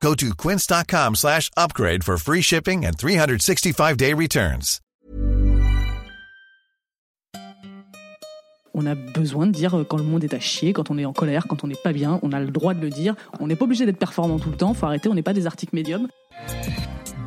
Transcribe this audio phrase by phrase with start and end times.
[0.00, 4.80] Go to quince.com slash upgrade for free shipping and 365-day returns.
[8.72, 11.04] On a besoin de dire euh, quand le monde est à chier, quand on est
[11.04, 12.18] en colère, quand on n'est pas bien.
[12.22, 13.14] On a le droit de le dire.
[13.40, 14.72] On n'est pas obligé d'être performant tout le temps.
[14.74, 15.08] Faut arrêter.
[15.08, 16.08] On n'est pas des articles médiums.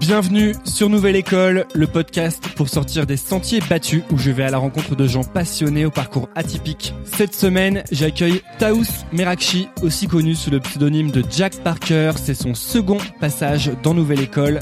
[0.05, 4.49] Bienvenue sur Nouvelle École, le podcast pour sortir des sentiers battus où je vais à
[4.49, 6.93] la rencontre de gens passionnés au parcours atypique.
[7.05, 12.11] Cette semaine, j'accueille Taous Merakchi, aussi connu sous le pseudonyme de Jack Parker.
[12.17, 14.59] C'est son second passage dans Nouvelle École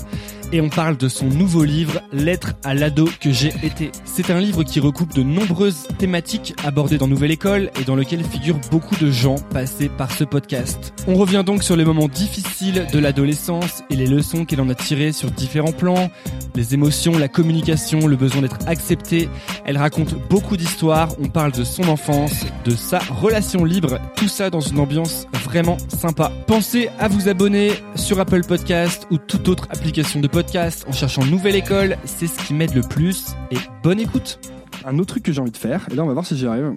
[0.52, 3.91] et on parle de son nouveau livre Lettre à l'ado que j'ai été.
[4.03, 8.23] C'est un livre qui recoupe de nombreuses thématiques abordées dans Nouvelle École et dans lequel
[8.23, 10.93] figurent beaucoup de gens passés par ce podcast.
[11.08, 14.76] On revient donc sur les moments difficiles de l'adolescence et les leçons qu'elle en a
[14.76, 16.09] tirées sur différents plans,
[16.55, 19.30] les émotions, la communication, le besoin d'être accepté.
[19.65, 24.49] Elle raconte beaucoup d'histoires, on parle de son enfance, de sa relation libre, tout ça
[24.49, 26.31] dans une ambiance vraiment sympa.
[26.47, 30.40] Pensez à vous abonner sur Apple Podcast ou toute autre application de podcast
[30.87, 34.39] en cherchant Nouvelle École, c'est ce qui m'aide le plus et bonne écoute.
[34.85, 36.47] Un autre truc que j'ai envie de faire, et là on va voir si j'y
[36.47, 36.73] arrive,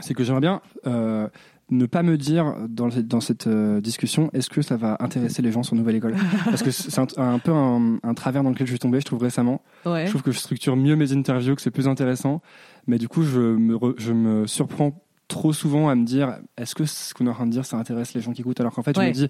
[0.00, 1.28] c'est que j'aimerais bien euh,
[1.70, 5.52] ne pas me dire dans, dans cette euh, discussion est-ce que ça va intéresser les
[5.52, 6.14] gens sur Nouvelle École?
[6.46, 9.04] Parce que c'est un, un peu un, un travers dans lequel je suis tombé, je
[9.04, 9.60] trouve récemment.
[9.84, 10.06] Ouais.
[10.06, 12.40] Je trouve que je structure mieux mes interviews, que c'est plus intéressant,
[12.86, 14.98] mais du coup je me, re- je me surprends
[15.28, 17.76] trop souvent à me dire est-ce que ce qu'on est en train de dire ça
[17.76, 18.60] intéresse les gens qui écoutent?
[18.60, 19.08] Alors qu'en fait je Ouais.
[19.08, 19.28] me dis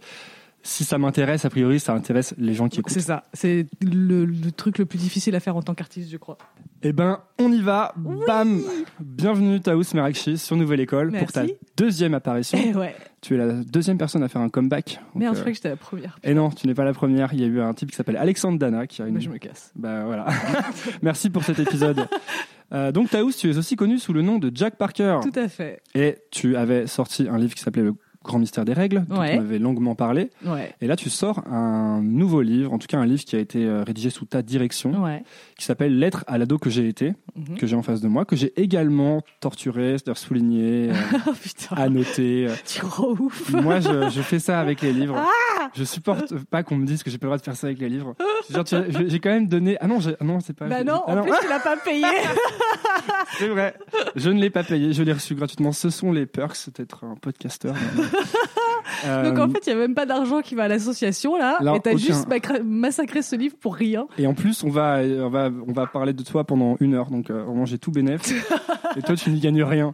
[0.62, 2.92] si ça m'intéresse a priori ça intéresse les gens qui écoutent.
[2.92, 3.24] C'est ça.
[3.32, 6.38] C'est le, le truc le plus difficile à faire en tant qu'artiste, je crois.
[6.82, 7.92] Eh ben, on y va.
[8.26, 8.62] Bam.
[9.00, 11.44] Bienvenue Taous Merakchi sur Nouvelle École pour ta
[11.76, 12.58] deuxième apparition.
[12.62, 12.96] Eh ouais.
[13.20, 14.98] tu es la deuxième personne à faire un comeback.
[15.16, 16.18] Euh, je croyais que j'étais la première.
[16.24, 17.34] Et non, tu n'es pas la première.
[17.34, 19.14] Il y a eu un type qui s'appelle Alexandre Dana qui a une.
[19.14, 19.72] Mais je me casse.
[19.76, 20.26] Bah voilà.
[21.02, 22.06] Merci pour cet épisode.
[22.72, 25.18] Euh, donc Taous, tu es aussi connu sous le nom de Jack Parker.
[25.24, 25.82] Tout à fait.
[25.96, 29.36] Et tu avais sorti un livre qui s'appelait Le Grand Mystère des Règles, dont Ouais.
[29.38, 30.30] on avait longuement parlé.
[30.44, 30.74] Ouais.
[30.82, 33.64] Et là, tu sors un nouveau livre, en tout cas un livre qui a été
[33.64, 35.22] euh, rédigé sous ta direction, Ouais.
[35.58, 37.56] qui s'appelle Lettre à l'ado que j'ai été, Mhm.
[37.58, 40.94] que j'ai en face de moi, que j'ai également torturé, c'est-à-dire souligné, euh,
[41.70, 42.46] Oh annoté.
[42.48, 42.54] euh.
[42.66, 43.52] Tu ouf.
[43.54, 45.16] Moi, je, je fais ça avec les livres.
[45.18, 47.68] Ah Je supporte pas qu'on me dise que j'ai pas le droit de faire ça
[47.68, 48.14] avec les livres.
[49.08, 49.76] J'ai quand même donné.
[49.80, 50.66] Ah non, ah non, c'est pas.
[50.66, 52.04] Bah non, ah en plus, tu l'as pas payé.
[53.38, 53.74] c'est vrai.
[54.16, 54.92] Je ne l'ai pas payé.
[54.92, 55.72] Je l'ai reçu gratuitement.
[55.72, 57.74] Ce sont les perks d'être un podcasteur.
[59.06, 61.56] Euh, Donc en fait, il n'y a même pas d'argent qui va à l'association là.
[61.60, 61.98] Alors, et t'as aucun.
[61.98, 62.26] juste
[62.64, 64.06] massacré ce livre pour rien.
[64.18, 67.10] Et en plus, on va, on va, on va parler de toi pendant une heure.
[67.10, 68.20] Donc, euh, vraiment, j'ai tout bénéf.
[68.96, 69.92] et toi, tu n'y gagnes rien.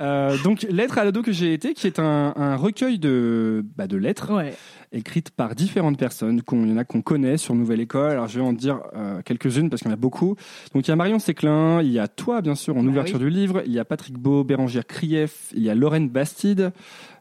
[0.00, 3.86] Euh, donc, Lettre à l'ado que j'ai été, qui est un, un recueil de, bah,
[3.86, 4.54] de lettres Ouais.
[4.90, 6.42] écrites par différentes personnes.
[6.42, 8.10] qu'on- Il y en a qu'on connaît sur Nouvelle École.
[8.10, 10.34] Alors, je vais en dire euh, quelques-unes parce qu'il y en a beaucoup.
[10.74, 13.18] Donc, il y a Marion Séclin, il y a toi, bien sûr, en Bah ouverture
[13.18, 13.24] oui.
[13.26, 13.62] du livre.
[13.66, 16.72] Il y a Patrick Beau, Bérangère Krief, il y a Lorraine Bastide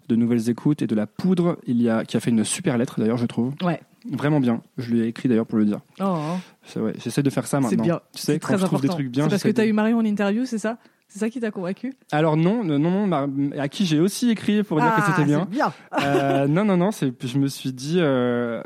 [0.10, 2.78] de Nouvelles Écoutes et de La Poudre, il y a, qui a fait une super
[2.78, 3.54] lettre d'ailleurs, je trouve.
[3.64, 3.82] Ouais.
[4.12, 4.62] Vraiment bien.
[4.78, 5.80] Je lui ai écrit d'ailleurs pour le dire.
[6.02, 6.18] Oh,
[6.66, 7.84] C'est j'essaie de faire ça c'est maintenant.
[7.84, 8.02] bien.
[8.14, 9.70] Tu sais, C'est quand très je trouve des trucs bien, C'est parce que t'as de-
[9.70, 10.78] eu Marion en interview, c'est ça?
[11.08, 11.94] C'est ça qui t'a convaincu?
[12.12, 15.48] Alors non, non, non, à qui j'ai aussi écrit pour dire que Ah, c'était bien.
[15.50, 15.74] c'est bien.
[16.02, 18.62] Euh, non, non, non, c'est, je me suis dit, euh,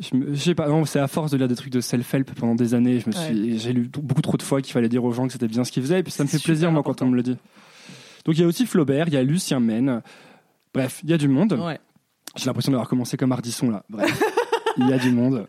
[0.00, 2.74] je, sais pas, non, c'est à force de lire des trucs de self-help pendant des
[2.74, 5.26] années, je me suis, j'ai lu beaucoup trop de fois qu'il fallait dire aux gens
[5.26, 7.02] que c'était bien ce qu'ils faisaient, et puis ça me C'est fait plaisir moi quand
[7.02, 7.36] on me le dit.
[8.24, 10.02] Donc il y a aussi Flaubert, il y a Lucien Mène,
[10.78, 11.52] bref, il y a du monde.
[11.52, 11.78] Ouais.
[12.36, 13.84] J'ai l'impression d'avoir commencé comme Ardisson là.
[13.88, 14.22] Bref,
[14.76, 15.48] il y a du monde.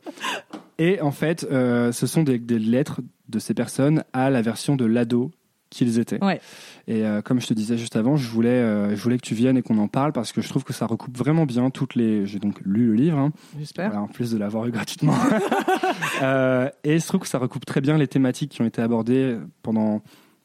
[0.77, 4.75] Et en fait, euh, ce sont des, des lettres de ces personnes à la version
[4.75, 5.31] de l'ado
[5.69, 6.23] qu'ils étaient.
[6.23, 6.41] Ouais.
[6.87, 9.35] Et euh, comme je te disais juste avant, je voulais, euh, je voulais que tu
[9.35, 11.95] viennes et qu'on en parle parce que je trouve que ça recoupe vraiment bien toutes
[11.95, 12.25] les.
[12.25, 13.89] J'ai donc lu le livre, hein, J'espère.
[13.89, 15.13] voilà, en plus de l'avoir eu gratuitement.
[16.83, 20.01] Et je trouve que ça recoupe très bien les thématiques qui ont été abordées pendant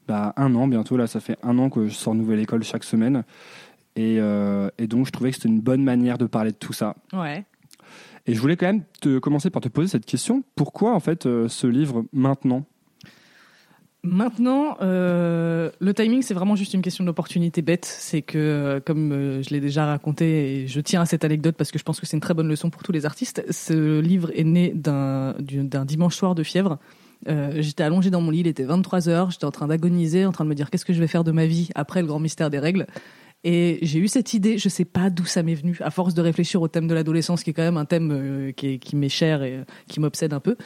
[0.07, 0.97] bah, un an bientôt.
[0.97, 3.25] Là, ça fait un an que je sors Nouvelle École chaque semaine.
[3.97, 6.73] Et, euh, et donc, je trouvais que c'était une bonne manière de parler de tout
[6.73, 6.97] ça.
[7.13, 7.45] Ouais.
[8.27, 10.43] Et je voulais quand même te commencer par te poser cette question.
[10.57, 12.65] Pourquoi, en fait, euh, ce livre maintenant?
[14.03, 17.87] Maintenant, euh, le timing, c'est vraiment juste une question d'opportunité bête.
[17.87, 21.79] C'est que, comme je l'ai déjà raconté, et je tiens à cette anecdote parce que
[21.79, 24.45] je pense que c'est une très bonne leçon pour tous les artistes, ce livre est
[24.45, 26.79] né d'un du- d'un dimanche soir de fièvre.
[27.29, 30.45] Euh, j'étais allongée dans mon lit, il était 23h, j'étais en train d'agoniser, en train
[30.45, 32.51] de me dire qu'est-ce que je vais faire de ma vie après le grand mystère
[32.51, 32.87] des règles?
[33.45, 36.23] Et j'ai eu cette idée, je sais pas d'où ça m'est venu, à force de
[36.23, 39.11] réfléchir au thème de l'adolescence, qui est quand même un thème euh, qui, qui m'est
[39.11, 40.57] cher et euh, qui m'obsède un peu.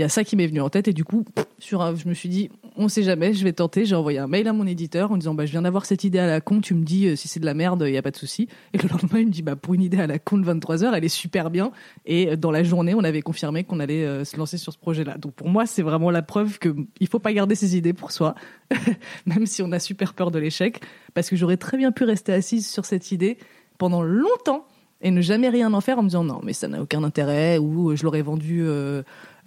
[0.00, 1.26] Il y a ça qui m'est venu en tête et du coup,
[1.58, 3.84] sur un- je me suis dit, on sait jamais, je vais tenter.
[3.84, 6.18] J'ai envoyé un mail à mon éditeur en disant, bah, je viens d'avoir cette idée
[6.18, 8.02] à la con, tu me dis euh, si c'est de la merde, il y a
[8.02, 8.48] pas de souci.
[8.72, 10.84] Et le lendemain, il me dit, bah, pour une idée à la con de 23
[10.84, 11.70] heures, elle est super bien.
[12.06, 14.78] Et euh, dans la journée, on avait confirmé qu'on allait euh, se lancer sur ce
[14.78, 15.18] projet-là.
[15.18, 18.10] Donc pour moi, c'est vraiment la preuve que il faut pas garder ses idées pour
[18.10, 18.34] soi,
[19.26, 20.80] même si on a super peur de l'échec,
[21.12, 23.36] parce que j'aurais très bien pu rester assise sur cette idée
[23.76, 24.64] pendant longtemps
[25.02, 27.56] et ne jamais rien en faire en me disant non mais ça n'a aucun intérêt
[27.56, 28.62] ou je l'aurais vendu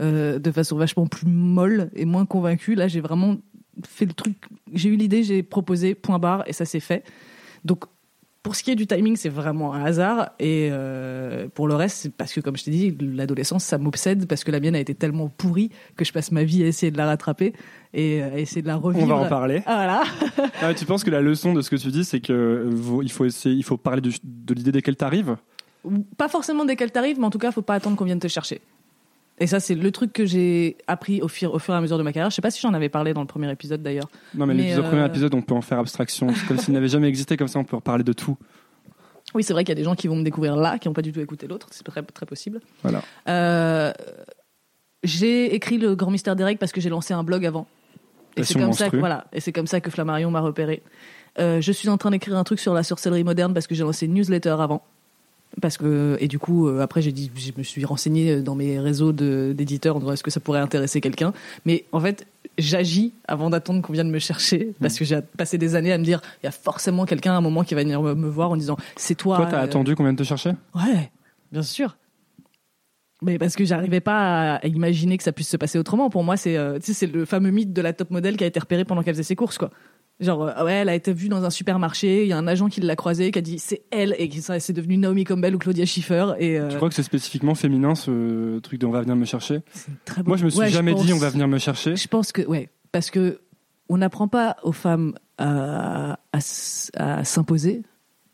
[0.01, 2.75] euh, de façon vachement plus molle et moins convaincue.
[2.75, 3.38] Là j'ai vraiment
[3.86, 4.38] fait le truc,
[4.74, 7.04] j'ai eu l'idée, j'ai proposé, point barre et ça s'est fait.
[7.66, 7.86] Donc
[8.44, 10.31] pour ce qui est du timing, c'est vraiment un hasard.
[10.38, 14.28] Et euh, pour le reste, c'est parce que, comme je t'ai dit, l'adolescence, ça m'obsède
[14.28, 16.92] parce que la mienne a été tellement pourrie que je passe ma vie à essayer
[16.92, 17.54] de la rattraper
[17.94, 19.06] et à essayer de la revivre.
[19.06, 19.63] On va en parler.
[19.66, 20.04] Ah,
[20.60, 20.74] voilà.
[20.74, 23.24] Tu penses que la leçon de ce que tu dis, c'est que euh, il faut
[23.24, 25.38] essayer, il faut parler de, de l'idée desquelles t'arrives
[26.18, 28.28] Pas forcément dès qu'elle t'arrive, mais en tout cas, faut pas attendre qu'on vienne te
[28.28, 28.60] chercher.
[29.39, 31.97] Et ça, c'est le truc que j'ai appris au fur, au fur et à mesure
[31.97, 32.30] de ma carrière.
[32.30, 34.07] Je sais pas si j'en avais parlé dans le premier épisode d'ailleurs.
[34.35, 36.27] Non, mais, Mais, l'épisode- euh, premier épisode, on peut en faire abstraction.
[36.33, 38.38] C'est comme s'il n'avait jamais existé, comme ça on peut reparler de tout.
[39.33, 40.94] Oui, c'est vrai qu'il y a des gens qui vont me découvrir là, qui n'ont
[40.94, 41.68] pas du tout écouté l'autre.
[41.71, 42.59] C'est très, très possible.
[42.83, 43.01] Voilà.
[43.27, 43.91] Euh,
[45.03, 47.68] j'ai écrit le Grand Mystère des Règles parce que j'ai lancé un blog avant.
[48.38, 50.81] Et c'est comme ça que voilà, et comme ça que Flammarion m'a repéré.
[51.39, 53.83] Euh, je suis en train d'écrire un truc sur la sorcellerie moderne parce que j'ai
[53.83, 54.83] lancé une newsletter avant.
[55.61, 58.79] Parce que et du coup euh, après j'ai dit je me suis renseigné dans mes
[58.79, 61.33] réseaux d'éditeurs en disant est-ce que ça pourrait intéresser quelqu'un?
[61.65, 62.25] Mais en fait
[62.57, 64.81] j'agis avant d'attendre qu'on vienne me chercher Hmm.
[64.81, 67.38] parce que j'ai passé des années à me dire il y a forcément quelqu'un à
[67.38, 69.95] un moment qui va venir me, voir en disant c'est toi Toi, t'as euh, attendu
[69.95, 70.51] qu'on vienne te chercher?
[70.75, 71.11] Ouais,
[71.51, 71.97] bien sûr.
[73.21, 76.09] Mais parce que j'arrivais pas à, imaginer que ça puisse se passer autrement.
[76.09, 78.59] Pour moi, c'est euh, c'est le fameux mythe de la top modèle qui a été
[78.59, 79.71] repérée pendant qu'elle faisait ses courses, quoi.
[80.23, 82.67] Genre, euh, ouais, elle a été vue dans un supermarché, il y a un agent
[82.69, 85.55] qui l'a croisée, qui a dit c'est elle, et qui ça, c'est devenu Naomi Campbell
[85.55, 86.33] ou Claudia Schiffer.
[86.39, 89.25] Et, euh, Tu crois que c'est spécifiquement féminin ce truc de on va venir me
[89.25, 89.59] chercher?
[90.05, 91.95] Très bonne- Moi, je me suis Ouais, jamais pense- dit on va venir me chercher.
[91.95, 93.41] Je pense que, ouais, parce que
[93.89, 96.39] on n'apprend pas aux femmes à, à
[96.95, 97.81] à s'imposer,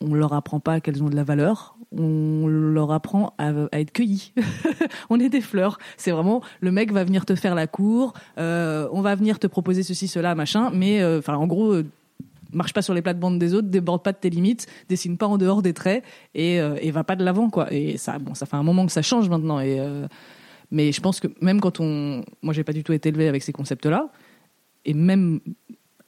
[0.01, 4.33] on leur apprend pas qu'elles ont de la valeur, on leur apprend à, être cueillies.
[5.09, 5.79] on est des fleurs.
[5.97, 9.47] C'est vraiment le mec va venir te faire la cour, euh, on va venir te
[9.47, 11.73] proposer ceci, cela, machin, mais euh, enfin en gros.
[11.73, 11.85] euh,
[12.51, 15.37] Marche pas sur les plates-bandes des autres, déborde pas de tes limites, dessine pas en
[15.37, 16.03] dehors des traits
[16.33, 17.71] et, et va pas de l'avant quoi.
[17.71, 19.59] Et ça, bon, ça fait un moment que ça change maintenant.
[19.59, 19.79] Et
[20.71, 23.43] mais je pense que même quand on, moi j'ai pas du tout été élevé avec
[23.43, 24.09] ces concepts-là,
[24.83, 25.41] et même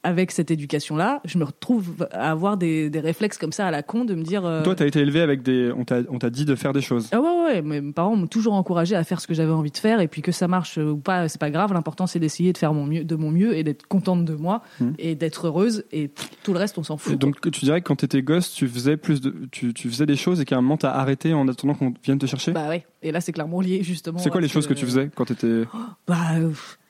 [0.04, 3.82] avec cette éducation-là, je me retrouve à avoir des, des réflexes comme ça à la
[3.82, 4.44] con de me dire.
[4.44, 5.72] euh, Toi, t'as été élevé avec des.
[5.76, 7.08] On t'a dit de faire des choses.
[7.12, 9.52] ah ouais, ouais, ouais, mais mes parents m'ont toujours encouragé à faire ce que j'avais
[9.52, 11.72] envie de faire, et puis que ça marche ou pas, c'est pas grave.
[11.72, 14.62] L'important, c'est d'essayer de faire mon mieux, de mon mieux, et d'être contente de moi,
[14.80, 14.94] Mhm.
[14.98, 17.12] et d'être heureuse, et pff, tout le reste, on s'en fout.
[17.12, 20.06] Et donc, tu dirais que quand t'étais gosse, tu faisais plus de, tu, tu faisais
[20.06, 22.52] des choses et qu'à un moment t'as arrêté en attendant qu'on vienne te chercher?
[22.52, 22.84] bah ouais.
[23.04, 24.18] Et là, c'est clairement lié justement.
[24.18, 25.62] c'est quoi les choses que tu faisais quand t'étais
[26.06, 26.81] Bah, euh, j'ai,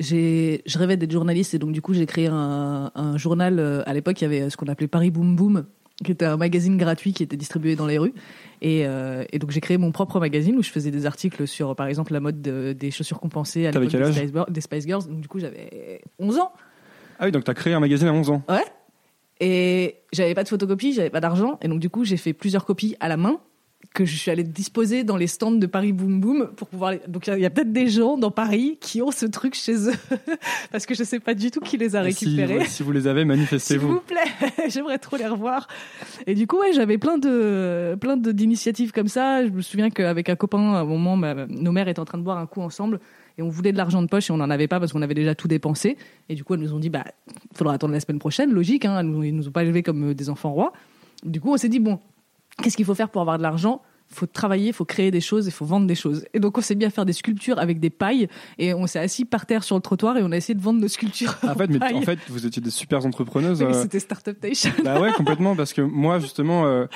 [0.00, 3.58] je rêvais d'être journaliste et donc du coup j'ai créé un, un journal.
[3.58, 5.66] euh, à l'époque, il y avait ce qu'on appelait Paris Boom Boom,
[6.04, 8.14] qui était un magazine gratuit qui était distribué dans les rues.
[8.62, 11.76] Et, euh, et donc j'ai créé mon propre magazine où je faisais des articles sur,
[11.76, 14.86] par exemple, la mode de- des chaussures compensées à l'époque des, Spice Girls- des Spice
[14.86, 15.06] Girls.
[15.08, 16.52] Donc du coup j'avais 11 ans.
[17.18, 18.42] Ah oui, donc t'as créé un magazine à 11 ans.
[18.48, 18.64] Ouais.
[19.42, 22.64] Et j'avais pas de photocopie, j'avais pas d'argent, et donc du coup j'ai fait plusieurs
[22.66, 23.38] copies à la main
[23.92, 26.92] que je suis allée disposer dans les stands de Paris Boom Boom pour pouvoir.
[26.92, 29.88] les- Donc il y a- peut-être des gens dans Paris qui ont ce truc chez
[29.88, 29.94] eux
[30.70, 32.58] parce que je sais pas du tout qui les a si, récupérés.
[32.58, 33.88] ouais, si vous les avez, S'il manifestez-vous.
[33.88, 34.18] vous plaît,
[34.68, 35.66] j'aimerais trop les revoir.
[36.28, 39.44] Et du coup, ouais, j'avais plein de plein de- d'initiatives comme ça.
[39.44, 42.18] Je me souviens qu'avec un copain, à un moment, ma- nos mères étaient en train
[42.18, 43.00] de boire un coup ensemble
[43.38, 45.14] et on voulait de l'argent de poche et on n'en avait pas parce qu'on avait
[45.14, 45.96] déjà tout dépensé.
[46.28, 47.04] Et du coup, elles nous ont dit, bah,
[47.54, 48.84] faudra attendre la semaine prochaine, logique.
[48.84, 50.72] Hein, elles nous, ils nous ont pas élevés comme des enfants rois.
[51.24, 51.98] Du coup, on s'est dit, bon,
[52.60, 53.82] qu'est-ce qu'il faut faire pour avoir de l'argent?
[54.12, 56.24] Faut travailler, faut créer des choses, il faut vendre des choses.
[56.34, 58.98] Et donc on s'est mis à faire des sculptures avec des pailles et on s'est
[58.98, 61.36] assis par terre sur le trottoir et on a essayé de vendre nos sculptures.
[61.44, 63.62] En fait, mais en fait, vous étiez des super entrepreneuses.
[63.62, 64.72] Oui, euh, C'était Startup Nation.
[64.84, 66.86] Bah ouais, complètement, parce que moi, justement, euh,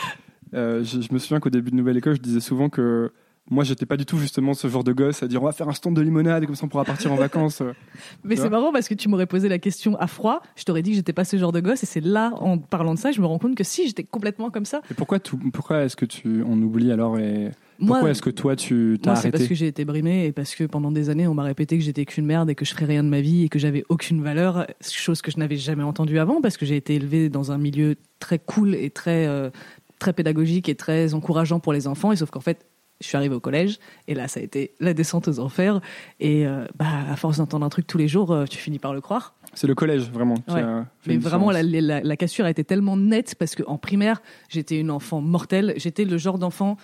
[0.54, 3.12] euh, je, je me souviens qu'au début de Nouvelle École, je disais souvent que
[3.50, 5.68] moi, j'étais pas du tout justement ce genre de gosse à dire on va faire
[5.68, 7.62] un stand de limonade comme ça on pourra partir en vacances.
[8.24, 10.90] Mais c'est marrant parce que tu m'aurais posé la question à froid, je t'aurais dit
[10.90, 13.20] que j'étais pas ce genre de gosse et c'est là, en parlant de ça, je
[13.20, 14.80] me rends compte que si, j'étais complètement comme ça.
[14.90, 18.30] Et pourquoi, tout, pourquoi est-ce que tu on oublie alors et Moi, pourquoi est-ce que
[18.30, 20.90] toi tu t'as Moi, c'est parce arrêté que j'ai été brimée et parce que pendant
[20.90, 23.10] des années, on m'a répété que j'étais qu'une merde et que je ferais rien de
[23.10, 26.56] ma vie et que j'avais aucune valeur, chose que je n'avais jamais entendue avant parce
[26.56, 29.50] que j'ai été élevée dans un milieu très cool et très, euh,
[29.98, 32.10] très pédagogique et très encourageant pour les enfants.
[32.10, 32.64] Et sauf qu'en fait,
[33.00, 35.80] je suis arrivée au collège et là, ça a été la descente aux enfers.
[36.20, 38.94] Et euh, bah, à force d'entendre un truc tous les jours, euh, tu finis par
[38.94, 39.34] le croire.
[39.52, 40.60] C'est le collège vraiment qui Ouais.
[40.62, 41.86] a fait Mais une vraiment, la, différence.
[41.88, 45.74] la, la cassure a été tellement nette parce qu'en primaire, j'étais une enfant mortelle.
[45.76, 46.76] J'étais le genre d'enfant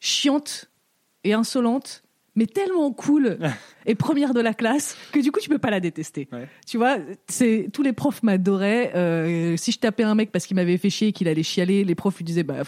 [0.00, 0.70] chiante
[1.24, 2.02] et insolente,
[2.36, 3.38] mais tellement cool
[3.86, 6.28] et première de la classe que du coup, tu peux pas la détester.
[6.32, 6.48] Ouais.
[6.66, 6.96] Tu vois,
[7.28, 8.92] c'est tous les profs m'adoraient.
[8.94, 11.84] Euh, si je tapais un mec parce qu'il m'avait fait chier et qu'il allait chialer,
[11.84, 12.62] les profs lui disaient bah.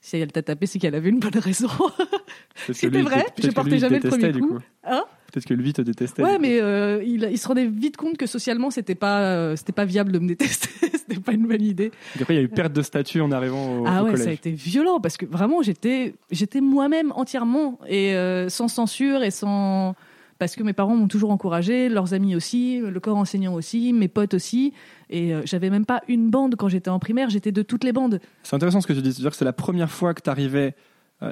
[0.00, 1.68] Si elle t'a tapé, c'est qu'elle avait une bonne raison.
[2.72, 4.58] C'était vrai, je portais jamais le premier coup.
[4.84, 5.04] Hein?
[5.30, 6.22] Peut-être que lui te détestait.
[6.22, 9.72] Ouais, mais euh, il, il se rendait vite compte que socialement, c'était pas, euh, c'était
[9.72, 10.70] pas viable de me détester.
[10.92, 11.92] c'était pas une bonne idée.
[12.18, 14.10] Et après, il y a eu perte de statut en arrivant au, ah au ouais,
[14.12, 14.24] collège.
[14.24, 19.22] ça a été violent parce que vraiment, j'étais, j'étais moi-même entièrement et euh, sans censure
[19.22, 19.94] et sans.
[20.40, 24.08] Parce que mes parents m'ont toujours encouragé, leurs amis aussi, le corps enseignant aussi, mes
[24.08, 24.72] potes aussi.
[25.10, 27.92] Et euh, j'avais même pas une bande quand j'étais en primaire, j'étais de toutes les
[27.92, 28.20] bandes.
[28.42, 29.12] C'est intéressant ce que tu dis.
[29.12, 30.74] C'est-à-dire que c'est la première fois que tu arrivais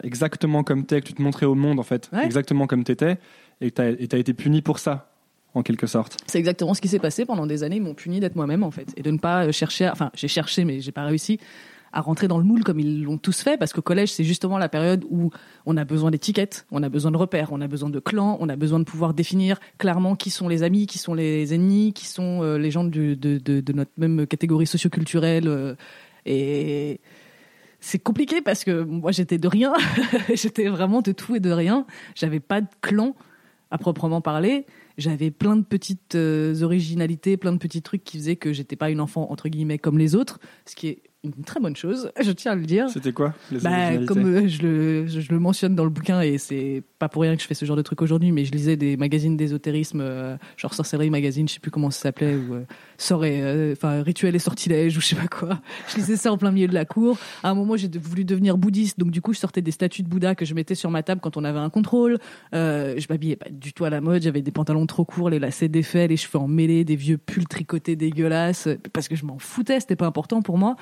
[0.03, 2.25] exactement comme t'es, que tu te montrais au monde, en fait, Ouais.
[2.27, 3.19] exactement comme t'étais,
[3.63, 5.11] et que tu as été puni pour ça,
[5.55, 6.19] en quelque sorte.
[6.27, 7.77] C'est exactement ce qui s'est passé pendant des années.
[7.77, 8.89] Ils m'ont puni d'être moi-même, en fait.
[8.99, 9.87] Et de ne pas euh, chercher.
[9.87, 11.39] à- Enfin, j'ai cherché, mais j'ai pas réussi
[11.99, 13.59] à rentrer dans le moule comme ils l'ont tous fait.
[13.59, 15.31] Parce qu'au collège, c'est justement la période où
[15.67, 18.49] on a besoin d'étiquettes, on a besoin de repères, on a besoin de clans, on
[18.49, 22.07] a besoin de pouvoir définir clairement qui sont les amis, qui sont les ennemis, qui
[22.07, 25.49] sont euh, les gens de notre même catégorie socioculturelle.
[25.49, 25.75] euh,
[26.25, 27.01] et.
[27.81, 29.73] C'est compliqué parce que moi j'étais de rien,
[30.35, 31.87] j'étais vraiment de tout et de rien.
[32.17, 33.15] J'avais pas de clan
[33.71, 34.67] à proprement parler.
[34.97, 38.91] J'avais plein de petites euh, originalités, plein de petits trucs qui faisaient que j'étais pas
[38.91, 42.31] une enfant entre guillemets comme les autres, ce qui est une très bonne chose, je
[42.31, 42.89] tiens à le dire.
[42.89, 46.21] C'était quoi les Bah, comme euh, je, le, je, je le mentionne dans le bouquin,
[46.21, 48.53] et c'est pas pour rien que je fais ce genre de truc aujourd'hui, mais je
[48.53, 52.55] lisais des magazines d'ésotérisme, euh, genre Sorcellerie Magazine, je sais plus comment ça s'appelait, ou
[52.55, 52.65] euh,
[52.99, 55.61] Sort et, euh, Rituel et Sortilège, ou je sais pas quoi.
[55.89, 57.19] Je lisais ça en plein milieu de la cour.
[57.43, 60.09] À un moment, j'ai voulu devenir bouddhiste, donc du coup, je sortais des statues de
[60.09, 62.19] Bouddha que je mettais sur ma table quand on avait un contrôle.
[62.53, 65.69] Je m'habillais pas du tout à la mode, j'avais des pantalons trop courts, les lacets
[65.69, 69.81] défaits, les cheveux en mêlée, des vieux pulls tricotés dégueulasses, parce que je m'en foutais,
[69.81, 70.77] c'était pas important pour moi.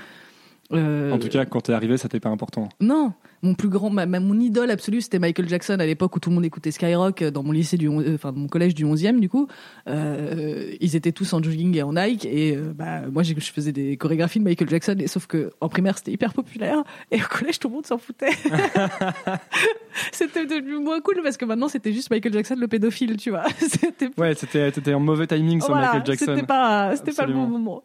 [0.72, 2.68] Euh, En tout cas, quand t'es arrivé, ça t'était pas important.
[2.80, 6.20] non, mon plus grand, ma, ma- mon idole absolue, c'était Michael Jackson à l'époque où
[6.20, 8.84] tout le monde écoutait Skyrock euh, dans mon lycée du, euh, enfin mon collège du
[8.84, 9.46] 11e du coup.
[9.88, 13.72] Euh, ils étaient tous en jogging et en Nike et euh, bah moi je faisais
[13.72, 16.82] des chorégraphies de Michael Jackson et sauf que en primaire c'était hyper populaire
[17.12, 18.30] et au collège tout le monde s'en foutait.
[20.12, 23.44] c'était devenu moins cool parce que maintenant c'était juste Michael Jackson le pédophile, tu vois.
[23.58, 26.26] c'était Ouais, c'était en mauvais timing sur voilà, Michael Jackson.
[26.34, 27.82] C'était pas, c'était pas le bon moment.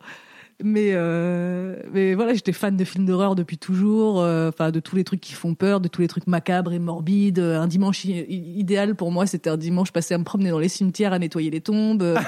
[0.63, 4.96] Mais, euh, mais voilà, j'étais fan de films d'horreur depuis toujours, euh, enfin de tous
[4.96, 7.39] les trucs qui font peur, de tous les trucs macabres et morbides.
[7.39, 11.13] Un dimanche idéal pour moi, c'était un dimanche passé à me promener dans les cimetières,
[11.13, 12.03] à nettoyer les tombes.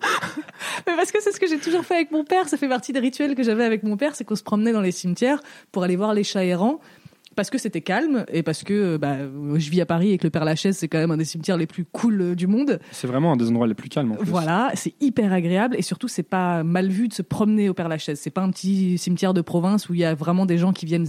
[0.86, 2.92] Mais parce que c'est ce que j'ai toujours fait avec mon père, ça fait partie
[2.92, 5.82] des rituels que j'avais avec mon père, c'est qu'on se promenait dans les cimetières pour
[5.82, 6.80] aller voir les chats errants.
[7.38, 9.16] Parce que c'était calme et parce que bah,
[9.54, 11.56] je vis à Paris et que le Père Lachaise c'est quand même un des cimetières
[11.56, 12.80] les plus cool euh, du monde.
[12.90, 14.28] C'est vraiment un des endroits les plus calmes en plus.
[14.28, 17.88] Voilà, c'est hyper agréable et surtout c'est pas mal vu de se promener au Père
[17.88, 18.18] Lachaise.
[18.18, 20.84] C'est pas un petit cimetière de province où il y a vraiment des gens qui
[20.84, 21.06] viennent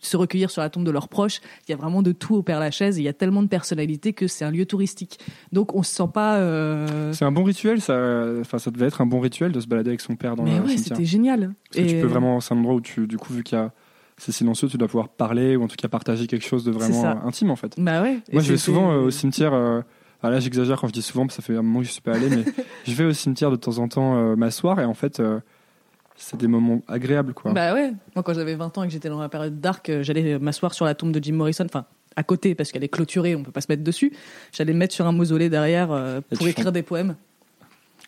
[0.00, 1.40] se recueillir sur la tombe de leurs proches.
[1.66, 2.98] Il y a vraiment de tout au Père Lachaise.
[2.98, 5.18] et Il y a tellement de personnalités que c'est un lieu touristique.
[5.50, 6.36] Donc on se sent pas.
[6.36, 8.26] euh, C'est un bon rituel, ça.
[8.40, 10.58] Enfin, ça devait être un bon rituel de se balader avec son père dans Mais
[10.58, 11.54] le ouais, c'était génial.
[11.72, 13.58] Parce que tu Et- peux vraiment, c'est un endroit où tu, du coup, vu qu'il
[13.58, 13.72] y a,
[14.18, 17.24] c'est silencieux, tu dois pouvoir parler ou en tout cas partager quelque chose de vraiment
[17.24, 17.74] intime en fait.
[17.78, 18.18] Bah ouais.
[18.32, 19.54] Moi, je vais souvent euh, au cimetière.
[19.54, 19.80] euh,
[20.22, 21.92] ah là, j'exagère quand je dis souvent, parce que ça fait un moment que je
[21.92, 22.44] suis pas allé, mais
[22.86, 25.38] je vais au cimetière de temps en temps euh, m'asseoir et en fait, euh,
[26.16, 27.52] c'est des moments agréables quoi.
[27.52, 27.92] Bah ouais.
[28.16, 30.74] Moi, quand j'avais 20 ans et que j'étais dans la période dark, euh, j'allais m'asseoir
[30.74, 31.64] sur la tombe de Jim Morrison.
[31.64, 31.84] Enfin,
[32.16, 34.12] à côté, parce qu'elle est clôturée, on peut pas se mettre dessus.
[34.52, 35.88] J'allais me mettre sur un mausolée derrière
[36.36, 37.14] pour écrire des poèmes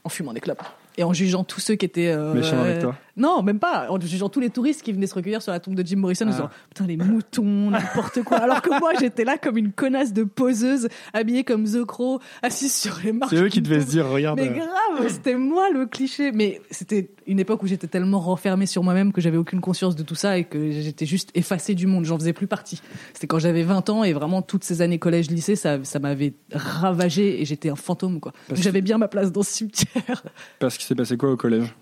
[0.02, 0.62] en fumant des clopes
[0.96, 2.96] et en jugeant tous ceux qui étaient euh, Méchant avec toi.
[3.20, 3.86] Non, même pas.
[3.90, 6.24] En jugeant tous les touristes qui venaient se recueillir sur la tombe de Jim Morrison,
[6.26, 6.32] en Ah.
[6.32, 8.38] disant putain les moutons, n'importe quoi.
[8.38, 12.74] Alors que moi j'étais là comme une connasse de poseuse, habillée comme The Crow, assise
[12.74, 13.30] sur les marches.
[13.34, 14.40] C'est eux qui devaient se dire, regarde.
[14.40, 16.32] Mais euh, grave, c'était moi le cliché.
[16.32, 20.02] Mais c'était une époque où j'étais tellement renfermée sur moi-même que j'avais aucune conscience de
[20.02, 22.04] tout ça et que j'étais juste effacée du monde.
[22.06, 22.80] J'en faisais plus partie.
[23.12, 26.32] C'était quand j'avais 20 ans et vraiment toutes ces années collège, lycée, ça, ça m'avait
[26.52, 28.32] ravagé et j'étais un fantôme quoi.
[28.54, 30.22] J'avais bien ma place dans ce cimetière.
[30.58, 31.74] Parce qu'il s'est passé quoi au collège?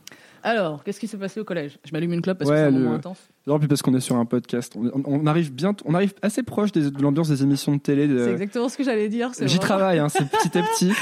[0.42, 1.78] Alors, qu'est-ce qui s'est passé au collège?
[1.84, 3.18] Je m'allume une clope parce Ouais, que c'est un le- moment intense.
[3.46, 4.74] Non, puis parce qu'on est sur un podcast.
[4.76, 8.06] On, arrive bien, on arrive assez proche des- de l'ambiance des émissions de télé.
[8.08, 9.30] de- C'est exactement ce que j'allais dire.
[9.34, 10.92] J'y vraiment- travaille, hein, c'est petit à petit.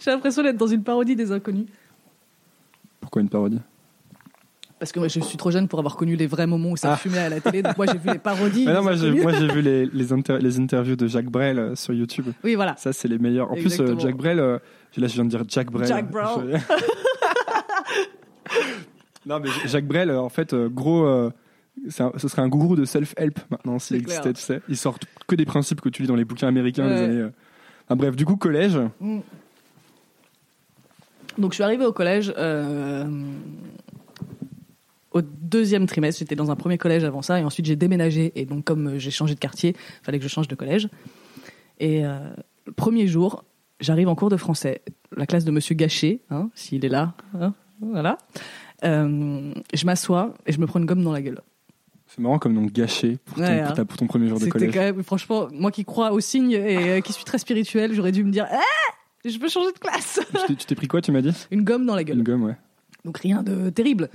[0.00, 1.66] J'ai l'impression d'être dans une parodie des inconnus.
[3.00, 3.60] Pourquoi une parodie?
[4.78, 6.94] Parce que moi, je suis trop jeune pour avoir connu les vrais moments où ça
[6.94, 6.96] Ah.
[6.96, 7.60] fumait à la télé.
[7.62, 8.64] Donc moi, j'ai vu les parodies.
[8.66, 9.22] Mais non, moi j'ai, inconnus.
[9.24, 12.26] moi j'ai vu les, les, inter- les interviews de Jacques Brel euh, sur YouTube.
[12.42, 12.76] Oui, voilà.
[12.78, 13.50] Ça, c'est les meilleurs.
[13.50, 13.98] En plus, Exactement.
[13.98, 14.58] euh, Jacques Brel, euh,
[14.96, 15.86] là je viens de dire Jacques Brel.
[15.86, 16.60] Jacques Brel.
[19.26, 21.30] Non, mais Jacques Brel, euh, en fait, euh, gros, euh,
[21.98, 24.60] un- ce serait un gourou de self-help maintenant s'il existait, tu sais.
[24.68, 27.20] Il sort que des principes que tu lis dans les bouquins américains des années.
[27.90, 27.94] euh.
[27.96, 28.78] Bref, du coup, collège.
[31.38, 33.04] Donc je suis arrivée au collège euh,
[35.12, 36.18] au deuxième trimestre.
[36.18, 38.32] J'étais dans un premier collège avant ça et ensuite j'ai déménagé.
[38.34, 40.88] Et donc comme j'ai changé de quartier, fallait que je change de collège.
[41.78, 42.18] Et euh,
[42.66, 43.44] le premier jour,
[43.80, 44.82] j'arrive en cours de français,
[45.16, 48.18] la classe de Monsieur Gachet, hein, s'il est là, hein, voilà.
[48.84, 51.40] Euh, je m'assois et je me prends une gomme dans la gueule.
[52.06, 53.74] C'est marrant comme nom gâché pour ton, Ouais, pour hein.
[53.74, 54.72] ta- pour ton premier jour de collège.
[54.74, 58.10] quand même, franchement, moi qui crois aux signes et euh, qui suis très spirituel, j'aurais
[58.12, 58.58] dû me dire, ah,
[59.24, 60.18] je peux changer de classe.
[60.48, 61.30] Tu t'es- pris quoi, tu m'as dit?
[61.52, 62.16] Une gomme dans la gueule.
[62.18, 62.56] Une gomme, ouais.
[63.04, 64.08] Donc rien de terrible.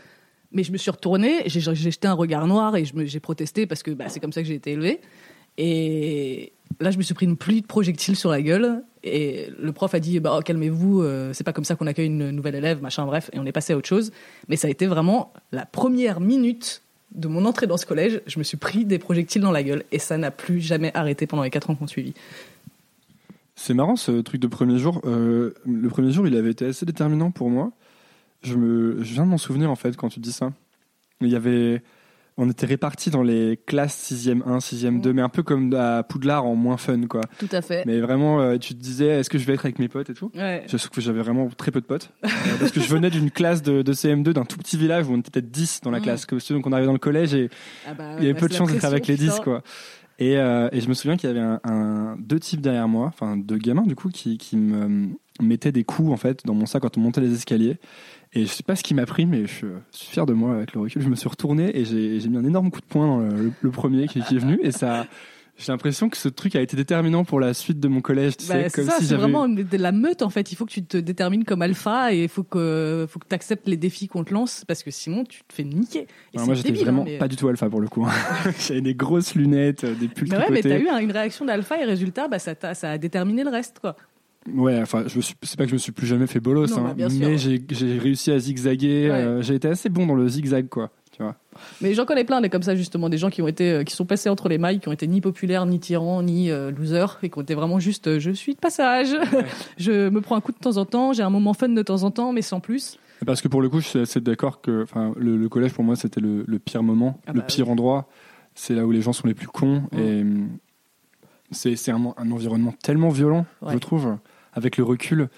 [0.51, 3.65] Mais je me suis retournée, j'ai jeté un regard noir et je me- j'ai protesté
[3.65, 4.99] parce que bah, c'est comme ça que j'ai été élevée.
[5.57, 8.83] Et là, je me suis pris une pluie de projectiles sur la gueule.
[9.03, 12.07] Et le prof a dit bah, oh, calmez-vous, euh, c'est pas comme ça qu'on accueille
[12.07, 13.29] une nouvelle élève, machin, bref.
[13.33, 14.11] Et on est passé à autre chose.
[14.49, 16.81] Mais ça a été vraiment la première minute
[17.13, 18.21] de mon entrée dans ce collège.
[18.27, 21.27] Je me suis pris des projectiles dans la gueule et ça n'a plus jamais arrêté
[21.27, 22.13] pendant les quatre ans qu'on suivi.
[23.55, 25.01] C'est marrant ce truc de premier jour.
[25.05, 27.71] Euh, le premier jour, il avait été assez déterminant pour moi.
[28.43, 30.51] Je, me, je viens de m'en souvenir en fait quand tu dis ça.
[31.21, 31.81] Il y avait,
[32.37, 36.03] on était répartis dans les classes 6e 1, 6e 2, mais un peu comme à
[36.03, 37.21] Poudlard en moins fun quoi.
[37.39, 37.85] Tout à fait.
[37.85, 40.13] Mais vraiment, euh, tu te disais, est-ce que je vais être avec mes potes et
[40.13, 40.31] tout?
[40.35, 40.63] Ouais.
[40.67, 42.11] Je trouve que j'avais vraiment très peu de potes.
[42.25, 45.13] Euh, parce que je venais d'une classe de, de CM2 d'un tout petit village où
[45.13, 46.03] on était peut-être 10 dans la Mm.
[46.03, 46.27] classe.
[46.49, 47.49] Donc on arrivait dans le collège et
[47.87, 49.43] Ah bah il y avait bah, peu de chance d'être avec les pression, 10 putain.
[49.43, 49.63] quoi.
[50.19, 53.07] Et, euh, et je me souviens qu'il y avait un, un- deux types derrière moi,
[53.07, 55.09] enfin deux gamins du coup, qui, qui me
[55.41, 57.77] mettaient des coups en fait dans mon sac quand on montait les escaliers.
[58.35, 59.53] Et je sais pas ce qui m'a pris, mais je
[59.91, 61.01] suis fier de moi avec le recul.
[61.01, 64.07] Je me suis retourné et j'ai mis un énorme coup de poing dans le, premier
[64.07, 64.59] qui, qui est venu.
[64.61, 65.07] Et ça,
[65.57, 68.35] j'ai l'impression que ce truc a été déterminant pour la suite de mon collège.
[68.35, 70.51] Tu Bah, sais, c'est comme ça, si c'est vraiment de la meute en fait.
[70.51, 73.35] Il faut que tu te détermines comme alpha et il faut que faut que tu
[73.35, 76.07] acceptes les défis qu'on te lance parce que sinon tu te fais niquer.
[76.33, 77.17] Et Alors moi j'étais vraiment hein, mais...
[77.17, 78.05] pas du tout alpha pour le coup.
[78.67, 81.79] J'avais des grosses lunettes, des pulls Mais ouais, mais t'as eu un- une réaction d'alpha
[81.79, 83.95] et résultat, bah ça, a déterminé le reste quoi.
[84.53, 86.67] Ouais, enfin, je me suis, c'est pas que je me suis plus jamais fait bolos,
[86.77, 87.37] Non, hein, bah, mais ouais.
[87.37, 89.09] j'ai, j'ai réussi à zigzaguer.
[89.09, 89.15] Ouais.
[89.15, 90.91] euh, j'ai été assez bon dans le zigzag, quoi.
[91.11, 91.35] Tu vois.
[91.81, 93.95] Mais j'en connais plein des comme ça justement, des gens qui ont été, euh, qui
[93.95, 97.17] sont passés entre les mailles, qui ont été ni populaires, ni tyrans, ni euh, losers,
[97.23, 99.15] et qui ont été vraiment juste, euh, je suis de passage,
[99.77, 102.03] je me prends un coup de temps en temps, j'ai un moment fun de temps
[102.03, 102.99] en temps, mais sans plus.
[103.25, 104.85] Parce que pour le coup, je suis assez d'accord que,
[105.17, 108.09] le, le collège pour moi c'était le, le pire moment, Ah le bah pire endroit.
[108.53, 110.49] C'est là où les gens sont les plus cons et hum,
[111.49, 114.17] c'est, c'est un, un environnement tellement violent, je trouve.
[114.55, 115.29] Avec le recul,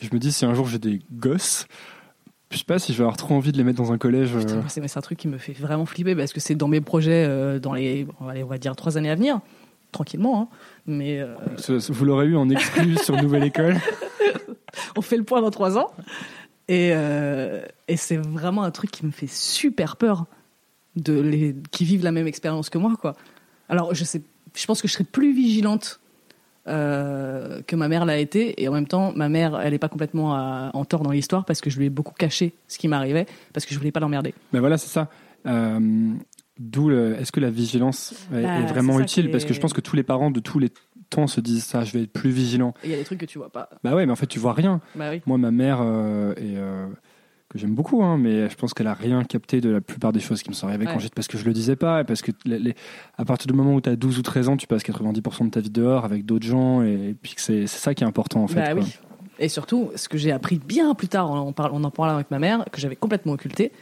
[0.00, 1.66] je me dis si un jour j'ai des gosses,
[2.50, 4.30] je sais pas si je vais avoir trop envie de les mettre dans un collège.
[4.36, 7.24] euh, c'est un truc qui me fait vraiment flipper parce que c'est dans mes projets
[7.26, 9.40] euh, dans les, on va, aller- on va dire trois années à venir,
[9.92, 10.40] tranquillement.
[10.42, 10.48] Hein.
[10.86, 11.34] Mais euh,
[11.88, 13.76] vous l'aurez eu en exclu sur Nouvelle École.
[14.96, 15.90] on fait le point dans trois ans.
[16.68, 20.26] Et, et c'est vraiment un truc qui me fait super peur
[20.96, 23.16] de les qui vivent la même expérience que moi, quoi.
[23.70, 24.20] Alors je sais,
[24.54, 25.98] je pense que je serais plus vigilante
[26.68, 29.88] euh, que ma mère l'a été, et en même temps, ma mère, elle est pas
[29.88, 32.88] complètement à- en tort dans l'histoire parce que je lui ai beaucoup caché ce qui
[32.88, 34.34] m'arrivait parce que je voulais pas l'emmerder.
[34.52, 35.08] Mais voilà, c'est ça.
[35.46, 36.10] Euh,
[36.60, 39.30] D'où est-ce que la vigilance est, Bah, est vraiment utile?
[39.30, 40.70] Parce que je pense que tous les parents de tous les
[41.08, 42.74] temps se disent ça, je vais être plus vigilant.
[42.82, 43.70] Il y a des trucs que tu vois pas.
[43.84, 44.80] Bah ouais, mais en fait, tu vois rien.
[44.96, 45.22] Bah oui.
[45.24, 46.86] Moi, ma mère, euh, est, euh,
[47.48, 50.20] que j'aime beaucoup, hein, mais je pense qu'elle a rien capté de la plupart des
[50.20, 51.14] choses qui me sont arrivées quand j'étais.
[51.14, 52.74] Parce que je le disais pas, et parce que les- les-
[53.16, 55.50] à partir du moment où tu as 12 ou 13 ans, tu passes 90% de
[55.50, 58.48] ta vie dehors avec d'autres gens, et, puis que c'est ça qui est important en
[58.48, 58.60] fait.
[58.60, 58.82] Bah quoi.
[58.82, 58.94] oui.
[59.38, 62.30] Et surtout, ce que j'ai appris bien plus tard, en, en en en parlant avec
[62.30, 63.72] ma mère, que j'avais complètement occulté,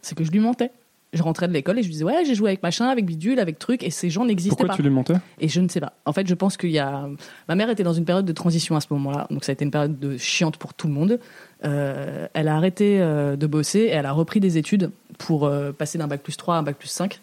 [0.00, 0.70] c'est que je lui mentais.
[1.12, 3.38] Je rentrais de l'école et je lui disais ouais j'ai joué avec machin, avec bidule,
[3.38, 4.76] avec truc et ces gens n'existaient Pourquoi pas.
[4.76, 5.12] tu lui mentais?
[5.40, 5.92] Et je ne sais pas.
[6.06, 7.06] En fait, je pense qu'il y a.
[7.50, 9.62] Ma mère était dans une période de transition à ce moment-là, donc ça a été
[9.62, 11.20] une période de chiante pour tout le monde.
[11.64, 15.72] Euh, elle a arrêté euh, de bosser et elle a repris des études pour euh,
[15.72, 17.20] passer d'un bac plus 3 à un bac plus 5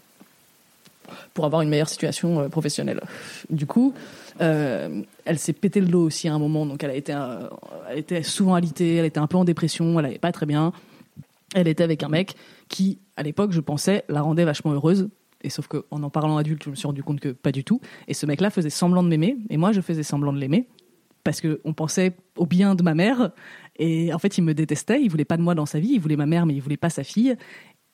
[1.33, 3.01] pour avoir une meilleure situation professionnelle.
[3.49, 3.95] Du coup,
[4.37, 7.17] elle s'est pété le dos aussi à un moment, donc elle a été,
[7.89, 10.71] elle était souvent alitée, elle était un peu en dépression, elle n'allait pas très bien.
[11.55, 12.35] Elle était avec un mec
[12.67, 15.09] qui, à l'époque, je pensais, la rendait vachement heureuse.
[15.41, 17.81] Et sauf qu'en en parlant adulte, je me suis rendu compte que pas du tout.
[18.07, 20.67] Et ce mec-là faisait semblant de m'aimer, et moi, je faisais semblant de l'aimer
[21.23, 23.31] parce qu'on pensait au bien de ma mère.
[23.79, 25.99] Et en fait, il me détestait, il voulait pas de moi dans sa vie, il
[25.99, 27.35] voulait ma mère, mais il voulait pas sa fille.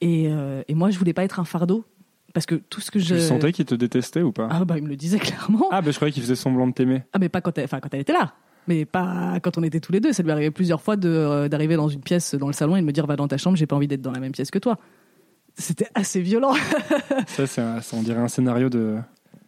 [0.01, 1.85] Et, euh, et moi, je voulais pas être un fardeau.
[2.33, 3.15] Parce que tout ce que je.
[3.15, 4.49] Tu sentais qu'il te détestait ou pas?
[4.51, 5.69] Ah, bah, il me le disait clairement.
[5.71, 7.03] Ah, bah je croyais qu'il faisait semblant de t'aimer.
[7.13, 8.33] Ah, mais pas quand elle, enfin, quand elle était là.
[8.67, 10.11] Mais pas quand on était tous les deux.
[10.11, 12.85] Ça lui arrivait plusieurs fois euh, d'arriver dans une pièce dans le salon et de
[12.85, 14.59] me dire va dans ta chambre, j'ai pas envie d'être dans la même pièce que
[14.59, 14.77] toi.
[15.57, 16.55] C'était assez violent.
[17.27, 18.97] Ça, ça, on dirait un scénario de,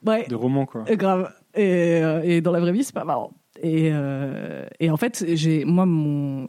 [0.06, 0.26] ouais.
[0.30, 0.86] de roman, quoi.
[0.89, 1.30] Euh, Grave.
[1.54, 3.34] Et, euh, et dans la vraie vie, c'est pas marrant.
[3.63, 6.48] Et, euh, et en fait, j'ai moi mon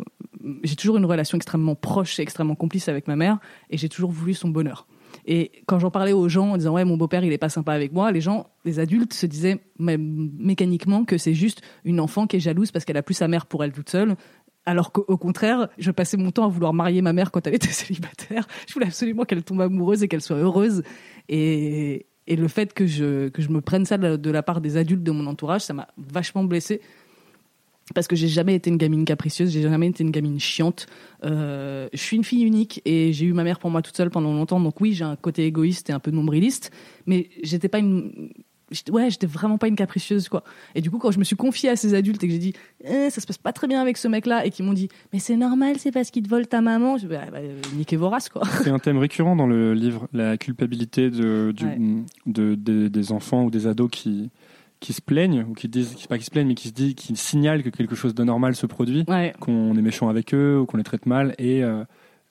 [0.63, 3.39] j'ai toujours une relation extrêmement proche et extrêmement complice avec ma mère,
[3.71, 4.87] et j'ai toujours voulu son bonheur.
[5.27, 7.73] Et quand j'en parlais aux gens en disant ouais mon beau-père il est pas sympa
[7.73, 12.27] avec moi, les gens, les adultes se disaient même mécaniquement que c'est juste une enfant
[12.27, 14.17] qui est jalouse parce qu'elle a plus sa mère pour elle toute seule.
[14.67, 17.55] Alors qu'au au contraire, je passais mon temps à vouloir marier ma mère quand elle
[17.55, 18.47] était célibataire.
[18.67, 20.83] Je voulais absolument qu'elle tombe amoureuse et qu'elle soit heureuse.
[21.29, 24.77] Et, et le fait que je, que je me prenne ça de la, part des
[24.77, 26.83] adultes de mon entourage, ça m'a vachement blessée.
[27.95, 30.87] Parce que j'ai jamais été une gamine capricieuse, j'ai jamais été une gamine chiante.
[31.25, 34.11] Euh, je suis une fille unique et j'ai eu ma mère pour moi toute seule
[34.11, 34.61] pendant longtemps.
[34.61, 36.71] Donc oui, j'ai un côté égoïste et un peu nombriliste,
[37.07, 38.31] mais j'étais pas une,
[38.91, 40.45] ouais, j'étais vraiment pas une capricieuse quoi.
[40.75, 42.53] Et du coup, quand je me suis confiée à ces adultes et que j'ai dit,
[42.85, 45.19] eh, ça se passe pas très bien avec ce mec-là, et qu'ils m'ont dit, mais
[45.19, 47.39] c'est normal, c'est parce qu'il te vole ta maman, je bah, bah,
[47.77, 48.43] niquez vos races quoi.
[48.65, 51.79] C'est un thème récurrent dans le livre, la culpabilité de, du- Ouais.
[52.27, 54.31] de- de- des enfants ou des ados qui,
[54.81, 57.17] qui se plaignent, ou qui disent, pas qui se plaignent, mais qui se disent, qui
[57.17, 59.33] signalent que quelque chose d'anormal se produit, Ouais.
[59.41, 61.83] qu'on est méchant avec eux, ou qu'on les traite mal, et euh,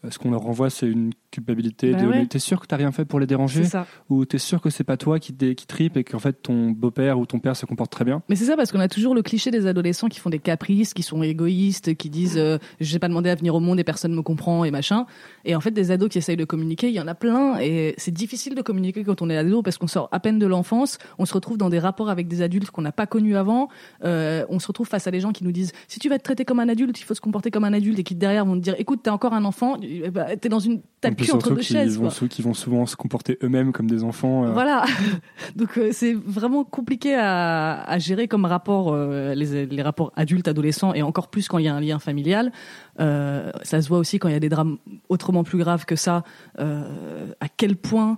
[0.09, 2.25] ce qu'on leur renvoie, c'est une culpabilité Bah de ouais.
[2.25, 3.63] t'es sûr que t'as rien fait pour les déranger
[4.09, 7.19] ou t'es sûr que c'est pas toi qui, qui tripe et qu'en fait ton beau-père
[7.19, 9.21] ou ton père se comporte très bien Mais c'est ça parce qu'on a toujours le
[9.21, 13.07] cliché des adolescents qui font des caprices, qui sont égoïstes, qui disent euh, j'ai pas
[13.07, 15.05] demandé à venir au monde et personne me comprend et machin.
[15.45, 17.93] Et en fait des ados qui essayent de communiquer, il y en a plein et
[17.97, 20.97] c'est difficile de communiquer quand on est ado parce qu'on sort à peine de l'enfance,
[21.19, 23.69] on se retrouve dans des rapports avec des adultes qu'on n'a pas connus avant,
[24.03, 26.23] euh, on se retrouve face à des gens qui nous disent si tu vas te
[26.23, 28.55] traiter comme un adulte, il faut se comporter comme un adulte et qui derrière vont
[28.55, 31.37] te dire écoute t'es encore un enfant, eh ben, t'es dans une t'as le cul
[31.37, 31.97] entre deux chaises.
[31.97, 34.45] vont, sou- qui vont souvent se comporter eux-mêmes comme des enfants.
[34.45, 34.85] euh, Voilà.
[35.55, 40.47] Donc euh, c'est vraiment compliqué à, à gérer comme rapport euh, les, les rapports adultes
[40.47, 42.51] adolescents et encore plus quand il y a un lien familial.
[42.99, 44.77] Ça se voit aussi quand il y a des drames
[45.09, 46.23] autrement plus graves que ça.
[46.57, 48.17] à quel point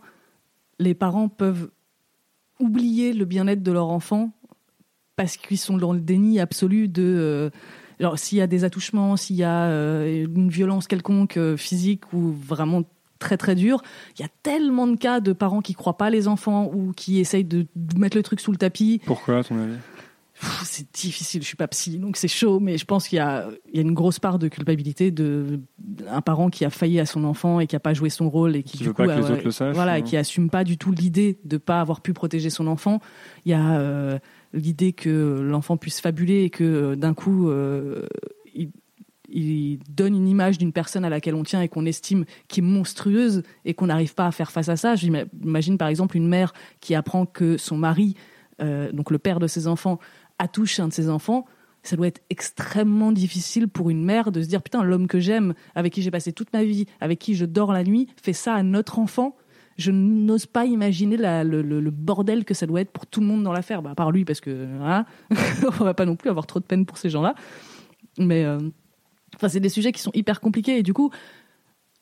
[0.80, 1.70] les parents peuvent
[2.60, 4.32] oublier le bien-être de leur enfant
[5.16, 7.52] parce qu'ils sont dans le déni absolu de
[8.00, 12.14] alors s'il y a des attouchements, s'il y a euh, une violence quelconque euh, physique
[12.14, 12.84] ou vraiment
[13.20, 13.82] très très dure,
[14.18, 17.20] il y a tellement de cas de parents qui croient pas les enfants ou qui
[17.20, 19.02] essayent de mettre le truc sous le tapis.
[19.06, 19.76] Pourquoi, à ton avis?
[20.64, 23.50] C'est difficile, je suis pas psy, donc c'est chaud, mais je pense qu'il y a,
[23.74, 25.60] il y a une grosse part de culpabilité de
[26.10, 28.56] un parent qui a failli à son enfant et qui a pas joué son rôle
[28.56, 30.04] et qui, Qui du coup pas que les a- autres le sachent, voilà, ou- et
[30.04, 33.02] qui assume pas du tout l'idée de pas avoir pu protéger son enfant.
[33.46, 34.18] Il y a euh,
[34.54, 38.06] l'idée que l'enfant puisse fabuler et que euh, d'un coup euh,
[38.56, 38.70] il,
[39.32, 42.64] il donne une image d'une personne à laquelle on tient et qu'on estime qui est
[42.64, 44.96] monstrueuse et qu'on n'arrive pas à faire face à ça.
[44.96, 48.16] J'imagine par exemple une mère qui apprend que son mari,
[48.62, 50.00] euh, donc le père de ses enfants,
[50.38, 51.46] attouche un de ses enfants.
[51.84, 55.54] Ça doit être extrêmement difficile pour une mère de se dire putain l'homme que j'aime,
[55.76, 58.54] avec qui j'ai passé toute ma vie, avec qui je dors la nuit, fait ça
[58.54, 59.36] à notre enfant.
[59.78, 63.54] Je n'ose pas imaginer le, bordel que ça doit être pour tout le monde dans
[63.54, 63.82] l'affaire.
[63.82, 65.06] Bah, à part lui, parce que voilà,
[65.80, 67.34] on va pas non plus avoir trop de peine pour ces gens-là.
[68.18, 68.60] Mais euh,
[69.40, 70.78] enfin, c'est des sujets qui sont hyper compliqués.
[70.78, 71.12] Et du coup,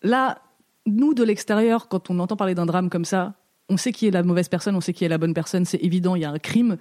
[0.01, 0.41] là,
[0.87, 3.35] nous de l'extérieur, quand on entend parler d'un drame comme ça,
[3.69, 5.65] on sait qui est la mauvaise personne, on sait qui est la bonne personne.
[5.65, 6.77] C'est évident, il y a un crime.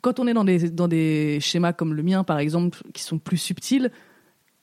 [0.00, 3.18] Quand on est dans des, dans des schémas comme le mien, par exemple, qui sont
[3.18, 3.90] plus subtils,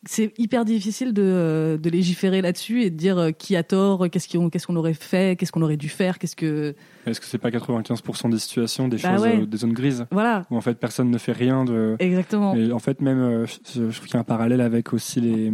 [0.05, 4.29] c'est hyper difficile de, de légiférer là-dessus et de dire euh, qui a tort, qu'est-ce
[4.29, 6.73] qu'on qu'est-ce qu'on aurait fait, qu'est-ce qu'on aurait dû faire, qu'est-ce que
[7.05, 9.41] Est-ce que c'est pas 95% des situations, des Bah choses, ouais.
[9.41, 11.95] euh, des zones grises voilà, où en fait personne ne fait rien de.
[11.99, 12.55] exactement.
[12.55, 15.19] Et en fait, même, euh, je, je trouve qu'il y a un parallèle avec aussi
[15.21, 15.51] les.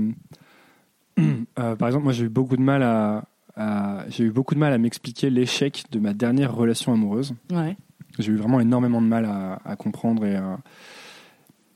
[1.58, 3.24] Euh, par exemple, moi, j'ai eu beaucoup de mal à,
[3.56, 7.34] à- j'ai eu beaucoup de mal à m'expliquer l'échec de ma dernière relation amoureuse.
[7.54, 7.78] Ouais,
[8.20, 10.60] J'ai eu vraiment énormément de mal à, à comprendre et à-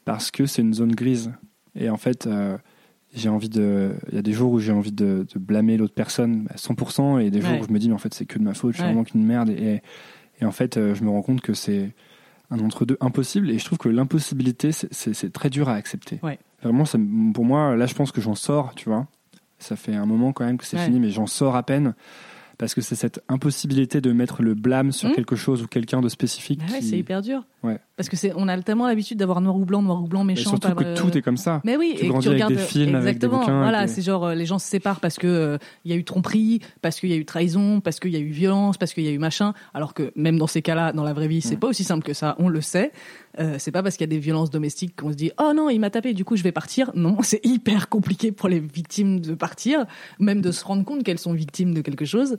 [0.04, 1.32] parce que c'est une zone grise.
[1.76, 2.58] Et en fait, euh,
[3.14, 3.92] j'ai envie de.
[4.10, 7.20] Il y a des jours où j'ai envie de, de blâmer l'autre personne à 100%
[7.22, 7.60] et des jours Ouais.
[7.62, 8.88] où je me dis, mais en fait, c'est que de ma faute, je suis Ouais.
[8.90, 9.50] vraiment qu'une merde.
[9.50, 9.82] Et,
[10.42, 11.92] et en fait, euh, je me rends compte que c'est
[12.52, 16.20] un entre-deux impossible et je trouve que l'impossibilité, c'est- très dur à accepter.
[16.24, 16.40] Ouais.
[16.64, 16.98] Vraiment, ça,
[17.34, 19.08] pour moi, là, je pense que j'en sors, tu vois.
[19.60, 21.94] Ça fait un moment quand même que c'est fini, mais j'en sors à peine.
[22.58, 25.14] Parce que c'est cette impossibilité de mettre le blâme sur Mmh.
[25.14, 26.60] quelque chose ou quelqu'un de spécifique.
[26.60, 27.46] Bah ouais, qui- c'est hyper dur.
[27.62, 27.78] Ouais.
[27.98, 30.52] Parce que c'est, on a tellement l'habitude d'avoir noir ou blanc, noir ou blanc, méchant.
[30.52, 31.62] surtout pas- que tout est comme ça.
[31.66, 33.40] Mais oui, Tu et grandis tu avec regardes des films, avec des exactement.
[33.40, 35.92] bouquins, Voilà, avec des- c'est genre euh, les gens se séparent parce que euh, il
[35.92, 38.30] y a eu tromperie, parce qu'il y a eu trahison, parce qu'il y a eu
[38.30, 39.54] violence, parce qu'il y a eu machin.
[39.74, 42.14] Alors que même dans ces cas-là, dans la vraie vie, c'est pas aussi simple que
[42.14, 42.36] ça.
[42.40, 42.94] On le sait.
[43.40, 45.70] Euh, c'est pas parce qu'il y a des violences domestiques qu'on se dit oh non
[45.70, 46.92] il m'a tapé, du coup je vais partir.
[46.96, 49.86] Non, c'est hyper compliqué pour les victimes de partir,
[50.20, 52.38] même de se rendre compte qu'elles sont victimes de quelque chose.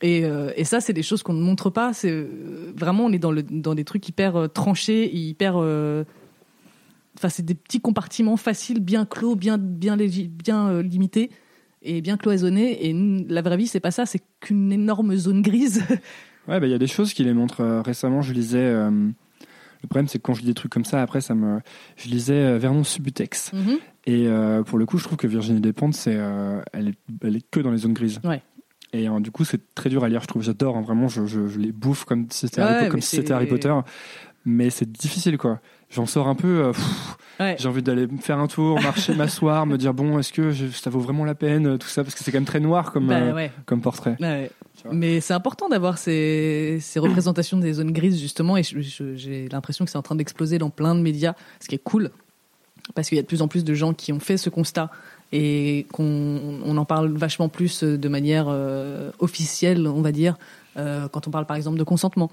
[0.00, 1.92] Et, euh, et ça, c'est des choses qu'on ne montre pas.
[1.92, 5.56] C'est euh, vraiment, on est dans, le, dans des trucs hyper euh, tranchés, et hyper.
[7.16, 11.30] Enfin, c'est des petits compartiments faciles, bien clos, bien, bien, bien limités
[11.82, 12.88] et bien cloisonnés.
[12.88, 12.94] Et
[13.28, 14.06] la vraie vie, c'est pas ça.
[14.06, 15.82] C'est qu'une énorme zone grise.
[16.46, 17.82] Ouais, bah, il y a des choses qui les montrent.
[17.84, 18.72] récemment, je lisais.
[18.72, 19.12] le
[19.86, 21.60] problème, c'est que quand je lis des trucs comme ça, après, ça me.
[21.96, 23.52] Je lisais Vernon Subutex.
[24.08, 27.36] Et euh, pour le coup, je trouve que Virginie Despentes, c'est, euh, elle, est, elle
[27.36, 28.20] est que dans les zones grises.
[28.24, 28.40] Ouais.
[28.92, 30.20] Et euh, du coup, c'est très dur à lire.
[30.22, 30.76] Je trouve, j'adore.
[30.76, 33.46] hein, vraiment, je, je, je les bouffe comme si c'était, Ouais, Harry, comme si Harry
[33.46, 33.74] Potter.
[34.44, 35.60] Mais c'est difficile, quoi.
[35.90, 36.64] J'en sors un peu.
[36.66, 37.54] euh, pff, Ouais.
[37.56, 40.90] J'ai envie d'aller faire un tour, marcher, m'asseoir, me dire bon, est-ce que je- ça
[40.90, 43.06] vaut vraiment la peine, euh, tout ça, parce que c'est quand même très noir comme,
[43.06, 43.32] Bah, euh,
[43.64, 44.16] comme portrait.
[44.84, 44.92] Vois.
[44.92, 49.90] Mais c'est important d'avoir ces, ces représentations des zones grises, justement, et j'ai l'impression que
[49.92, 52.10] c'est en train d'exploser dans plein de médias, ce qui est cool,
[52.96, 54.90] parce qu'il y a de plus en plus de gens qui ont fait ce constat
[55.32, 60.36] et qu'on on en parle vachement plus de manière euh, officielle, on va dire,
[60.76, 62.30] euh, quand on parle par exemple de consentement.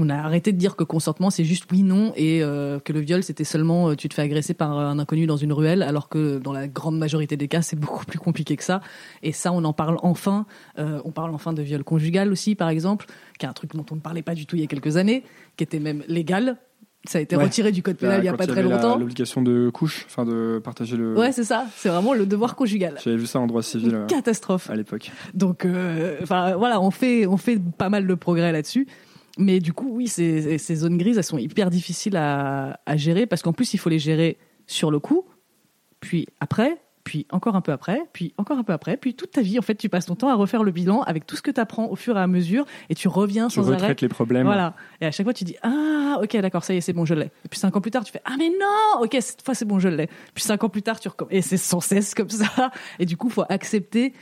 [0.00, 3.00] On a arrêté de dire que consentement c'est juste oui non et euh, que le
[3.00, 6.08] viol c'était seulement euh, tu te fais agresser par un inconnu dans une ruelle alors
[6.08, 8.80] que dans la grande majorité des cas c'est beaucoup plus compliqué que ça
[9.24, 10.46] et ça on en parle enfin
[10.78, 13.06] Euh, on parle enfin de viol conjugal aussi par exemple
[13.38, 14.96] qui est un truc dont on ne parlait pas du tout il y a quelques
[14.98, 15.24] années
[15.56, 16.58] qui était même légal
[17.04, 17.44] ça a été Ouais.
[17.44, 20.60] retiré du code pénal il y a pas très longtemps L'obligation de couche, enfin de
[20.62, 21.14] partager le.
[21.16, 24.06] ouais c'est ça c'est vraiment le devoir conjugal J'avais vu ça en droit civil euh,
[24.06, 25.10] catastrophe à l'époque.
[25.34, 28.86] donc, euh, enfin voilà, on fait, on fait pas mal de progrès là-dessus.
[29.40, 33.26] Mais du coup, oui, ces, ces zones grises, elles sont hyper difficiles à, à gérer
[33.26, 35.24] parce qu'en plus, il faut les gérer sur le coup,
[36.00, 39.40] puis après, puis encore un peu après, puis encore un peu après, puis toute ta
[39.40, 41.50] vie, en fait, tu passes ton temps à refaire le bilan avec tout ce que
[41.50, 43.76] tu apprends au fur et à mesure et tu reviens Tu sans arrêt.
[43.76, 44.44] retraites les problèmes.
[44.44, 44.74] Voilà.
[45.00, 47.14] Et à chaque fois, tu dis Ah, ok, d'accord, ça y est, c'est bon, je
[47.14, 47.24] l'ai.
[47.46, 49.64] Et puis cinq ans plus tard, tu fais Ah, mais non Ok, cette fois, c'est
[49.64, 50.10] bon, je l'ai.
[50.34, 51.32] Puis cinq ans plus tard, tu recommences.
[51.32, 52.70] Et c'est sans cesse comme ça.
[52.98, 54.12] Et du coup, faut accepter.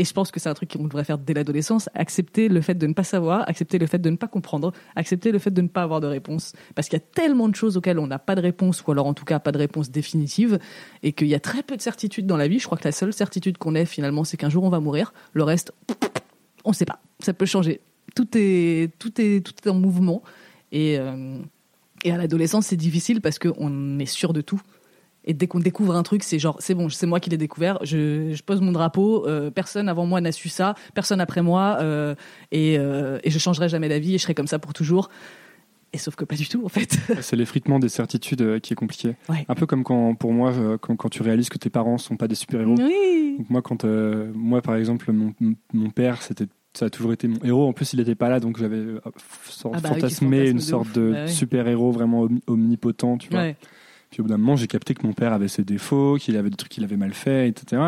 [0.00, 2.72] Et je pense que c'est un truc qu'on devrait faire dès l'adolescence accepter le fait
[2.72, 5.60] de ne pas savoir, accepter le fait de ne pas comprendre, accepter le fait de
[5.60, 6.54] ne pas avoir de réponse.
[6.74, 9.06] Parce qu'il y a tellement de choses auxquelles on n'a pas de réponse, ou alors
[9.06, 10.58] en tout cas pas de réponse définitive,
[11.02, 12.58] et qu'il y a très peu de certitudes dans la vie.
[12.58, 15.12] Je crois que la seule certitude qu'on ait finalement, c'est qu'un jour on va mourir.
[15.34, 15.74] Le reste,
[16.64, 17.00] on ne sait pas.
[17.18, 17.82] Ça peut changer.
[18.14, 20.22] Tout est, tout est, tout est en mouvement.
[20.72, 21.36] Et, euh,
[22.04, 24.62] et à l'adolescence, c'est difficile parce qu'on est sûr de tout.
[25.24, 27.78] Et dès qu'on découvre un truc, c'est genre, c'est bon, c'est moi qui l'ai découvert,
[27.82, 31.76] je, je pose mon drapeau, euh, personne avant moi n'a su ça, personne après moi,
[31.80, 32.14] euh,
[32.52, 35.10] et, euh, et je changerai jamais d'avis et je serai comme ça pour toujours.
[35.92, 36.96] Et sauf que pas du tout, en fait.
[37.20, 39.16] C'est l'effritement des certitudes euh, qui est compliqué.
[39.28, 39.44] Ouais.
[39.48, 42.28] Un peu comme quand, pour moi, quand, quand tu réalises que tes parents sont pas
[42.28, 42.76] des super-héros.
[42.78, 43.34] Oui.
[43.38, 45.34] Donc moi, quand, moi, par exemple, mon,
[45.74, 47.66] mon père, c'était ça a toujours été mon héros.
[47.66, 48.80] En plus, il n'était pas là, donc j'avais
[49.48, 53.40] sort- Ah bah fantasmé une sorte de Bah super-héros vraiment omni- omnipotent, tu vois.
[53.40, 53.56] Ouais.
[54.10, 56.50] Puis au bout d'un moment, j'ai capté que mon père avait ses défauts, qu'il avait
[56.50, 57.82] des trucs qu'il avait mal fait, etc.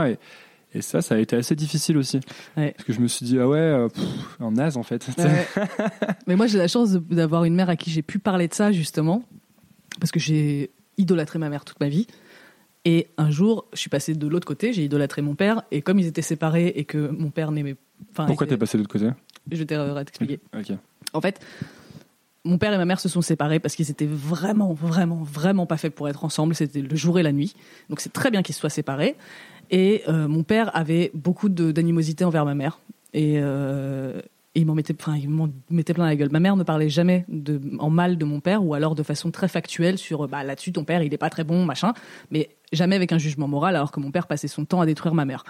[0.73, 2.21] Et, et ça, ça a été assez difficile aussi.
[2.57, 2.73] Ouais.
[2.73, 4.05] Parce que je me suis dit, ah ouais, euh, pff,
[4.41, 5.07] un naze en fait.
[5.19, 5.47] Ouais.
[6.27, 8.71] Mais moi, j'ai la chance d'avoir une mère à qui j'ai pu parler de ça,
[8.73, 9.25] justement,
[10.01, 12.07] parce que j'ai idolâtré ma mère toute ma vie.
[12.85, 15.99] Et un jour, je suis passée de l'autre côté, j'ai idolâtré mon père, et comme
[15.99, 17.77] ils étaient séparés et que mon père n'aimait.
[18.13, 19.09] Enfin, Pourquoi t'es passé de l'autre côté?
[19.51, 20.41] Je vais t'e- t'expliquer.
[20.57, 20.73] Ok.
[21.13, 21.41] En fait,
[22.45, 25.77] mon père et ma mère se sont séparés parce qu'ils étaient vraiment, vraiment, vraiment pas
[25.77, 26.55] faits pour être ensemble.
[26.55, 27.55] C'était le jour et la nuit.
[27.89, 29.17] Donc c'est très bien qu'ils se soient séparés.
[29.71, 32.81] Et euh, mon père avait beaucoup d'animosité envers ma mère.
[33.15, 34.21] Et, euh,
[34.55, 36.31] et il m'en mettait, enfin, il m'en mettait plein la gueule.
[36.31, 39.31] Ma mère ne parlait jamais de, en mal de mon père ou alors de façon
[39.31, 41.95] très factuelle sur bah, là-dessus, ton père, il est pas très bon, machin.
[42.31, 45.15] Mais jamais avec un jugement moral alors que mon père passait son temps à détruire
[45.15, 45.45] ma mère.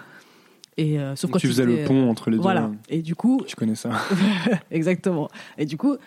[0.77, 2.43] Et, euh, sauf quand tu faisais le pont entre les deux.
[2.43, 2.71] Voilà.
[2.89, 3.91] Et du coup, Tu connais ça.
[4.71, 5.29] Exactement.
[5.57, 5.97] Et du coup,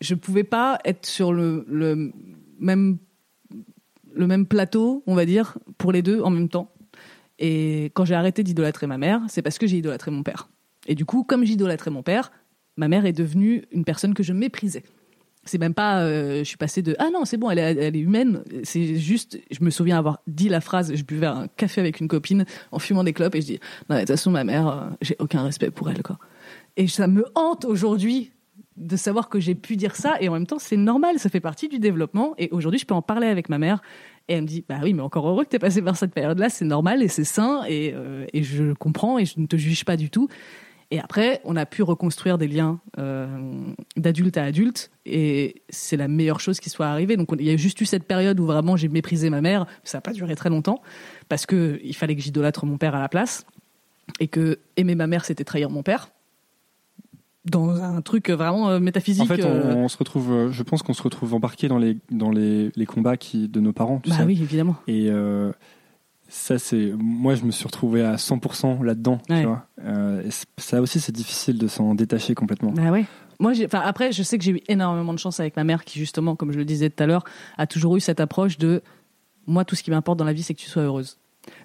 [0.00, 1.64] je pouvais pas être sur le,
[2.58, 2.98] même
[4.46, 6.70] plateau, on va dire, pour les deux en même temps.
[7.38, 10.48] Et quand j'ai arrêté d'idolâtrer ma mère, c'est parce que j'ai idolâtré mon père.
[10.86, 12.30] Et du coup, comme j'idolâtrais mon père,
[12.76, 14.84] ma mère est devenue une personne que je méprisais.
[15.44, 18.42] c'est même pas, euh, je suis passée de ah non c'est bon elle est, humaine.
[18.62, 22.08] C'est juste, je me souviens avoir dit la phrase, je buvais un café avec une
[22.08, 24.90] copine en fumant des clopes et je dis non de toute façon ma mère, euh,
[25.00, 26.18] j'ai aucun respect pour elle quoi.
[26.76, 28.32] Et ça me hante aujourd'hui
[28.76, 31.40] de savoir que j'ai pu dire ça et en même temps c'est normal, ça fait
[31.40, 33.82] partie du développement et aujourd'hui je peux en parler avec ma mère
[34.28, 36.12] et elle me dit bah oui mais encore heureux que tu es passé par cette
[36.12, 39.46] période là, c'est normal et c'est sain et, euh, et je comprends et je ne
[39.46, 40.28] te juge pas du tout.
[40.90, 43.26] Et après, on a pu reconstruire des liens euh,
[43.96, 47.16] d'adulte à adulte, et c'est la meilleure chose qui soit arrivée.
[47.16, 49.66] Donc, il y a juste eu cette période où vraiment j'ai méprisé ma mère.
[49.82, 50.82] Ça n'a pas duré très longtemps,
[51.28, 53.44] parce que il fallait que j'idolâtre mon père à la place,
[54.20, 56.10] et que aimer ma mère, c'était trahir mon père.
[57.44, 59.22] Dans un truc vraiment euh, métaphysique.
[59.22, 61.76] En fait, on, euh, on se retrouve, euh, je pense qu'on se retrouve embarqué dans
[61.78, 64.00] les, dans les, les combats qui, de nos parents.
[64.02, 64.22] Tu Bah sais.
[64.24, 64.76] oui, évidemment.
[64.86, 65.52] Et euh,
[66.28, 66.92] ça, c'est.
[66.96, 69.18] Moi, je me suis retrouvé à 100% là-dedans.
[69.28, 69.42] Ouais.
[69.42, 72.72] Tu vois Euh, et c- ça aussi, c'est difficile de s'en détacher complètement.
[72.72, 73.04] Bah ouais.
[73.40, 75.98] Moi, enfin, après, je sais que j'ai eu énormément de chance avec ma mère qui,
[75.98, 77.24] justement, comme je le disais tout à l'heure,
[77.58, 78.80] a toujours eu cette approche de
[79.46, 81.18] moi, tout ce qui m'importe dans la vie, c'est que tu sois heureuse.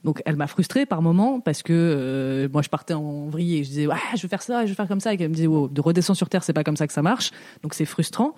[0.04, 3.64] Donc, elle m'a frustrée par moments parce que euh, moi, je partais en vrille et
[3.64, 5.14] je disais, ouais, je veux faire ça, je veux faire comme ça.
[5.14, 7.32] Et qu'elle me disait, de redescendre sur terre, c'est pas comme ça que ça marche.
[7.64, 8.36] Donc, c'est frustrant.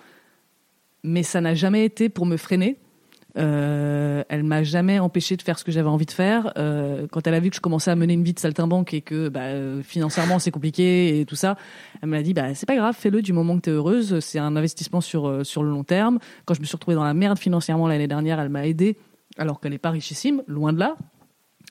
[1.04, 2.78] Mais ça n'a jamais été pour me freiner.
[3.38, 6.52] Euh, elle m'a jamais empêché de faire ce que j'avais envie de faire.
[6.58, 9.00] Euh, quand elle a vu que je commençais à mener une vie de saltimbanque et
[9.00, 11.56] que bah, financièrement c'est compliqué et tout ça,
[12.02, 14.20] elle m'a dit bah c'est pas grave, fais-le du moment que tu es heureuse.
[14.20, 16.18] C'est un investissement sur sur le long terme.
[16.44, 18.98] Quand je me suis retrouvée dans la merde financièrement l'année dernière, elle m'a aidée
[19.38, 20.96] alors qu'elle n'est pas richissime, loin de là.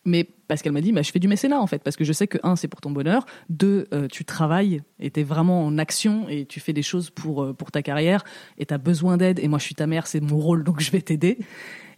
[0.03, 2.11] Mais parce qu'elle m'a dit, bah, je fais du mécénat en fait, parce que je
[2.11, 5.77] sais que un, c'est pour ton bonheur, deux, euh, tu travailles et t'es vraiment en
[5.77, 8.23] action et tu fais des choses pour euh, pour ta carrière
[8.57, 9.37] et t'as besoin d'aide.
[9.39, 11.37] Et moi, je suis ta mère, c'est mon rôle, donc je vais t'aider.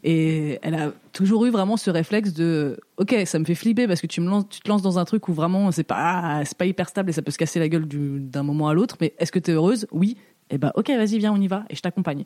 [0.04, 4.02] Et elle a toujours eu vraiment ce réflexe de, ok, ça me fait flipper parce
[4.02, 6.90] que tu tu te lances dans un truc où vraiment c'est pas c'est pas hyper
[6.90, 8.98] stable et ça peut se casser la gueule du- d'un moment à l'autre.
[9.00, 9.88] Mais est-ce que t'es heureuse?
[9.94, 10.18] Oui.
[10.50, 12.26] Et ben ok, vas-y, viens, on y va et je t'accompagne.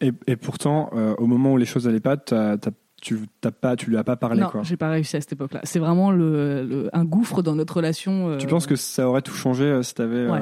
[0.00, 2.56] Et, et pourtant, euh, au moment où les choses allaient pas, t'as-
[3.02, 4.40] tu t'as pas, tu lui as pas parlé.
[4.40, 4.62] non, quoi.
[4.62, 5.60] j'ai pas réussi à cette époque-là.
[5.64, 8.30] C'est vraiment le, le- un gouffre dans notre relation.
[8.30, 10.16] euh, Tu penses que ça aurait tout changé euh, si t'avais.
[10.16, 10.40] euh, Ouais.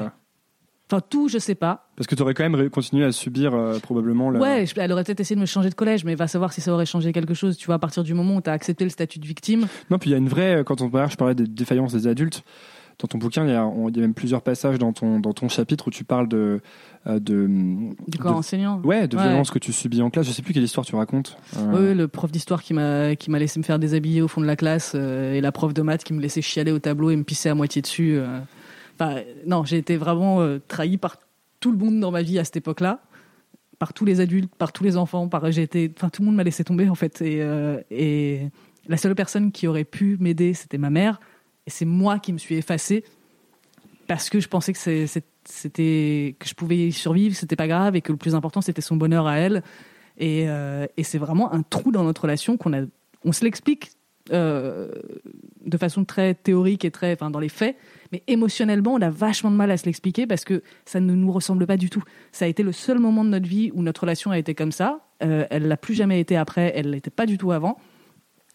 [0.93, 1.89] Enfin, tout, je sais pas.
[1.95, 4.29] Parce que tu aurais quand même ré- continué à subir euh, probablement.
[4.29, 6.51] la- Ouais, je- elle aurait peut-être essayé de me changer de collège, mais va savoir
[6.53, 7.57] si ça aurait changé quelque chose.
[7.57, 9.67] Tu vois, à partir du moment où tu as accepté le statut de victime.
[9.89, 10.57] Non, puis il y a une vraie.
[10.57, 12.43] euh, Quand on je parlais des défaillances des adultes.
[13.01, 15.19] Dans ton bouquin, il y a, on- il y a même plusieurs passages dans ton,
[15.19, 16.61] dans ton chapitre où tu parles de.
[17.07, 17.47] euh, de
[18.07, 18.79] Du corps de- enseignant.
[18.83, 19.23] Ouais, de Ouais.
[19.23, 20.27] violence que tu subis en classe.
[20.27, 21.35] Je sais plus quelle histoire tu racontes.
[21.57, 24.39] Euh, Oui, le prof d'histoire qui m'a qui m'a laissé me faire déshabiller au fond
[24.41, 27.09] de la classe euh, et la prof de maths qui me laissait chialer au tableau
[27.09, 28.13] et me pisser à moitié dessus.
[28.17, 28.39] euh.
[28.99, 31.17] Enfin, non, j'ai été vraiment trahi par
[31.59, 33.01] tout le monde dans ma vie à cette époque-là,
[33.79, 36.35] par tous les adultes, par tous les enfants, par j'ai été, enfin tout le monde
[36.35, 37.19] m'a laissé tomber en fait.
[37.23, 38.41] Et, euh, et
[38.87, 41.19] la seule personne qui aurait pu m'aider, c'était ma mère.
[41.67, 43.03] Et c'est moi qui me suis effacée
[44.07, 44.79] parce que je pensais que
[45.45, 48.81] c'était que je pouvais y survivre, c'était pas grave et que le plus important c'était
[48.81, 49.63] son bonheur à elle.
[50.17, 52.81] Et, euh, c'est vraiment un trou dans notre relation qu'on a.
[53.23, 53.91] On se l'explique
[54.31, 54.91] euh,
[55.65, 57.75] de façon très théorique et très, enfin dans les faits,
[58.11, 61.31] mais émotionnellement on a vachement de mal à se l'expliquer parce que ça ne nous
[61.31, 62.03] ressemble pas du tout.
[62.31, 64.71] Ça a été le seul moment de notre vie où notre relation a été comme
[64.71, 64.99] ça.
[65.23, 66.73] Euh, elle l'a plus jamais été après.
[66.75, 67.77] Elle l'était pas du tout avant.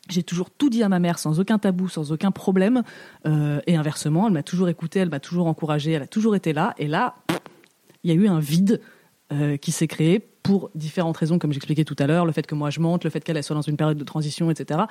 [0.08, 2.82] J'ai toujours tout dit à ma mère sans aucun tabou, sans aucun problème.
[3.26, 6.52] Euh, et inversement, elle m'a toujours écouté, elle m'a toujours encouragé, elle a toujours été
[6.52, 6.74] là.
[6.78, 7.16] Et là,
[8.04, 8.80] il y a eu un vide
[9.32, 12.54] euh, qui s'est créé pour différentes raisons, comme j'expliquais tout à l'heure, le fait que
[12.54, 14.82] moi je monte, le fait qu'elle elle soit dans une période de transition, etc.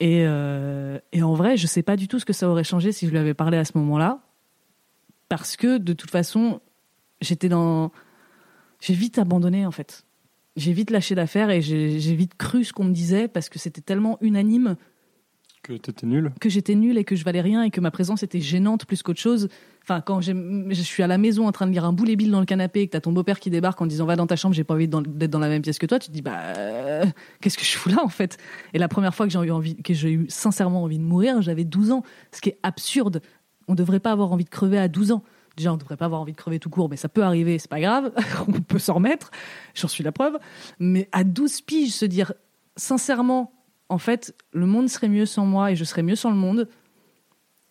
[0.00, 2.90] Et, euh, et en vrai, je sais pas du tout ce que ça aurait changé
[2.90, 4.20] si je lui avais parlé à ce moment-là,
[5.28, 6.62] parce que de toute façon,
[7.20, 7.92] j'étais dans,
[8.80, 10.06] j'ai vite abandonné en fait.
[10.56, 13.80] J'ai vite lâché l'affaire et j'ai vite cru ce qu'on me disait parce que c'était
[13.80, 14.76] tellement unanime
[15.64, 16.30] Que t'étais nul.
[16.40, 19.02] que j'étais nulle et que je valais rien et que ma présence était gênante plus
[19.02, 19.48] qu'autre chose.
[19.82, 22.38] Enfin, quand je suis à la maison en train de lire un boulet bill dans
[22.40, 24.54] le canapé et que t'as ton beau-père qui débarque en disant va dans ta chambre,
[24.54, 27.04] j'ai pas envie d'être dans la même pièce que toi, tu te dis bah euh,
[27.40, 28.38] qu'est-ce que je fous là en fait?
[28.74, 31.42] Et la première fois que j'ai eu envie, que j'ai eu sincèrement envie de mourir,
[31.42, 33.20] j'avais 12 ans, ce qui est absurde.
[33.66, 35.24] On devrait pas avoir envie de crever à 12 ans.
[35.56, 37.70] Déjà, on devrait pas avoir envie de crever tout court, mais ça peut arriver, c'est
[37.70, 38.12] pas grave,
[38.48, 39.30] on peut s'en remettre,
[39.74, 40.38] j'en suis la preuve.
[40.80, 42.32] Mais à 12 piges, se dire
[42.76, 43.52] sincèrement,
[43.88, 46.68] en fait, le monde serait mieux sans moi et je serais mieux sans le monde.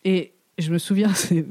[0.04, 1.44] Et je me souviens, c'est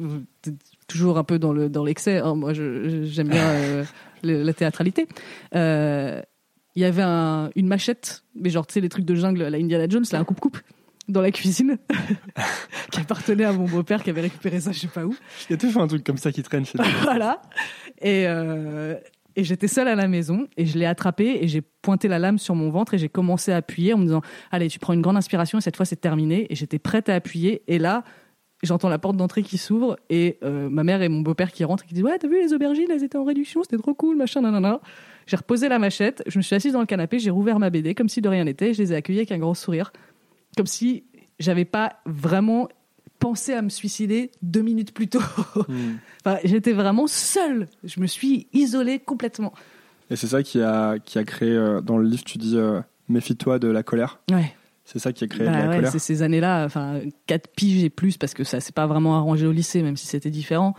[0.88, 2.18] toujours un peu dans le dans l'excès.
[2.20, 3.84] hein, moi, j'aime bien euh,
[4.24, 5.08] la théâtralité.
[5.56, 6.22] Euh,
[6.76, 9.58] Il y avait un- une machette, mais genre tu sais les trucs de jungle, la
[9.60, 10.58] Indiana Jones, là un coupe coupe
[11.08, 11.78] dans la cuisine
[12.92, 15.16] qui appartenait à mon beau-père qui avait récupéré ça je sais pas où.
[15.50, 16.86] Il y a toujours un truc comme ça qui traîne chez toi.
[17.04, 17.42] voilà.
[18.02, 18.96] Et, euh,
[19.36, 22.38] et j'étais seule à la maison et je l'ai attrapé et j'ai pointé la lame
[22.38, 25.02] sur mon ventre et j'ai commencé à appuyer en me disant allez tu prends une
[25.02, 28.04] grande inspiration et cette fois c'est terminé et j'étais prête à appuyer et là
[28.62, 31.84] j'entends la porte d'entrée qui s'ouvre et euh, ma mère et mon beau-père qui rentrent
[31.84, 34.16] et qui disent ouais t'as vu les aubergines elles étaient en réduction c'était trop cool
[34.16, 34.80] machin nanana
[35.26, 37.96] j'ai reposé la machette je me suis assise dans le canapé j'ai rouvert ma BD
[37.96, 39.92] comme si de rien n'était je les ai accueillis avec un grand sourire
[40.58, 41.04] comme si
[41.40, 42.70] j'avais pas vraiment
[43.20, 45.22] pensé à me suicider deux minutes plus tôt
[45.70, 45.94] Hmm.
[46.26, 49.54] enfin j'étais vraiment seule je me suis isolée complètement
[50.12, 52.82] Et c'est ça qui a, qui a créé, euh, dans le livre, tu dis euh,
[53.10, 54.20] méfie-toi de la colère.
[54.32, 54.54] ouais
[54.86, 55.92] C'est ça qui a créé Bah de la ouais, colère.
[55.92, 59.48] c'est ces années-là, enfin, 4 piges et plus, parce que ça s'est pas vraiment arrangé
[59.48, 60.76] au lycée, même si c'était différent.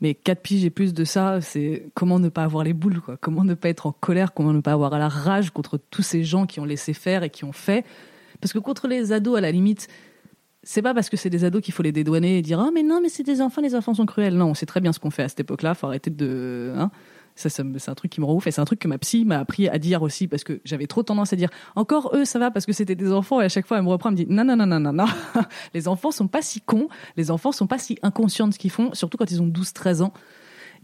[0.00, 3.16] Mais 4 piges et plus de ça, c'est comment ne pas avoir les boules, quoi.
[3.20, 6.22] Comment ne pas être en colère, comment ne pas avoir la rage contre tous ces
[6.24, 7.84] gens qui ont laissé faire et qui ont fait.
[8.40, 9.88] Parce que contre les ados, à la limite,
[10.62, 12.82] c'est pas parce que c'est des ados qu'il faut les dédouaner et dire, ah, mais
[12.82, 14.34] non, mais c'est des enfants, les enfants sont cruels.
[14.34, 16.90] Non, on sait très bien ce qu'on fait à cette époque-là, faut arrêter de, hein.
[17.36, 18.98] Ça, ça c'est un truc qui me rend ouf et c'est un truc que ma
[18.98, 22.24] psy m'a appris à dire aussi parce que j'avais trop tendance à dire encore eux
[22.24, 24.16] ça va parce que c'était des enfants et à chaque fois elle me reprend elle
[24.16, 25.06] me dit non non non non non non
[25.74, 28.70] les enfants sont pas si cons les enfants sont pas si inconscients de ce qu'ils
[28.70, 30.12] font surtout quand ils ont 12 13 ans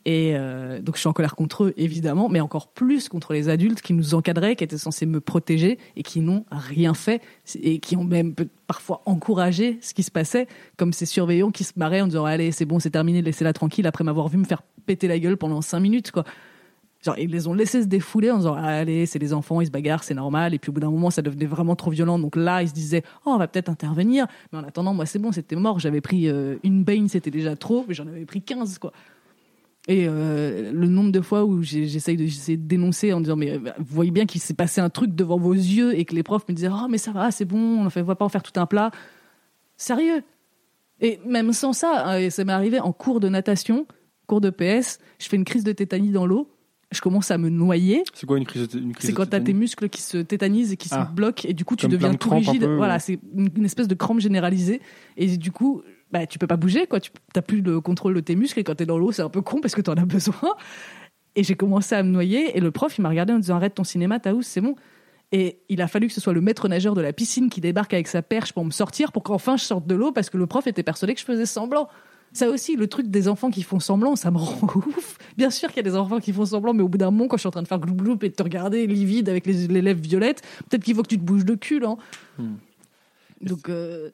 [0.07, 3.48] et euh, donc je suis en colère contre eux évidemment mais encore plus contre les
[3.48, 7.20] adultes qui nous encadraient qui étaient censés me protéger et qui n'ont rien fait
[7.61, 8.32] et qui ont même
[8.68, 10.46] parfois encouragé ce qui se passait
[10.76, 13.86] comme ces surveillants qui se marraient en disant allez c'est bon c'est terminé laissez-la tranquille
[13.86, 16.24] après m'avoir vu me faire péter la gueule pendant 5 minutes quoi.
[17.18, 20.02] Ils les ont laissés se défouler en disant allez c'est les enfants ils se bagarrent
[20.02, 20.54] c'est normal.
[20.54, 22.18] Et puis au bout d'un moment ça devenait vraiment trop violent.
[22.18, 24.26] Donc là ils se disaient oh on va peut-être intervenir.
[24.52, 25.78] Mais en attendant moi c'est bon c'était mort.
[25.78, 28.92] J'avais pris euh, une baigne c'était déjà trop mais j'en avais pris 15 quoi
[29.89, 32.26] et euh, le nombre de fois où j'essaye de,
[32.57, 35.55] dénoncer en disant mais euh, vous voyez bien qu'il s'est passé un truc devant vos
[35.55, 38.03] yeux et que les profs me disaient oh mais ça va c'est bon on ne
[38.03, 38.91] va pas en faire tout un plat
[39.76, 40.22] sérieux
[41.01, 43.87] et même sans ça euh, ça m'est arrivé en cours de natation
[44.26, 46.49] cours de PS je fais une crise de tétanie dans l'eau
[46.93, 49.41] je commence à me noyer C'est quoi une crise de, une crise c'est quand t'as
[49.41, 51.07] tes muscles qui se tétanisent et qui Ah.
[51.11, 52.61] se bloquent et du coup tu Comme deviens de tout rigide.
[52.62, 53.01] peu, voilà, ouais.
[53.01, 54.80] c'est une, une espèce de crampe généralisée
[55.16, 55.82] et du coup
[56.19, 58.64] bah tu peux pas bouger quoi, tu t'as plus le contrôle de tes muscles et
[58.64, 60.55] quand t'es dans l'eau c'est un peu con parce que t'en as besoin.
[61.35, 63.75] Et j'ai commencé à me noyer et le prof il m'a regardé en disant arrête
[63.75, 64.75] ton cinéma Taous c'est bon.
[65.33, 67.93] Et il a fallu que ce soit le maître nageur de la piscine qui débarque
[67.93, 70.47] avec sa perche pour me sortir pour qu'enfin je sorte de l'eau parce que le
[70.47, 71.89] prof était persuadé que je faisais semblant.
[72.33, 75.19] Ça aussi, le truc des enfants qui font semblant, ça me rend ouf.
[75.37, 77.29] Bien sûr qu'il y a des enfants qui font semblant, mais au bout d'un moment,
[77.29, 79.47] quand je suis en train de faire gloup gloup et de te regarder livide avec
[79.47, 81.97] les, les lèvres violettes, peut-être qu'il faut que tu te bouges de cul, hein.
[82.39, 82.57] Hmm.
[83.41, 84.11] Donc, euh,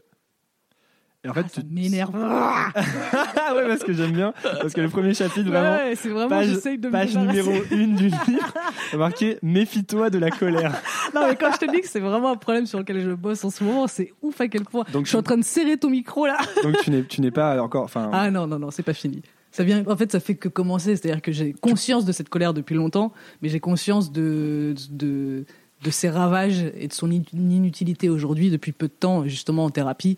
[1.25, 1.69] Et en fait, ah, ça tu...
[1.71, 2.13] m'énerve.
[3.55, 4.33] Ouais, parce que j'aime bien.
[4.43, 8.05] Parce que le premier chapitre, vraiment, Ouais, c'est vraiment, page, de page numéro 1 du
[8.09, 8.55] livre,
[8.97, 10.81] marqué Méfie-toi de la colère.
[11.15, 13.45] Non, mais quand je te dis que c'est vraiment un problème sur lequel je bosse
[13.45, 14.85] en ce moment, c'est ouf à quel point.
[14.93, 16.39] Donc, je suis en train de serrer ton micro là.
[16.63, 17.85] Donc tu n'es, tu n'es pas encore.
[17.85, 19.21] Enfin, Ah non, non, non, c'est pas fini.
[19.51, 20.97] Ça vient, en fait, ça fait que commencer.
[20.97, 23.13] C'est-à-dire que j'ai conscience de cette colère depuis longtemps,
[23.43, 25.45] mais j'ai conscience de, de,
[25.85, 29.71] de ses ravages et de son in- inutilité aujourd'hui depuis peu de temps, justement en
[29.71, 30.17] thérapie,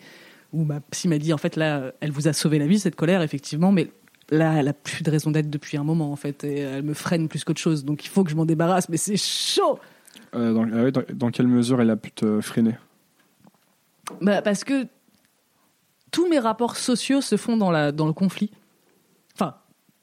[0.55, 2.96] où ma psy m'a dit, en fait, là, elle vous a sauvé la vie, cette
[2.96, 3.88] colère, effectivement, mais
[4.30, 6.94] là, elle a plus de raison d'être depuis un moment, en fait, et elle me
[6.94, 7.84] freine plus qu'autre chose.
[7.84, 9.78] Donc il faut que je m'en débarrasse, mais c'est chaud!
[10.34, 12.76] euh, dans, ah dans- dans quelle mesure elle a pu te freiner?
[14.20, 14.86] Bah, parce que
[16.11, 18.50] tous mes rapports sociaux se font dans, la, dans le conflit.
[19.34, 19.55] Enfin,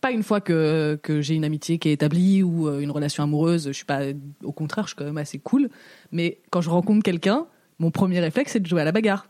[0.02, 3.24] pas une fois que, que j'ai une amitié qui est établie ou euh, une relation
[3.24, 3.68] amoureuse.
[3.68, 4.02] Je suis pas,
[4.44, 5.70] au contraire, je suis quand même assez cool.
[6.12, 7.46] Mais quand je rencontre quelqu'un,
[7.80, 9.28] mon premier réflexe, c'est de jouer à la bagarre.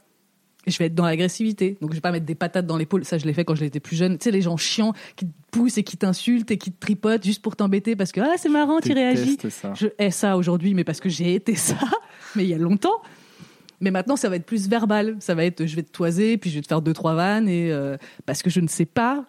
[0.67, 1.77] Je vais être dans l'agressivité.
[1.81, 3.03] Donc, je vais pas mettre des patates dans l'épaule.
[3.03, 4.17] Ça, je l'ai fait quand j'étais plus jeune.
[4.17, 7.23] Tu sais, les gens chiants qui te poussent et qui t'insultent et qui te tripotent
[7.23, 9.37] juste pour t'embêter parce que, ah, c'est marrant, tu réagis.
[9.49, 9.73] Ça.
[9.73, 11.77] Je hais ça aujourd'hui, mais parce que j'ai été ça,
[12.35, 13.01] mais il y a longtemps.
[13.79, 15.17] Mais maintenant, ça va être plus verbal.
[15.19, 17.49] Ça va être, je vais te toiser, puis je vais te faire deux trois vannes,
[17.49, 17.97] et euh,
[18.27, 19.25] parce que je ne sais pas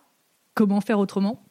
[0.55, 1.43] comment faire autrement.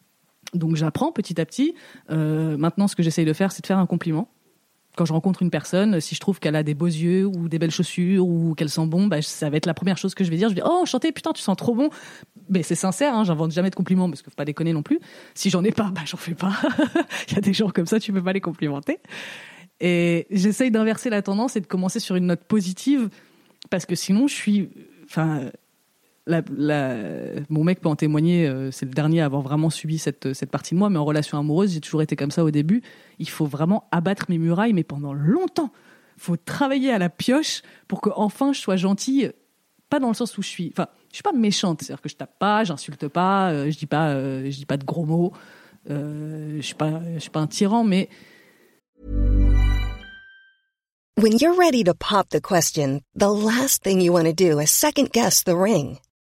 [0.54, 1.76] Donc j'apprends petit à petit.
[2.10, 4.30] Euh, maintenant, ce que j'essaye de faire, c'est de faire un compliment.
[4.98, 7.60] Quand je rencontre une personne, si je trouve qu'elle a des beaux yeux ou des
[7.60, 10.30] belles chaussures ou qu'elle sent bon, bah, ça va être la première chose que je
[10.30, 10.50] vais dire.
[10.50, 11.90] Je vais dire, oh, enchanté, putain, tu sens trop bon.
[12.50, 15.00] Mais c'est sincère, hein, j'invente jamais de compliments parce que faut pas déconner non plus.
[15.34, 16.54] Si j'en ai pas, bah, j'en fais pas.
[17.30, 19.00] Il y a des gens comme ça, tu peux pas les complimenter.
[19.80, 23.10] Et j'essaye d'inverser la tendance et de commencer sur une note positive
[23.70, 24.70] parce que sinon, je suis,
[25.06, 25.50] enfin,
[26.28, 30.52] mon mec peut en témoigner, euh, c'est le dernier à avoir vraiment subi cette, cette
[30.52, 32.84] partie de moi, mais en relation amoureuse, j'ai toujours été comme ça au début.
[33.20, 35.72] Il faut vraiment abattre mes murailles, mais pendant longtemps.
[36.18, 39.32] Il faut travailler à la pioche pour que enfin je sois gentille,
[39.90, 42.16] pas dans le sens où je suis, enfin, je suis pas méchante, c'est-à-dire que je
[42.16, 45.34] tape pas, j'insulte pas, euh, je dis pas, euh, je dis pas de gros mots,
[45.90, 48.10] euh, je suis pas, je suis pas un tyran, mais
[51.18, 54.72] When you're ready to pop the question, the last thing you want to do is
[54.72, 56.00] second guess the ring.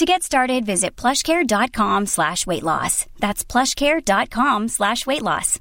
[0.00, 3.04] To get started, visit plushcare.com slash weight loss.
[3.20, 5.58] That's plushcare.com slash weight loss.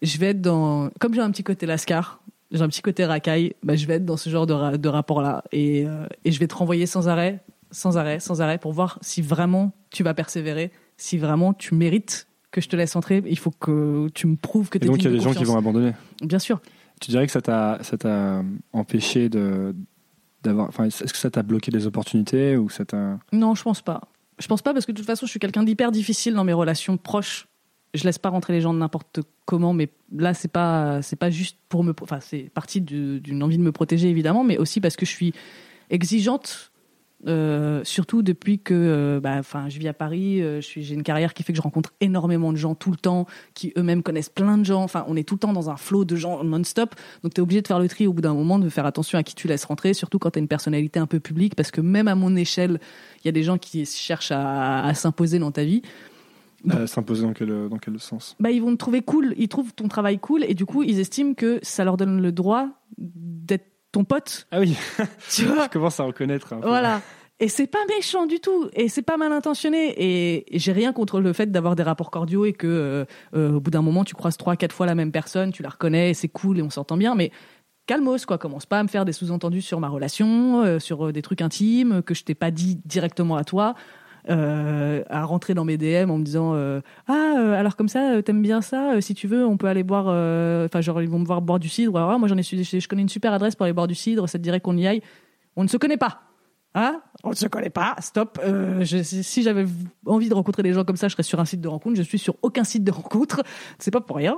[0.00, 0.88] Je vais être dans.
[0.98, 4.06] Comme j'ai un petit côté lascar, j'ai un petit côté racaille, bah, je vais être
[4.06, 5.44] dans ce genre de, ra- de rapport-là.
[5.52, 8.98] Et, euh, et je vais te renvoyer sans arrêt, sans arrêt, sans arrêt pour voir
[9.02, 13.22] si vraiment tu vas persévérer, si vraiment tu mérites que je te laisse entrer.
[13.26, 15.18] Il faut que tu me prouves que Et tu es donc, il y a des
[15.18, 15.92] de gens qui vont abandonner.
[16.22, 16.62] Bien sûr.
[16.98, 18.42] Tu dirais que ça t'a ça t'a
[18.72, 19.76] empêché de
[20.44, 22.68] est-ce que ça t'a bloqué des opportunités ou.
[23.32, 24.00] Non, je pense pas.
[24.38, 26.52] Je pense pas parce que de toute façon, je suis quelqu'un d'hyper difficile dans mes
[26.54, 27.46] relations proches.
[27.92, 31.28] Je laisse pas rentrer les gens de n'importe comment, mais là, c'est pas, c'est pas
[31.28, 34.80] juste pour me, enfin, c'est partie du- d'une envie de me protéger évidemment, mais aussi
[34.80, 35.34] parce que je suis
[35.90, 36.69] exigeante,
[37.26, 41.34] euh, surtout depuis que, euh, bah, enfin, je vis à Paris, euh, j'ai une carrière
[41.34, 44.56] qui fait que je rencontre énormément de gens tout le temps, qui eux-mêmes connaissent plein
[44.56, 44.82] de gens.
[44.82, 47.42] Enfin, on est tout le temps dans un flot de gens non-stop, donc tu es
[47.42, 49.48] obligé de faire le tri au bout d'un moment, de faire attention à qui tu
[49.48, 52.14] laisses rentrer, surtout quand tu as une personnalité un peu publique, parce que même à
[52.14, 52.80] mon échelle,
[53.22, 55.82] il y a des gens qui cherchent à, à s'imposer dans ta vie.
[56.70, 58.36] euh, S'imposer dans quel, dans quel sens?
[58.40, 61.00] Bah, ils vont te trouver cool, ils trouvent ton travail cool, et du coup, ils
[61.00, 64.46] estiment que ça leur donne le droit d'être ton pote.
[64.50, 64.76] Ah oui,
[65.30, 66.52] Tu vois je commence à reconnaître.
[66.52, 66.68] un peu.
[66.68, 67.00] Voilà.
[67.42, 69.94] Et c'est pas méchant du tout, et c'est pas mal intentionné.
[69.96, 73.60] Et j'ai rien contre le fait d'avoir des rapports cordiaux et que euh, euh, au
[73.60, 76.28] bout d'un moment tu croises trois, quatre fois la même personne, tu la reconnais, c'est
[76.28, 77.14] cool et on s'entend bien.
[77.14, 77.30] Mais
[77.86, 81.22] calmos quoi, commence pas à me faire des sous-entendus sur ma relation, euh, sur des
[81.22, 83.74] trucs intimes que je t'ai pas dit directement à toi.
[84.28, 88.22] Euh, à rentrer dans mes DM en me disant euh, ah euh, alors comme ça
[88.22, 90.06] t'aimes bien ça si tu veux on peut aller boire
[90.64, 92.88] enfin genre ils vont me voir boire du cidre alors, ah, moi j'en ai je
[92.88, 95.02] connais une super adresse pour aller boire du cidre ça te dirait qu'on y aille
[95.56, 96.22] on ne se connaît pas
[96.72, 97.02] Hein?
[97.24, 98.38] On ne se connaît pas, stop.
[98.44, 99.66] Je- si j'avais
[100.06, 101.96] envie de rencontrer des gens comme ça, je serais sur un site de rencontre.
[101.96, 103.42] Je suis sur aucun site de rencontre.
[103.80, 104.36] C'est pas pour rien.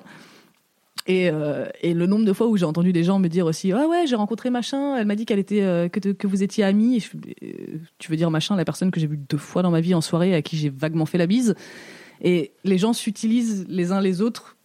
[1.09, 3.73] Et, euh, et le nombre de fois où j'ai entendu des gens me dire aussi
[3.73, 6.45] ah ouais j'ai rencontré machin elle m'a dit qu'elle était euh, que, te- que vous
[6.45, 9.17] étiez amis Et je fais, Euh, tu veux dire machin la personne que j'ai vue
[9.17, 11.57] deux fois dans ma vie en soirée à qui j'ai vaguement fait la bise
[12.21, 14.57] et les gens s'utilisent les uns les autres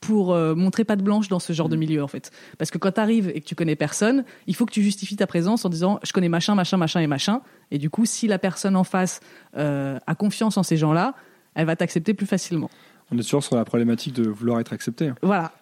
[0.00, 2.30] pour montrer patte blanche dans ce genre de milieu en fait.
[2.58, 5.16] Parce que quand tu arrives et que tu connais personne il faut que tu justifies
[5.16, 8.26] ta présence en disant je connais machin machin machin et machin et du coup si
[8.26, 9.20] la personne en face
[9.54, 11.14] a confiance en ces gens là
[11.54, 12.70] elle va t'accepter plus facilement
[13.14, 15.12] On est toujours sur la problématique de vouloir être accepté.
[15.22, 15.52] voilà.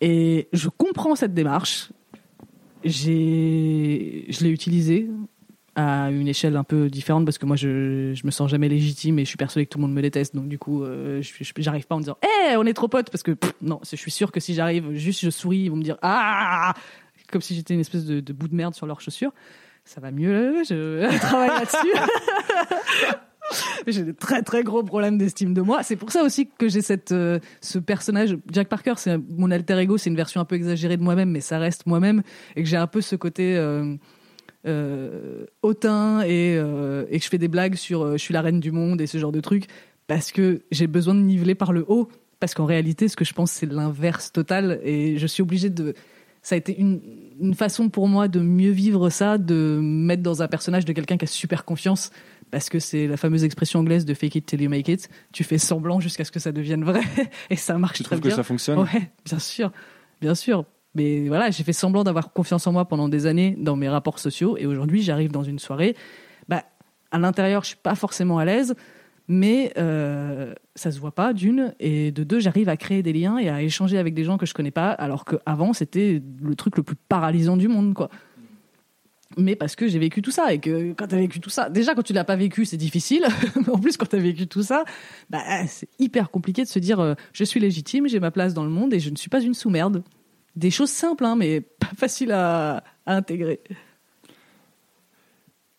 [0.00, 1.90] Et je comprends cette démarche.
[2.84, 5.08] J'ai, je l'ai utilisée
[5.74, 9.18] à une échelle un peu différente parce que moi je, je me sens jamais légitime
[9.18, 11.22] et je suis persuadé que tout le monde me déteste donc du coup euh,
[11.56, 13.96] j'arrive pas en me disant hé on est trop potes parce que pff, non je
[13.96, 16.74] suis sûr que si j'arrive juste je souris ils vont me dire ah
[17.30, 19.32] comme si j'étais une espèce de, de bout de merde sur leurs chaussures
[19.86, 23.16] ça va mieux je travaille là-dessus
[23.86, 25.82] j'ai des très très gros problèmes d'estime de moi.
[25.82, 28.36] C'est pour ça aussi que j'ai cette euh, ce personnage.
[28.50, 31.40] Jack Parker, c'est mon alter ego, c'est une version un peu exagérée de moi-même, mais
[31.40, 32.22] ça reste moi-même.
[32.56, 33.96] Et que j'ai un peu ce côté euh,
[34.66, 38.72] euh, hautain et, et que je fais des blagues sur je suis la reine du
[38.72, 39.66] monde et ce genre de trucs
[40.06, 42.08] parce que j'ai besoin de niveler par le haut.
[42.40, 44.80] Parce qu'en réalité ce que je pense c'est l'inverse total.
[44.82, 45.94] Et je suis obligée de
[46.42, 47.00] ça a été une,
[47.54, 51.16] façon pour moi de mieux vivre ça, de me mettre dans un personnage de quelqu'un
[51.16, 52.10] qui a super confiance,
[52.52, 55.08] parce que c'est la fameuse expression anglaise de fake it till you make it.
[55.32, 57.00] Tu fais semblant jusqu'à ce que ça devienne vrai,
[57.50, 58.36] et ça marche Tu très trouves que bien.
[58.36, 58.78] ça fonctionne?
[58.78, 59.72] Ouais, bien sûr,
[60.20, 60.66] bien sûr.
[60.94, 64.18] Mais voilà, j'ai fait semblant d'avoir confiance en moi pendant des années dans mes rapports
[64.18, 65.96] sociaux, et aujourd'hui, j'arrive dans une soirée.
[66.46, 66.62] Bah,
[67.10, 68.74] à l'intérieur, je suis pas forcément à l'aise,
[69.28, 73.38] mais euh, ça se voit pas d'une, et de deux, j'arrive à créer des liens
[73.38, 76.76] et à échanger avec des gens que je connais pas, alors qu'avant, c'était le truc
[76.76, 78.10] le plus paralysant du monde, quoi.
[79.36, 81.70] Mais parce que j'ai vécu tout ça et que quand tu as vécu tout ça,
[81.70, 83.26] déjà quand tu l'as pas vécu, c'est difficile.
[83.72, 84.84] En plus, quand tu as vécu tout ça,
[85.30, 88.64] bah, c'est hyper compliqué de se dire euh, je suis légitime, j'ai ma place dans
[88.64, 90.02] le monde et je ne suis pas une sous-merde.
[90.56, 93.60] Des choses simples, hein, mais pas faciles à intégrer.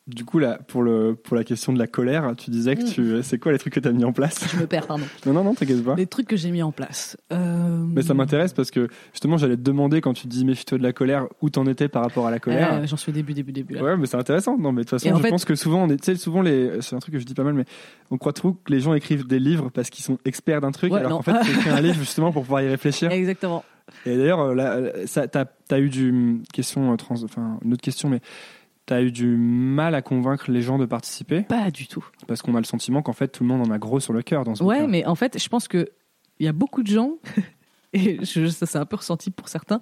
[0.06, 3.24] Du coup, là, pour, le, pour la question de la colère, tu disais que tu.
[3.24, 4.46] C'est quoi les trucs que tu as mis en place?
[4.54, 5.06] Je me perds, pardon.
[5.26, 5.96] Non, non, non, t'inquiète pas.
[5.96, 7.16] Les trucs que j'ai mis en place.
[7.32, 10.84] Euh, Mais ça m'intéresse parce que justement, j'allais te demander quand tu dis méfie-toi de
[10.84, 12.74] la colère, où t'en étais par rapport à la colère?
[12.74, 13.76] euh, J'en suis au début, début, début.
[13.76, 13.82] là.
[13.82, 14.58] Ouais, mais c'est intéressant.
[14.58, 16.42] Non, mais de toute façon, je fait- pense que souvent, on est, tu sais, souvent
[16.42, 17.64] les, c'est un truc que je dis pas mal, mais
[18.12, 20.92] on croit trop que les gens écrivent des livres parce qu'ils sont experts d'un truc,
[20.92, 23.10] Ouais, alors qu'en fait, tu écris un livre justement pour pouvoir y réfléchir.
[23.10, 23.64] Exactement.
[24.06, 27.72] Et d'ailleurs, euh, là, euh, ça, t'as, t'as eu du hum, question trans, enfin une
[27.72, 28.20] autre question, mais
[28.86, 31.42] t'as eu du mal à convaincre les gens de participer?
[31.44, 32.06] Pas du tout.
[32.28, 34.22] parce qu'on a le sentiment qu'en fait tout le monde en a gros sur le
[34.22, 34.88] cœur dans ce Ouais, bouquin.
[34.92, 35.90] mais en fait, je pense que
[36.40, 37.14] il y a beaucoup de gens,
[37.94, 39.80] et je, ça c'est un peu ressenti pour certains,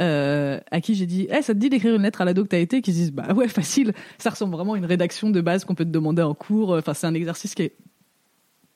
[0.00, 2.48] euh, à qui j'ai dit, Eh, ça te dit d'écrire une lettre à l'ado que
[2.48, 5.40] t'as été, qui se disent, bah ouais, facile, ça ressemble vraiment à une rédaction de
[5.40, 6.70] base qu'on peut te demander en cours.
[6.70, 7.76] Enfin, c'est un exercice qui est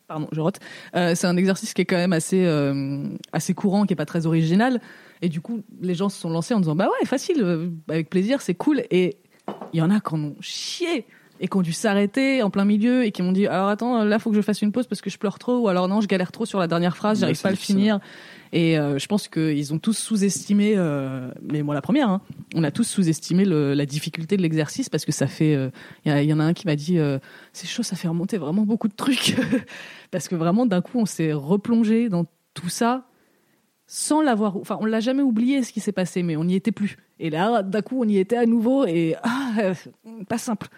[0.07, 0.59] Pardon, je rote.
[0.97, 4.05] Euh, c'est un exercice qui est quand même assez euh, assez courant, qui est pas
[4.05, 4.83] très original.
[5.23, 8.43] Et du coup, les gens se sont lancés en disant bah ouais, facile, avec plaisir,
[8.43, 8.83] c'est cool.
[8.91, 9.17] Et
[9.73, 11.07] il y en a qui en ont chié
[11.41, 14.19] et qui ont dû s'arrêter en plein milieu et qui m'ont dit alors attends, là
[14.21, 16.07] faut que je fasse une pause parce que je pleure trop ou alors non, je
[16.07, 17.99] galère trop sur la dernière phrase, j'arrive pas à le finir.
[18.53, 22.21] Et euh, je pense qu'ils ont tous sous-estimé, euh, mais moi la première, hein,
[22.55, 25.57] on a tous sous-estimé la difficulté de l'exercice parce que ça fait.
[25.57, 25.71] euh,
[26.05, 26.99] Il y, y en a un qui m'a dit
[27.53, 29.35] c'est chaud, ça fait remonter vraiment beaucoup de trucs
[30.13, 33.09] parce que vraiment d'un coup on s'est replongé dans tout ça
[33.87, 34.57] sans l'avoir.
[34.57, 36.97] Enfin, on l'a jamais oublié ce qui s'est passé, mais on n'y était plus.
[37.21, 39.75] Et là, d'un coup, on y était à nouveau et ah, euh,
[40.29, 40.69] pas simple.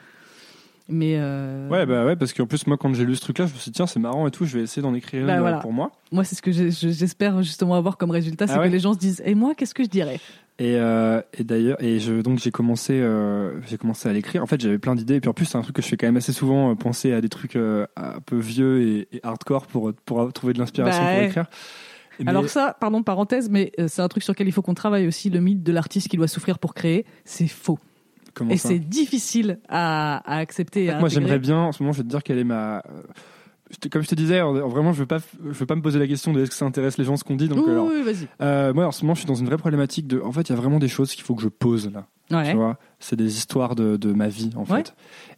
[0.88, 3.52] Mais euh, Ouais, bah ouais, parce qu'en plus, moi, quand j'ai lu ce truc-là, je
[3.52, 5.40] me suis dit, tiens, c'est marrant et tout, je vais essayer d'en écrire Bah euh,
[5.40, 5.58] voilà.
[5.58, 5.90] pour moi.
[6.12, 8.92] moi, c'est ce que j'espère justement avoir comme résultat, c'est Ah ouais que les gens
[8.92, 10.20] se disent et moi, qu'est-ce que je dirais?
[10.58, 14.42] Et, euh, et d'ailleurs, et je, donc j'ai commencé, euh, j'ai commencé à l'écrire.
[14.42, 15.16] En fait, j'avais plein d'idées.
[15.16, 17.12] Et puis en plus, c'est un truc que je fais quand même assez souvent, penser
[17.12, 21.14] à des trucs un peu vieux et, et hardcore pour, pour trouver de l'inspiration Bah
[21.14, 21.46] pour écrire.
[22.20, 24.74] Mais- Alors ça, pardon, parenthèse, mais euh, c'est un truc sur lequel il faut qu'on
[24.74, 27.78] travaille aussi, le mythe de l'artiste qui doit souffrir pour créer, c'est faux.
[28.34, 30.90] comment Et c'est difficile à, à accepter.
[30.90, 32.78] à Moi, j'aimerais bien, en ce moment, je vais te dire quelle est ma.
[32.78, 33.02] euh,
[33.90, 36.06] Comme je te disais, en- vraiment, je veux pas, je veux pas me poser la
[36.06, 37.48] question de est-ce que ça intéresse les gens ce qu'on dit.
[37.48, 38.28] Donc, Oui, alors, oui, vas-y.
[38.40, 40.20] euh, moi, en ce moment, je suis dans une vraie problématique de.
[40.20, 42.06] En fait, il y a vraiment des choses qu'il faut que je pose là.
[42.30, 42.50] Ouais.
[42.50, 44.78] Tu vois, c'est des histoires de, de ma vie en Ouais.
[44.82, 44.94] fait.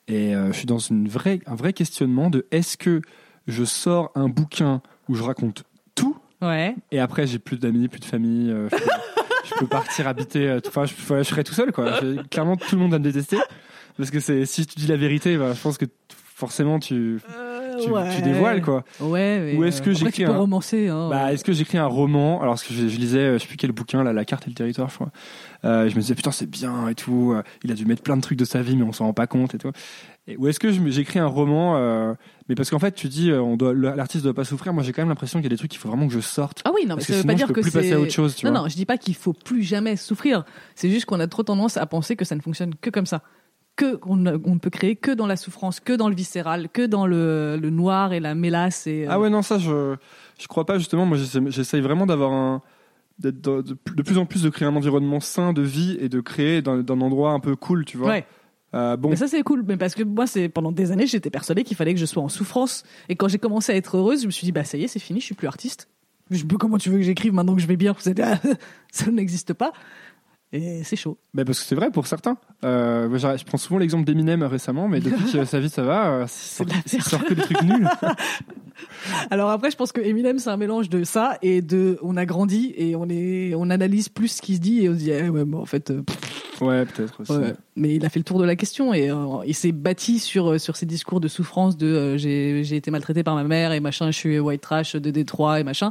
[0.08, 3.02] Et euh, je suis dans une vraie, un vrai questionnement de est-ce que
[3.46, 5.64] je sors un bouquin où je raconte
[6.40, 6.74] Ouais.
[6.92, 8.84] et après j'ai plus d'amis, plus de famille, euh, je, peux,
[9.44, 12.00] je peux partir habiter, euh, enfin je, voilà, je serai tout seul quoi.
[12.00, 13.38] Je- clairement tout le monde va me détester
[13.96, 17.20] parce que c'est si tu dis la vérité, bah, je pense que forcément tu,
[17.82, 18.14] tu, ouais.
[18.14, 18.84] tu dévoiles quoi.
[19.00, 19.56] Ouais.
[19.58, 21.08] Ou est-ce que euh, j'écris un- romancer hein.
[21.10, 23.48] Bah, est-ce que j'écris un roman Alors, ce que je, je lisais, euh, je sais
[23.48, 25.10] plus quel bouquin, là, La carte et le territoire, je crois.
[25.64, 27.32] Euh, je me disais, putain, c'est bien et tout.
[27.34, 29.12] euh, Il a dû mettre plein de trucs de sa vie, mais on s'en rend
[29.12, 29.72] pas compte et tout.
[30.30, 32.12] Et, ou est-ce que j'écris un roman euh,
[32.48, 34.72] Mais parce qu'en fait, tu dis, euh, on doit, l'artiste doit pas souffrir.
[34.74, 36.20] Moi, j'ai quand même l'impression qu'il y a des trucs qu'il faut vraiment que je
[36.20, 36.62] sorte.
[36.66, 37.70] Ah oui, non, mais Parce ça que veut sinon, pas je dire peux que plus
[37.72, 38.60] passer à autre chose, tu non, vois.
[38.60, 40.44] non, je dis pas qu'il faut plus jamais souffrir.
[40.74, 43.22] C'est juste qu'on a trop tendance à penser que ça ne fonctionne que comme ça.
[43.76, 47.06] Que on ne peut créer que dans la souffrance, que dans le viscéral, que dans
[47.06, 48.86] le, le noir et la mélasse.
[48.88, 49.94] Et, euh, Ah ouais, non, ça, je,
[50.38, 51.06] je crois pas, justement.
[51.06, 51.16] Moi,
[51.46, 52.60] j'essaye vraiment d'avoir un.
[53.20, 56.60] de, de- plus en plus de créer un environnement sain de vie et de créer
[56.60, 58.08] d'un endroit un peu cool, tu vois.
[58.08, 58.26] Ouais.
[58.74, 61.30] Euh, bon, Mais ça c'est cool, mais parce que moi c'est pendant des années j'étais
[61.30, 64.22] persuadée qu'il fallait que je sois en souffrance et quand j'ai commencé à être heureuse,
[64.22, 65.88] je me suis dit bah ça y est c'est fini, je suis plus artiste.
[66.30, 67.96] Je peux comment tu veux que j'écrive maintenant que je vais bien?
[68.22, 68.38] Ah,
[68.92, 69.72] Ça n'existe pas
[70.52, 71.18] et c'est chaud.
[71.34, 72.38] Bah parce que c'est vrai pour certains.
[72.64, 76.26] Euh, je prends souvent l'exemple d'Eminem récemment, mais depuis que sa vie ça va, euh,
[76.90, 77.86] il sort, que des trucs nuls.
[79.30, 82.24] Alors après je pense que Eminem c'est un mélange de ça et de on a
[82.24, 85.10] grandi et on est on analyse plus ce qui se dit et on se dit
[85.10, 86.16] eh ouais bon en fait euh, pff,
[86.60, 87.32] Ouais, peut-être aussi.
[87.32, 87.54] ouais.
[87.76, 90.52] mais il a fait le tour de la question et euh, il s'est bâti sur
[90.52, 93.80] euh, sur ses discours de souffrance de euh, j'ai été maltraité par ma mère et
[93.80, 95.90] machin je suis white trash de Détroit et machin.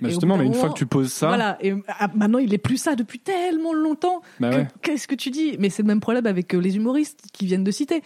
[0.00, 2.58] Bah justement, mais une fois que tu poses ça, Voilà, et ah, maintenant il est
[2.58, 4.22] plus ça depuis tellement longtemps.
[4.40, 4.66] bah ouais.
[4.80, 5.56] Qu'est-ce que tu dis?
[5.58, 8.02] Mais c'est le même problème avec les humoristes qui viennent de citer.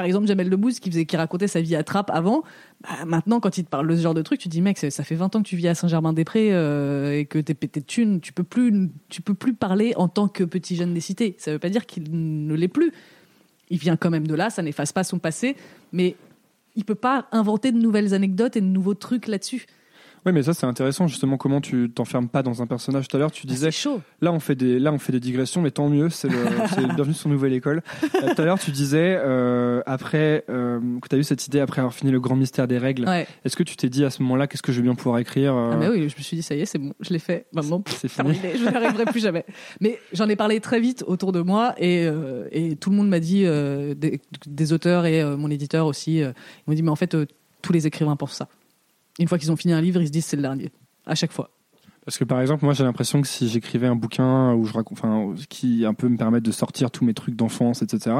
[0.00, 2.42] Par exemple, Jamel Debbouze qui, faisait, qui racontait sa vie à Trappes avant.
[2.80, 4.78] Bah, maintenant, quand il te parle de ce genre de truc, tu te dis mec,
[4.78, 7.80] ça ça fait 20 ans que tu vis à Saint-Germain-des-Prés euh, et que t'es pété
[7.80, 8.22] de thunes.
[8.22, 11.34] Tu peux plus, tu peux plus parler en tant que petit jeune des cités.
[11.36, 12.94] Ça veut pas dire qu'il ne l'est plus.
[13.68, 15.54] Il vient quand même de là, ça n'efface pas son passé,
[15.92, 16.16] mais
[16.76, 19.66] il peut pas inventer de nouvelles anecdotes et de nouveaux trucs là-dessus.
[20.26, 23.08] Ouais, mais ça c'est intéressant justement comment tu t'enfermes pas dans un personnage.
[23.08, 24.00] Tout à l'heure, tu Bah, disais c'est chaud.
[24.20, 26.10] là on fait des là on fait des digressions, mais tant mieux.
[26.10, 26.36] C'est le
[26.74, 27.82] c'est le bienvenue sur nouvelle école.
[28.22, 31.60] Euh, tout à l'heure, tu disais euh, après euh, que tu as eu cette idée
[31.60, 33.06] après avoir fini le grand mystère des règles.
[33.08, 33.26] Ouais.
[33.44, 35.54] Est-ce que tu t'es dit à ce moment-là qu'est-ce que je vais bien pouvoir écrire
[35.54, 37.18] euh, Ah bah oui, je me suis dit ça y est, c'est bon, je l'ai
[37.18, 37.46] fait.
[37.52, 38.38] Maintenant, C'est fini.
[38.38, 39.44] terminé, je n'y arriverai plus jamais.
[39.80, 42.06] Mais j'en ai parlé très vite autour de moi et,
[42.52, 46.32] et tout le monde m'a dit, des, des auteurs et mon éditeur aussi, ils
[46.66, 47.16] m'ont dit mais en fait
[47.62, 48.48] tous les écrivains pensent ça.
[49.20, 50.72] Une fois qu'ils ont fini un livre, ils se disent c'est le dernier,
[51.06, 51.50] à chaque fois.
[52.04, 54.98] Parce que par exemple, moi j'ai l'impression que si j'écrivais un bouquin où je raconte,
[54.98, 58.16] enfin, qui un peu me permette de sortir tous mes trucs d'enfance, etc.,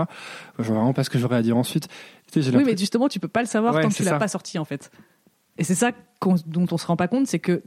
[0.58, 1.88] je vois vraiment pas ce que j'aurais à dire ensuite.
[2.30, 4.04] Tu sais, j'ai Oui, mais justement, tu peux pas le savoir Ouais, tant que tu
[4.04, 4.90] l'as pas sorti, en fait.
[5.56, 5.92] Et c'est ça
[6.46, 7.62] dont on se rend pas compte, c'est que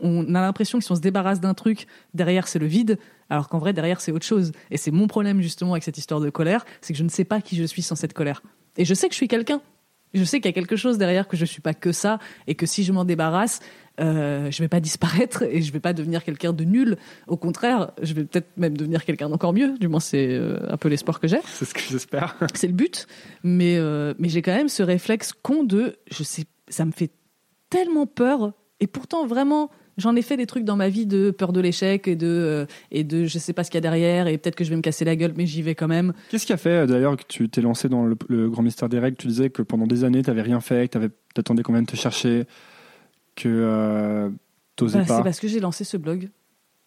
[0.00, 2.98] on a l'impression que si on se débarrasse d'un truc, derrière c'est le vide,
[3.28, 4.52] alors qu'en vrai derrière c'est autre chose.
[4.70, 7.24] Et c'est mon problème justement avec cette histoire de colère, c'est que je ne sais
[7.24, 8.42] pas qui je suis sans cette colère.
[8.76, 9.60] Et je sais que je suis quelqu'un.
[10.14, 12.54] Je sais qu'il y a quelque chose derrière que je suis pas que ça, et
[12.54, 13.60] que si je m'en débarrasse,
[14.00, 16.96] euh, je vais pas disparaître et je vais pas devenir quelqu'un de nul.
[17.26, 19.76] Au contraire, je vais peut-être même devenir quelqu'un d'encore mieux.
[19.78, 22.36] Du moins, c'est euh, un peu l'espoir que j'ai c'est ce que j'espère.
[22.54, 23.06] c'est le but.
[23.42, 27.10] Mais, euh, mais j'ai quand même ce réflexe con de, je sais, ça me fait
[27.70, 28.52] tellement peur.
[28.80, 32.08] Et pourtant, vraiment, j'en ai fait des trucs dans ma vie de peur de l'échec
[32.08, 34.54] et de, euh, et de je sais pas ce qu'il y a derrière et peut-être
[34.56, 36.12] que je vais me casser la gueule, mais j'y vais quand même.
[36.30, 38.88] Qu'est-ce qui a fait euh, d'ailleurs que tu t'es lancé dans le, le grand mystère
[38.88, 39.16] des règles?
[39.16, 41.84] Tu disais que pendant des années, tu n'avais rien fait, que tu attendais quand même
[41.84, 42.44] de te chercher,
[43.36, 44.28] que euh,
[44.76, 45.16] t'osais Bah, pas.
[45.18, 46.28] c'est parce que j'ai lancé ce blog.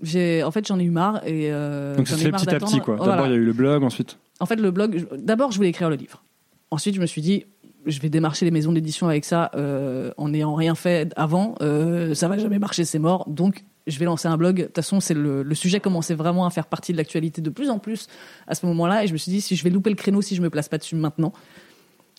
[0.02, 2.80] J'ai, en fait, j'en ai eu marre et euh, Donc ça fait petit à petit,
[2.82, 2.96] quoi.
[2.98, 3.14] Voilà.
[3.14, 4.18] D'abord, il y a eu le blog, ensuite.
[4.42, 6.22] En fait, le blog, d'abord, je voulais écrire le livre.
[6.70, 7.46] Ensuite, je me suis dit,
[7.86, 11.56] je vais démarcher les maisons d'édition avec ça euh, en n'ayant rien fait avant.
[11.62, 13.30] Euh, ça va jamais marcher, c'est mort.
[13.30, 14.58] Donc, je vais lancer un blog.
[14.58, 17.70] De toute façon, c'est le, sujet commençait vraiment à faire partie de l'actualité de plus
[17.70, 18.08] en plus
[18.48, 19.04] à ce moment-là.
[19.04, 20.70] Et je me suis dit, si je vais louper le créneau, si je me place
[20.70, 21.34] pas dessus maintenant.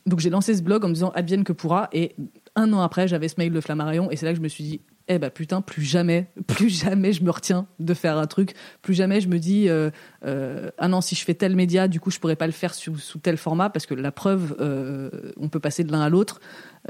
[0.07, 1.89] Donc, j'ai lancé ce blog en me disant, advienne que pourra.
[1.93, 2.15] Et
[2.55, 4.11] un an après, j'avais ce mail de Flammarion.
[4.11, 7.13] Et c'est là que je me suis dit, eh ben putain, plus jamais, plus jamais
[7.13, 8.55] je me retiens de faire un truc.
[8.83, 9.91] Plus jamais je me dis, euh,
[10.25, 12.75] euh, ah non, si je fais tel média, du coup, je pourrais pas le faire
[12.75, 16.41] sous, tel format parce que la preuve, euh, on peut passer de l'un à l'autre.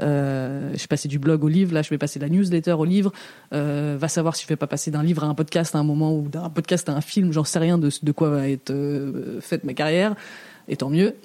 [0.01, 2.85] Euh, je passé du blog au livre, là, je vais passer de la newsletter au
[2.85, 3.11] livre.
[3.53, 5.83] Euh, va savoir si je vais pas passer d'un livre à un podcast à un
[5.83, 7.31] moment ou d'un podcast à un film.
[7.31, 8.73] J'en sais rien de, de quoi va être
[9.41, 10.15] faite ma carrière.
[10.67, 11.15] Et tant mieux.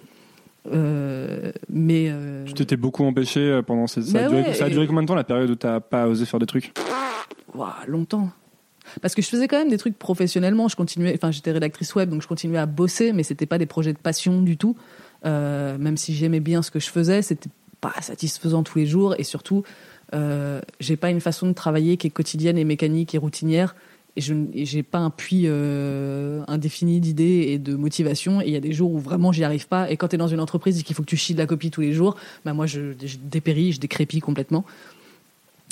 [0.70, 4.02] Euh, mais euh, Tu t'étais beaucoup empêché euh, pendant ces...
[4.02, 5.56] ça, Bah a duré, ouais, ça a et- duré combien de temps la période où
[5.56, 6.72] t'as pas osé faire des trucs?
[7.54, 8.30] Ouah, longtemps.
[9.00, 10.68] Parce que je faisais quand même des trucs professionnellement.
[10.68, 13.66] Je continuais, enfin, j'étais rédactrice web, donc je continuais à bosser, mais c'était pas des
[13.66, 14.76] projets de passion du tout.
[15.24, 17.50] Euh, même si j'aimais bien ce que je faisais, c'était
[17.80, 19.14] pas satisfaisant tous les jours.
[19.18, 19.62] Et surtout,
[20.80, 23.74] j'ai pas une façon de travailler qui est quotidienne et mécanique et routinière.
[24.16, 28.40] Et je j'ai pas un puits euh, indéfini d'idées et de motivation.
[28.40, 29.90] Et il y a des jours où vraiment j'y arrive pas.
[29.90, 31.46] Et quand tu es dans une entreprise et qu'il faut que tu chies de la
[31.46, 34.64] copie tous les jours, bah moi je, je dépéris, je décrépis complètement.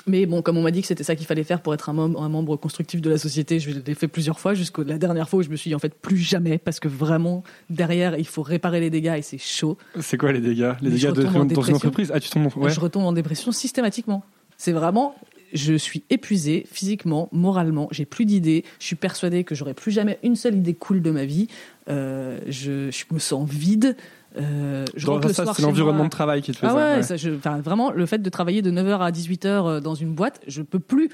[0.07, 1.93] Mais bon, comme on m'a dit que c'était ça qu'il fallait faire pour être un
[1.93, 5.29] membre, un membre constructif de la société, je l'ai fait plusieurs fois, jusqu'à la dernière
[5.29, 8.27] fois où je me suis dit en fait plus jamais, parce que vraiment, derrière, il
[8.27, 9.77] faut réparer les dégâts et c'est chaud.
[10.01, 10.73] C'est quoi les dégâts?
[10.81, 11.75] Les Mais dégâts de, en dépression.
[11.77, 12.11] entreprise?
[12.15, 12.71] Ah, tu tombes ouais.
[12.71, 14.25] Je retombe en dépression systématiquement.
[14.57, 15.15] C'est vraiment,
[15.53, 20.19] je suis épuisée physiquement, moralement, j'ai plus d'idées, je suis persuadée que j'aurai plus jamais
[20.23, 21.49] une seule idée cool de ma vie,
[21.89, 23.97] euh, je, je me sens vide.
[24.37, 26.77] Euh, je Dans- rentre le ça, c'est l'environnement de travail qui te fait Ah ça.
[26.77, 27.03] ouais, ouais.
[27.03, 30.41] ça, je- vraiment, le fait de travailler de 9h à 18h euh, dans une boîte,
[30.47, 31.09] je peux plus.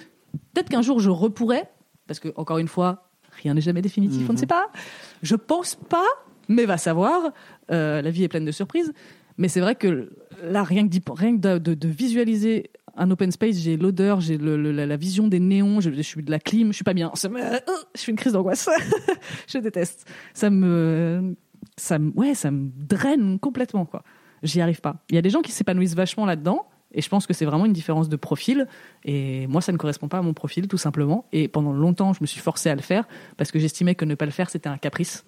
[0.53, 1.71] Peut-être qu'un jour je repourrais,
[2.07, 3.09] parce que, encore une fois,
[3.43, 4.37] rien n'est jamais définitif, on ne Mhm.
[4.39, 4.69] sait pas.
[5.23, 6.05] Je pense pas,
[6.49, 7.33] mais va savoir.
[7.71, 8.93] Euh, la vie est pleine de surprises.
[9.39, 10.11] Mais c'est vrai que
[10.43, 14.21] là, rien que, d'y- rien que de, de- de visualiser un open space, j'ai l'odeur,
[14.21, 17.11] j'ai la, vision des néons, je, je suis de la clim, je suis pas bien.
[17.15, 17.59] Ça me- euh,
[17.95, 18.69] je fais une crise d'angoisse.
[19.49, 20.09] je déteste.
[20.35, 21.37] Ça me,
[21.77, 24.03] ça me, ouais, ça me draine complètement, quoi.
[24.43, 24.97] J'y arrive pas.
[25.11, 26.67] Il y a des gens qui s'épanouissent vachement là-dedans.
[26.93, 28.67] Et je pense que c'est vraiment une différence de profil.
[29.05, 31.27] Et moi, ça ne correspond pas à mon profil, tout simplement.
[31.33, 34.15] Et pendant longtemps, je me suis forcé à le faire parce que j'estimais que ne
[34.15, 35.25] pas le faire, c'était un caprice.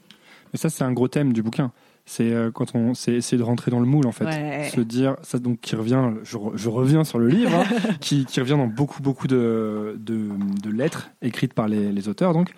[0.53, 1.73] Mais ça, c'est un gros thème du bouquin.
[2.11, 4.71] C'est euh, quand on, c'est essayer de rentrer dans le moule en fait, Ouais.
[4.75, 6.13] se dire ça donc qui revient.
[6.23, 7.65] Je, je reviens sur le livre, hein,
[8.01, 10.31] qui, qui revient dans beaucoup beaucoup de, de,
[10.63, 12.53] de lettres écrites par les, les auteurs donc,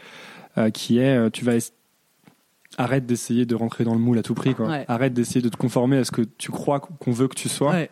[0.57, 1.55] euh, qui est euh, tu vas
[2.79, 4.69] arrête d'essayer de rentrer dans le moule à tout prix quoi.
[4.69, 4.85] Ouais.
[4.87, 7.73] Arrête d'essayer de te conformer à ce que tu crois qu'on veut que tu sois.
[7.73, 7.91] Ouais.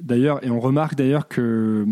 [0.00, 1.84] D'ailleurs, et on remarque d'ailleurs que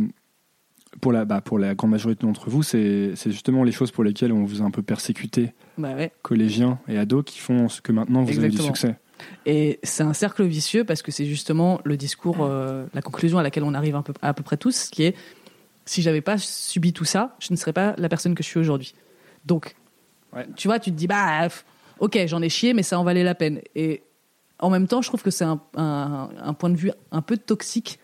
[1.00, 4.32] pour la, bah, pour la grande majorité d'entre vous, c'est justement les choses pour lesquelles
[4.32, 6.12] on vous a un peu persécuté, Bah ouais.
[6.22, 8.74] collégiens et ados, qui font ce que maintenant vous avez du Exactement.
[8.74, 8.96] succès.
[9.46, 13.42] Et c'est un cercle vicieux parce que c'est justement le discours, euh, la conclusion à
[13.42, 15.14] laquelle on arrive un peu, à peu près tous, qui est
[15.86, 18.58] si j'avais pas subi tout ça, je ne serais pas la personne que je suis
[18.60, 18.94] aujourd'hui.
[19.44, 19.74] Donc,
[20.34, 20.46] Ouais.
[20.56, 21.48] tu vois, tu te dis bah
[22.00, 23.60] ok, j'en ai chié, mais ça en valait la peine.
[23.74, 24.02] Et
[24.58, 27.36] en même temps, je trouve que c'est un, un- un point de vue un peu
[27.38, 27.98] toxique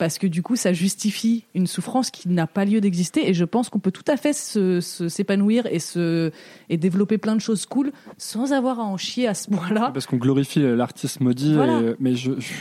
[0.00, 3.28] parce que du coup, ça justifie une souffrance qui n'a pas lieu d'exister.
[3.28, 6.32] Et je pense qu'on peut tout à fait se- se- s'épanouir et, se,
[6.70, 9.90] et développer plein de choses cool sans avoir à en chier à ce point-là.
[9.92, 11.80] Parce qu'on glorifie l'artiste maudit, Voilà.
[11.80, 12.52] et- mais je, je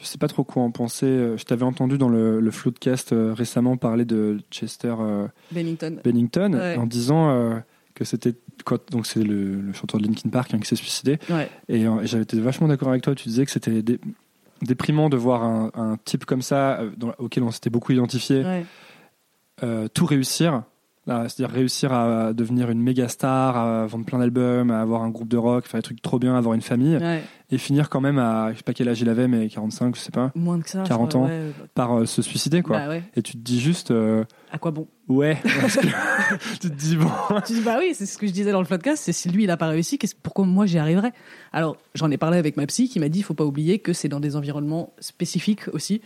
[0.00, 1.06] je sais pas trop quoi en penser.
[1.06, 5.98] Euh, Je t'avais entendu dans le, le Floodcast euh, récemment parler de Chester euh, Bennington.
[6.02, 6.76] Bennington Ouais.
[6.76, 7.54] en disant euh,
[7.94, 8.34] que c'était
[8.64, 11.48] quand donc c'est le, le chanteur de Linkin Park hein, qui s'est suicidé Ouais.
[11.68, 13.14] et, euh, et j'avais été vachement d'accord avec toi.
[13.14, 13.82] Tu disais que c'était
[14.62, 18.44] déprimant de voir un, un type comme ça euh, dans- auquel on s'était beaucoup identifié
[18.44, 18.66] Ouais.
[19.62, 20.62] euh, tout réussir
[21.06, 25.28] C'est-à-dire réussir à devenir une méga star, à vendre plein d'albums, à avoir un groupe
[25.28, 27.22] de rock, faire des trucs trop bien, avoir une famille, Ouais.
[27.50, 30.00] et finir quand même à, je sais pas quel âge il avait, mais 45, je
[30.00, 30.82] sais pas, Moins que ça.
[30.82, 31.24] je 40 crois, ans.
[31.26, 31.50] ouais.
[31.74, 32.78] par euh, se suicider, quoi.
[32.78, 33.02] Bah ouais.
[33.16, 34.86] Et tu te dis juste, euh, À quoi bon?
[35.08, 35.86] ouais, parce que
[36.60, 37.10] tu te dis, bon,
[37.46, 39.44] Tu dis bah oui, c'est ce que je disais dans le podcast, c'est si lui
[39.44, 41.12] il a pas réussi, pourquoi moi j'y arriverais?
[41.52, 43.92] Alors, j'en ai parlé avec ma psy qui m'a dit il faut pas oublier que
[43.92, 46.00] c'est dans des environnements spécifiques aussi.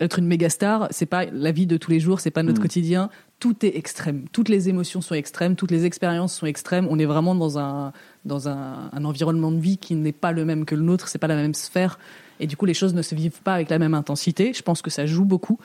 [0.00, 2.58] Être une méga star, c'est pas la vie de tous les jours, c'est pas notre
[2.60, 2.62] Mm.
[2.62, 3.10] quotidien,
[3.42, 4.26] tout est extrême.
[4.30, 7.92] Toutes les émotions sont extrêmes, toutes les expériences sont extrêmes, on est vraiment dans un
[8.24, 11.26] dans un, environnement de vie qui n'est pas le même que le nôtre, c'est pas
[11.26, 11.98] la même sphère
[12.38, 14.52] et du coup les choses ne se vivent pas avec la même intensité.
[14.54, 15.58] Je pense que ça joue beaucoup.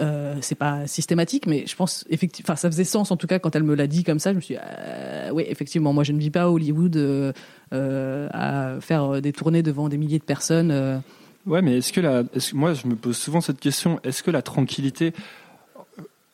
[0.00, 3.38] Euh, c'est pas systématique, mais je pense effectivement, enfin ça faisait sens en tout cas
[3.38, 4.32] quand elle me l'a dit comme ça.
[4.32, 7.32] Je me suis, dit, euh, oui effectivement, moi je ne vis pas à Hollywood euh,
[7.72, 11.00] euh, à faire des tournées devant des milliers de personnes.
[11.46, 12.24] Ouais, mais est-ce que la,
[12.54, 15.12] moi je me pose souvent cette question, est-ce que la tranquillité,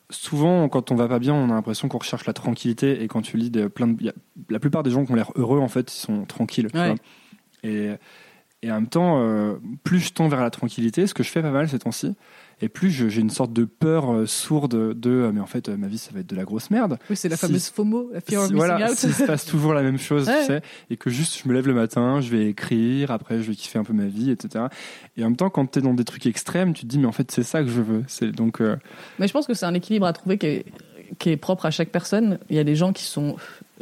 [0.09, 3.21] souvent quand on va pas bien, on a l'impression qu'on recherche la tranquillité et quand
[3.21, 4.13] tu lis de, plein de, il y a-
[4.49, 6.67] la plupart des gens qui ont l'air heureux en fait, ils sont tranquilles.
[6.71, 6.87] tu Ouais.
[6.87, 6.97] vois.
[7.63, 7.91] Et,
[8.63, 11.41] et en même temps, euh, plus je tends vers la tranquillité, ce que je fais
[11.41, 12.15] pas mal ces temps-ci,
[12.61, 15.77] et plus j'ai une sorte de peur euh, sourde de, euh, mais en fait euh,
[15.77, 16.97] ma vie ça va être de la grosse merde.
[17.09, 18.97] Oui, c'est la Si- fameuse FOMO, la fear of Si- missing voilà, out.
[18.97, 20.39] s'il se passe toujours la même chose, Ouais.
[20.41, 23.49] tu sais, et que juste je me lève le matin, je vais écrire, après je
[23.49, 24.65] vais kiffer un peu ma vie, etc.
[25.17, 27.05] Et en même temps, quand tu es dans des trucs extrêmes, tu te dis, mais
[27.07, 28.03] en fait, c'est ça que je veux.
[28.07, 28.75] C'est donc, euh,
[29.19, 30.65] Mais je pense que c'est un équilibre à trouver qui est,
[31.19, 32.39] qui est propre à chaque personne.
[32.49, 33.35] Il y a des gens qui sont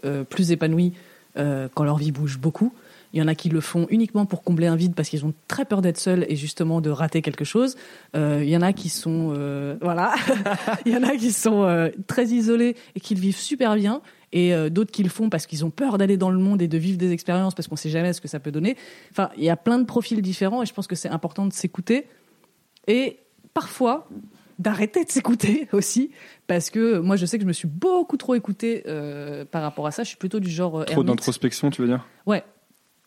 [0.04, 0.94] euh, plus épanouis
[1.38, 2.74] euh, quand leur vie bouge beaucoup.
[3.16, 5.34] Il y en a qui le font uniquement pour combler un vide parce qu'ils ont
[5.48, 7.78] très peur d'être seuls et justement de rater quelque chose.
[8.14, 10.14] Euh, il y en a qui sont euh, voilà,
[10.86, 14.02] il y en a qui sont euh, très isolés et qui le vivent super bien.
[14.34, 16.78] Et d'autres qui le font parce qu'ils ont peur d'aller dans le monde et de
[16.78, 18.76] vivre des expériences parce qu'on sait jamais ce que ça peut donner.
[19.12, 21.54] Enfin, il y a plein de profils différents et je pense que c'est important de
[21.54, 22.08] s'écouter
[22.86, 23.20] et
[23.54, 24.10] parfois
[24.60, 26.12] d'arrêter de s'écouter aussi
[26.48, 29.88] parce que moi je sais que je me suis beaucoup trop écoutée euh, par rapport
[29.88, 30.04] à ça.
[30.04, 32.06] Je suis plutôt du genre euh, trop d'introspection, tu veux dire?
[32.26, 32.44] Ouais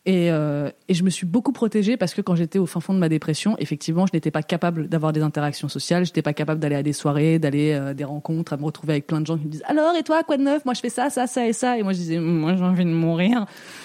[0.09, 2.95] et, euh, et je me suis beaucoup protégée parce que quand j'étais au fin fond
[2.95, 6.61] de ma dépression, effectivement, je n'étais pas capable d'avoir des interactions sociales, j'étais pas capable
[6.61, 9.37] d'aller à des soirées, d'aller à des rencontres, à me retrouver avec plein de gens
[9.37, 10.65] qui me disent alors et toi quoi de neuf?
[10.65, 12.87] Moi je fais ça, ça, ça et ça et moi je disais moi j'ai envie
[12.87, 13.45] de mourir.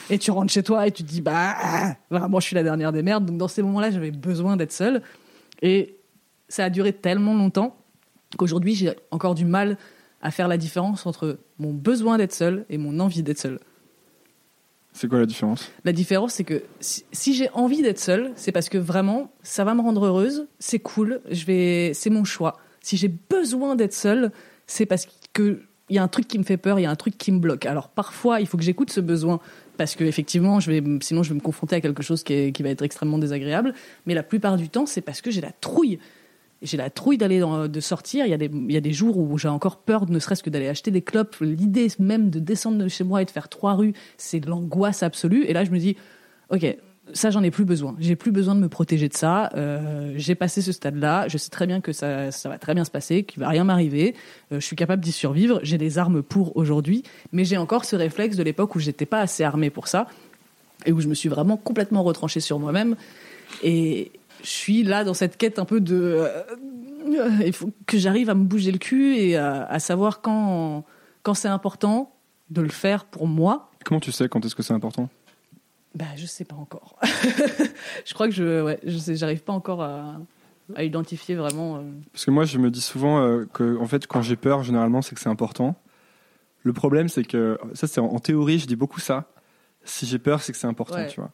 [0.10, 2.64] Et tu rentres chez toi et tu te dis bah ah, vraiment je suis la
[2.64, 3.26] dernière des merdes.
[3.26, 5.02] Donc dans ces moments-là j'avais besoin d'être seule
[5.62, 5.98] et
[6.48, 7.76] ça a duré tellement longtemps
[8.38, 9.78] qu'aujourd'hui j'ai encore du mal
[10.22, 13.60] à faire la différence entre mon besoin d'être seule et mon envie d'être seule.
[14.94, 15.72] C'est quoi la différence?
[15.86, 19.74] La différence, c'est que si, j'ai envie d'être seule, c'est parce que vraiment, ça va
[19.74, 22.58] me rendre heureuse, c'est cool, je vais, c'est mon choix.
[22.82, 24.32] Si j'ai besoin d'être seule,
[24.68, 26.90] c'est parce que il y a un truc qui me fait peur, il y a
[26.90, 27.66] un truc qui me bloque.
[27.66, 29.40] Alors parfois, il faut que j'écoute ce besoin
[29.78, 32.70] parce que effectivement, je vais, sinon je vais me confronter à quelque chose qui va
[32.70, 33.74] être extrêmement désagréable.
[34.06, 36.00] Mais la plupart du temps, c'est parce que j'ai la trouille.
[36.64, 38.26] J'ai la trouille d'aller de sortir.
[38.26, 41.02] Il y a des, jours où j'ai encore peur, ne serait-ce que d'aller acheter des
[41.02, 41.36] clopes.
[41.42, 45.04] L'idée même de descendre de chez moi et de faire trois rues, c'est de l'angoisse
[45.04, 45.46] absolue.
[45.46, 45.96] Et là, je me dis,
[46.50, 46.78] ok,
[47.12, 47.96] ça, j'en ai plus besoin.
[48.00, 49.50] J'ai plus besoin de me protéger de ça.
[49.56, 51.28] Euh, j'ai passé ce stade-là.
[51.28, 53.66] Je sais très bien que ça, ça va très bien se passer, qu'il va rien
[53.66, 54.16] m'arriver.
[54.52, 55.60] Euh, je suis capable d'y survivre.
[55.64, 57.04] J'ai les armes pour aujourd'hui.
[57.34, 60.08] Mais j'ai encore ce réflexe de l'époque où j'étais pas assez armée pour ça
[60.86, 62.96] et où je me suis vraiment complètement retranchée sur moi-même.
[63.64, 64.12] Et
[64.44, 65.96] je suis là dans cette quête un peu de.
[65.96, 70.84] euh, il faut que j'arrive à me bouger le cul et à, à savoir quand,
[71.24, 72.14] quand c'est important
[72.50, 73.72] de le faire pour moi.
[73.86, 75.10] Comment tu sais quand est-ce que c'est important?
[75.96, 76.98] Bah, je sais pas encore.
[78.06, 80.16] je crois que je, ouais, je sais, j'arrive pas encore à,
[80.76, 81.78] à identifier vraiment.
[81.78, 81.82] euh,
[82.12, 85.02] Parce que moi, je me dis souvent euh, que, en fait, quand j'ai peur, généralement,
[85.02, 85.76] c'est que c'est important.
[86.64, 89.26] Le problème, c'est que ça, c'est en, en théorie, je dis beaucoup ça.
[89.84, 91.08] Si j'ai peur, c'est que c'est important, Ouais.
[91.08, 91.32] tu vois.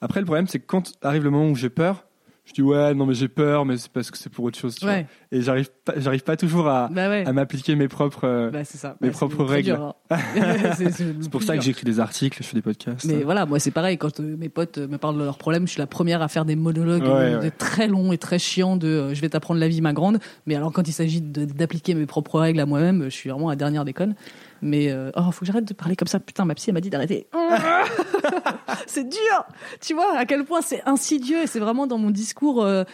[0.00, 2.04] Après, le problème, c'est que quand arrive le moment où j'ai peur,
[2.50, 4.74] je dis ouais, non, mais j'ai peur, mais c'est parce que c'est pour autre chose,
[4.74, 5.06] tu Ouais.
[5.30, 5.38] vois.
[5.38, 7.24] Et j'arrive pas, j'arrive pas toujours à, Bah ouais.
[7.26, 8.24] à m'appliquer mes propres.
[8.24, 8.96] euh, Bah, ça.
[9.00, 9.70] mes Bah, propres règles.
[9.72, 9.94] hein.
[10.76, 13.04] c'est pour ça que j'écris des articles, je fais des podcasts.
[13.06, 15.66] Mais voilà, moi c'est pareil, quand euh, mes potes euh, me parlent de leurs problèmes,
[15.66, 17.44] je suis la première à faire des monologues Ouais, ouais.
[17.44, 20.18] de très longs et très chiants de euh, je vais t'apprendre la vie ma grande,
[20.46, 23.56] mais alors quand il s'agit d'appliquer mes propres règles à moi-même, je suis vraiment la
[23.56, 24.14] dernière des connes.
[24.62, 26.20] Mais euh, oh, faut que j'arrête de parler comme ça.
[26.20, 27.26] Putain, ma psy elle m'a dit d'arrêter.
[28.86, 29.44] c'est dur.
[29.80, 32.84] Tu vois à quel point c'est insidieux et c'est vraiment dans mon discours euh,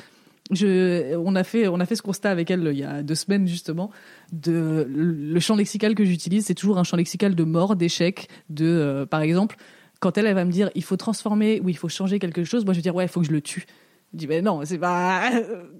[0.50, 3.02] je, on a fait, on a fait ce constat avec elle euh, il y a
[3.02, 3.90] deux semaines justement.
[4.32, 8.66] De le champ lexical que j'utilise, c'est toujours un champ lexical de mort, d'échec, de,
[8.66, 9.56] euh, par exemple,
[10.00, 12.64] quand elle, elle va me dire, il faut transformer ou il faut changer quelque chose,
[12.64, 13.66] moi je vais dire, ouais, il faut que je le tue.
[14.12, 15.30] Je dis, mais non, c'est pas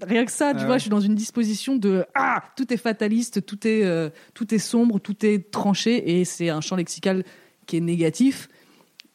[0.05, 0.51] rien que ça.
[0.53, 0.79] Tu Ah vois, ouais.
[0.79, 4.59] je suis dans une disposition de ah, tout est fataliste, tout est, euh, tout est
[4.59, 7.23] sombre, tout est tranché, et c'est un champ lexical
[7.65, 8.47] qui est négatif.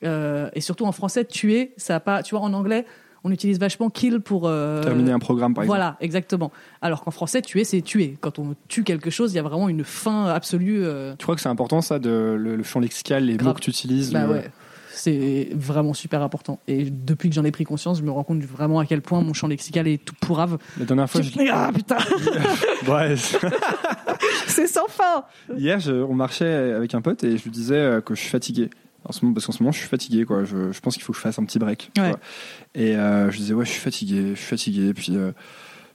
[0.04, 2.22] Euh, et surtout en français, tuer, ça a pas.
[2.24, 2.84] Tu vois, en anglais,
[3.24, 5.78] On utilise vachement kill pour euh, Terminer un programme, par exemple.
[5.78, 6.50] Voilà, exactement.
[6.80, 8.16] Alors qu'en français, tuer, c'est tuer.
[8.20, 10.82] Quand on tue quelque chose, il y a vraiment une fin absolue.
[10.82, 13.60] euh, Tu crois que c'est important, ça, de, le, le champ lexical, les mots que
[13.60, 14.50] tu utilises Bah le- ouais,
[14.94, 16.60] c'est vraiment super important.
[16.68, 19.20] Et depuis que j'en ai pris conscience, je me rends compte vraiment à quel point
[19.22, 20.58] mon champ lexical est tout pourrave.
[20.78, 21.30] La dernière fois, je...
[21.50, 21.96] Ah putain,
[22.88, 23.14] Ouais,
[24.46, 25.24] c'est sans fin.
[25.56, 28.30] Hier, je- on marchait avec un pote et je lui disais euh, que je suis
[28.30, 28.70] fatigué.
[29.04, 30.44] En ce moment, parce qu'en ce moment, je suis fatigué, quoi.
[30.44, 31.90] Je, je pense qu'il faut que je fasse un petit break.
[31.98, 32.14] Ouais.
[32.76, 34.94] Et euh, je disais, ouais, je suis fatigué, je suis fatigué.
[34.94, 35.32] Puis, euh,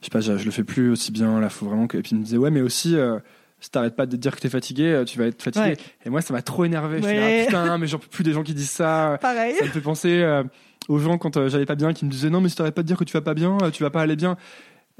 [0.02, 1.40] je sais pas, je, je le fais plus aussi bien.
[1.40, 1.96] Là, faut vraiment que.
[1.96, 3.18] Et puis, il me disait, ouais, mais aussi, euh,
[3.60, 5.64] si t'arrêtes pas de dire que t'es fatigué, euh, tu vas être fatigué.
[5.70, 5.76] Ouais.
[6.06, 6.98] Et moi, ça m'a trop énervé.
[7.00, 7.44] Je Ouais.
[7.44, 9.18] suis là, putain, mais j'en peux plus des gens qui disent ça.
[9.20, 9.54] Pareil.
[9.58, 10.44] Ça me fait penser euh,
[10.88, 12.82] aux gens quand euh, j'allais pas bien qui me disaient, non, mais si t'arrêtes pas
[12.82, 14.36] de dire que tu vas pas bien, euh, tu vas pas aller bien.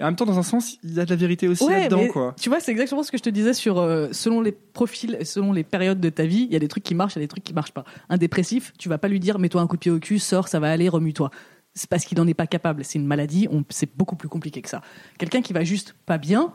[0.01, 1.81] Et en même temps, dans un sens, il y a de la vérité aussi Ouais,
[1.81, 2.35] là-dedans, quoi.
[2.41, 5.53] Tu vois, c'est exactement ce que je te disais sur euh, selon les profils, selon
[5.53, 7.25] les périodes de ta vie, il y a des trucs qui marchent, il y a
[7.25, 7.85] des trucs qui marchent pas.
[8.09, 10.47] Un dépressif, tu vas pas lui dire mets-toi un coup de pied au cul, sors,
[10.47, 11.31] ça va aller, remue-toi.
[11.75, 12.85] C'est parce qu'il en est pas capable.
[12.85, 14.83] C'est une maladie, on- c'est beaucoup plus compliqué que ça.
[15.19, 16.53] Quelqu'un qui va juste pas bien,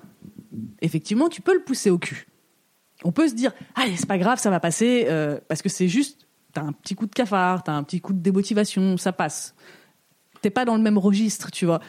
[0.82, 2.28] effectivement, tu peux le pousser au cul.
[3.04, 5.88] On peut se dire allez, c'est pas grave, ça va passer, euh, parce que c'est
[5.88, 9.56] juste t'as un petit coup de cafard, t'as un petit coup de démotivation, ça passe.
[10.42, 11.80] T'es pas dans le même registre, tu vois.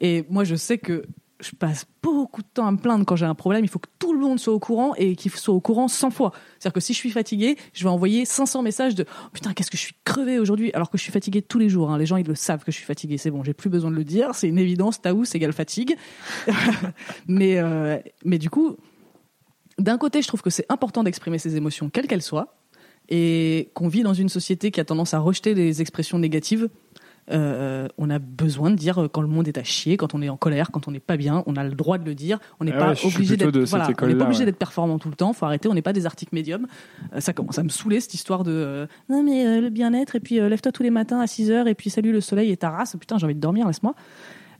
[0.00, 1.04] Et moi, je sais que
[1.40, 3.64] je passe beaucoup de temps à me plaindre quand j'ai un problème.
[3.64, 6.10] Il faut que tout le monde soit au courant et qu'il soit au courant 100
[6.10, 6.32] fois.
[6.58, 9.70] C'est-à-dire que si je suis fatiguée, je vais envoyer 500 messages de oh, putain, qu'est-ce
[9.70, 11.90] que je suis crevé aujourd'hui, alors que je suis fatiguée tous les jours.
[11.90, 11.98] hein.
[11.98, 13.18] Les gens, ils le savent que je suis fatiguée.
[13.18, 14.34] C'est bon, j'ai plus besoin de le dire.
[14.34, 15.02] C'est une évidence.
[15.02, 15.96] Taous égale fatigue.
[17.28, 18.76] mais, euh, mais du coup,
[19.78, 22.56] d'un côté, je trouve que c'est important d'exprimer ses émotions, quelles qu'elles soient,
[23.08, 26.68] et qu'on vit dans une société qui a tendance à rejeter les expressions négatives.
[27.30, 30.28] Euh, on a besoin de dire quand le monde est à chier, quand on est
[30.28, 32.38] en colère, quand on n'est pas bien, on a le droit de le dire.
[32.60, 34.46] On n'est Ah pas ouais, obligé d'être voilà, on n'est école-là, pas obligé ouais.
[34.46, 35.32] d'être performant tout le temps.
[35.32, 35.68] Faut arrêter.
[35.68, 36.66] On n'est pas des articles médiums.
[37.14, 40.16] Euh, ça commence à me saouler cette histoire de euh, non mais euh, le bien-être
[40.16, 42.50] et puis euh, lève-toi tous les matins à 6 heures et puis salut le soleil
[42.50, 42.96] et ta race.
[42.98, 43.94] Putain, j'ai envie de dormir, laisse-moi.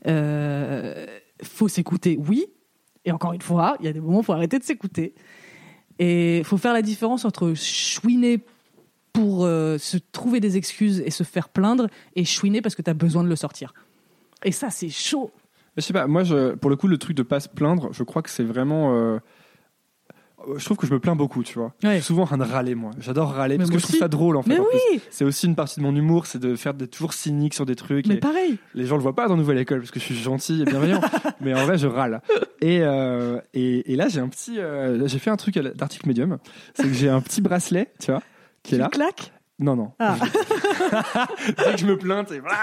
[0.07, 1.05] Euh,
[1.43, 2.45] faut s'écouter, oui.
[3.05, 5.13] Et encore une fois, il y a des moments où faut arrêter de s'écouter.
[5.99, 8.39] Et faut faire la différence entre chouiner
[9.15, 12.89] pour euh, se trouver des excuses et se faire plaindre et chouiner parce que tu
[12.89, 13.73] as besoin de le sortir.
[14.43, 15.31] Et ça, c'est chaud.
[15.77, 18.03] Je sais pas, moi, je, pour le coup, le truc de pas se plaindre, je
[18.03, 18.93] crois que c'est vraiment.
[18.93, 19.19] euh,
[20.57, 21.73] je trouve que je me plains beaucoup, tu vois.
[21.83, 21.91] Ouais.
[21.91, 22.91] Je suis souvent en train de râler, moi.
[22.99, 24.49] J'adore râler Mais parce que je trouve ça drôle, en fait.
[24.49, 27.13] Mais en oui, C'est aussi une partie de mon humour, c'est de faire des toujours
[27.13, 28.05] cynique sur des trucs.
[28.07, 28.57] mais et pareil.
[28.73, 31.01] les gens le voient pas dans Nouvelle École parce que je suis gentil et bienveillant.
[31.41, 32.21] mais en vrai, je râle.
[32.61, 34.59] Et, euh, et, et là, j'ai un petit.
[35.05, 36.37] j'ai fait un truc d'article médium.
[36.75, 38.21] C'est que j'ai un petit bracelet, tu vois,
[38.65, 38.89] qui est là.
[38.89, 39.91] claques Non, non.
[39.99, 40.17] Ah.
[41.57, 42.57] Dès que je me plains, c'est voilà.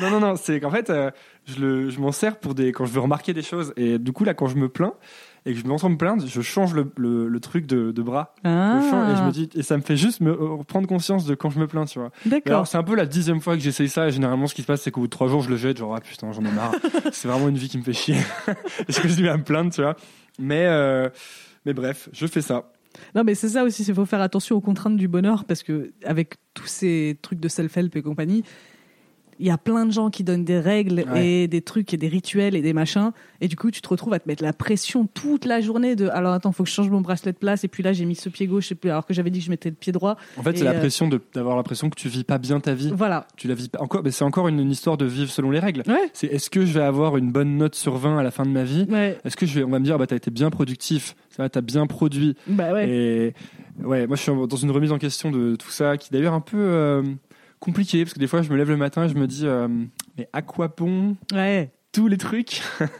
[0.00, 0.36] Non, non, non.
[0.36, 1.10] C'est qu'en fait, euh,
[1.46, 3.72] je, le, je m'en sers pour des quand je veux remarquer des choses.
[3.76, 4.94] Et du coup, là, quand je me plains
[5.46, 8.02] et que je me sens me plaindre, je change le, le, le truc de, de
[8.02, 8.34] bras.
[8.44, 8.80] Ah.
[8.82, 11.26] Je change et je me dis et ça me fait juste me euh, prendre conscience
[11.26, 12.10] de quand je me plains, tu vois.
[12.24, 12.52] D'accord.
[12.52, 14.66] Alors c'est un peu la dixième fois que j'essaye ça et généralement ce qui se
[14.66, 16.50] passe c'est qu'au bout de trois jours je le jette genre ah putain j'en ai
[16.50, 16.72] marre
[17.12, 18.16] c'est vraiment une vie qui me fait chier
[18.88, 19.96] est-ce que je vais à me plaindre tu vois
[20.38, 21.10] mais euh,
[21.66, 22.72] mais bref je fais ça
[23.14, 25.92] Non, mais c'est ça aussi, il faut faire attention aux contraintes du bonheur parce que
[26.04, 28.44] avec tous ces trucs de self-help et compagnie,
[29.38, 31.26] il y a plein de gens qui donnent des règles Ouais.
[31.26, 33.10] et des trucs et des rituels et des machins.
[33.40, 36.08] Et du coup tu te retrouves à te mettre la pression toute la journée de
[36.08, 37.64] alors attends faut que je change mon bracelet de place.
[37.64, 39.44] Et puis là j'ai mis ce pied gauche et puis alors que j'avais dit que
[39.46, 40.16] je mettais le pied droit.
[40.36, 42.92] En fait c'est la euh, pression d'avoir l'impression que tu vis pas bien ta vie.
[42.94, 43.26] Voilà.
[43.36, 45.58] Tu la vis pas encore mais c'est encore une, une histoire de vivre selon les
[45.58, 45.82] règles.
[45.86, 46.10] Ouais.
[46.12, 48.50] C'est est-ce que je vais avoir une bonne note sur 20 à la fin de
[48.50, 48.86] ma vie?
[48.88, 49.18] Ouais.
[49.24, 51.14] Est-ce que je vais on va me dire bah t'as été bien productif.
[51.30, 52.36] Ça t'as bien produit.
[52.46, 52.88] Bah ouais.
[52.88, 53.34] Et
[53.84, 56.40] ouais, moi je suis dans une remise en question de tout ça, qui d'ailleurs un
[56.40, 57.02] peu euh,
[57.60, 59.68] compliqué, parce que des fois je me lève le matin et je me dis, euh,
[60.16, 62.60] mais à quoi bon ouais tous les trucs?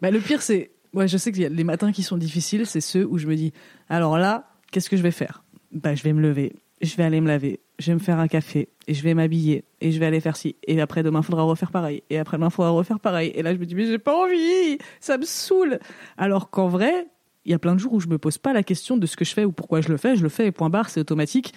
[0.00, 0.70] Bah, le pire, c'est.
[0.94, 3.26] Ouais, je sais qu'il y a les matins qui sont difficiles, c'est ceux où je
[3.26, 3.52] me dis
[3.88, 5.42] alors là, qu'est-ce que je vais faire?
[5.72, 8.28] Bah, je vais me lever, je vais aller me laver, je vais me faire un
[8.28, 10.56] café, et je vais m'habiller, et je vais aller faire ci.
[10.66, 12.04] Et après, demain, faudra refaire pareil.
[12.10, 13.32] Et après, demain, faudra refaire pareil.
[13.34, 15.78] Et là, je me dis mais j'ai pas envie Ça me saoule
[16.16, 17.08] Alors qu'en vrai,
[17.44, 19.16] il y a plein de jours où je me pose pas la question de ce
[19.16, 20.16] que je fais ou pourquoi je le fais.
[20.16, 21.52] Je le fais et point barre, c'est automatique.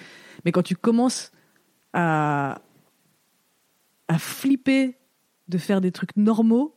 [0.46, 1.32] Mais quand tu commences
[1.94, 2.62] à.
[4.08, 4.98] à flipper
[5.48, 6.76] de faire des trucs normaux,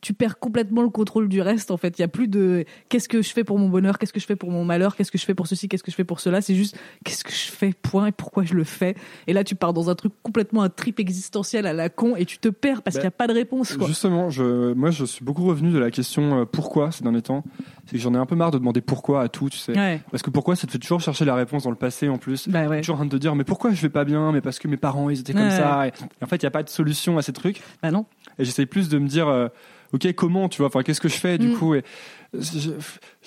[0.00, 1.98] tu perds complètement le contrôle du reste en fait.
[1.98, 4.26] Il y a plus de qu'est-ce que je fais pour mon bonheur, qu'est-ce que je
[4.26, 6.20] fais pour mon malheur, qu'est-ce que je fais pour ceci, qu'est-ce que je fais pour
[6.20, 6.40] cela?
[6.40, 8.94] C'est juste qu'est-ce que je fais, point, et pourquoi je le fais?
[9.26, 12.24] Et là, tu pars dans un truc complètement un trip existentiel à la con et
[12.24, 13.76] tu te perds parce Bah, qu'il n'y a pas de réponse.
[13.76, 13.86] Quoi.
[13.86, 17.44] Justement, je, moi je suis beaucoup revenu de la question euh, pourquoi ces derniers temps?
[17.86, 19.72] C'est que j'en ai un peu marre de demander pourquoi à tout, tu sais.
[19.76, 20.00] Ouais.
[20.10, 20.56] Parce que pourquoi?
[20.56, 22.48] Ça te fait toujours chercher la réponse dans le passé en plus.
[22.48, 22.80] Bah ouais.
[22.80, 24.32] Toujours en train de te dire mais pourquoi je vais pas bien?
[24.32, 25.50] Mais parce que mes parents ils étaient comme Ouais.
[25.50, 25.90] ça et,
[26.20, 28.04] et en fait il y a pas de solution à ces trucs Bah non.
[28.38, 29.48] et j'essaye plus de me dire euh,
[29.92, 31.54] ok comment tu vois enfin qu'est-ce que je fais du Mm.
[31.58, 31.82] coup et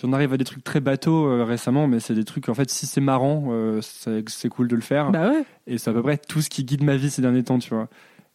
[0.02, 2.70] j'en arrive à des trucs très bateaux euh, récemment mais c'est des trucs en fait
[2.70, 5.44] si c'est marrant euh, c'est cool de le faire Bah ouais.
[5.68, 7.70] et c'est à peu près tout ce qui guide ma vie ces derniers temps tu
[7.74, 7.88] vois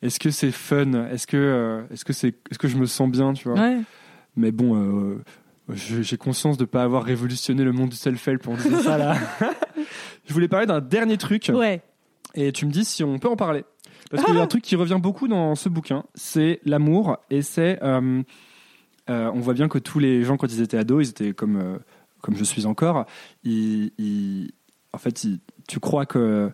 [0.02, 0.92] est-ce que c'est fun?
[1.10, 3.58] Est-ce que, euh, est-ce que c'est, est-ce que je me sens bien, tu vois?
[3.58, 3.78] Ouais.
[4.36, 5.16] Mais bon,
[5.72, 9.16] j'ai conscience de pas avoir révolutionné le monde du self-help en disant ça là.
[10.26, 11.80] je voulais parler d'un dernier truc Ouais.
[12.34, 13.64] et tu me dis si on peut en parler.
[14.10, 17.42] Parce qu'il y a un truc qui revient beaucoup dans ce bouquin, c'est l'amour et
[17.42, 18.22] c'est, euh,
[19.10, 21.56] euh, on voit bien que tous les gens quand ils étaient ados, ils étaient comme
[21.56, 21.78] euh,
[22.22, 23.06] comme je suis encore.
[23.44, 24.52] Ils, ils-
[24.92, 26.50] en fait, ils- tu crois que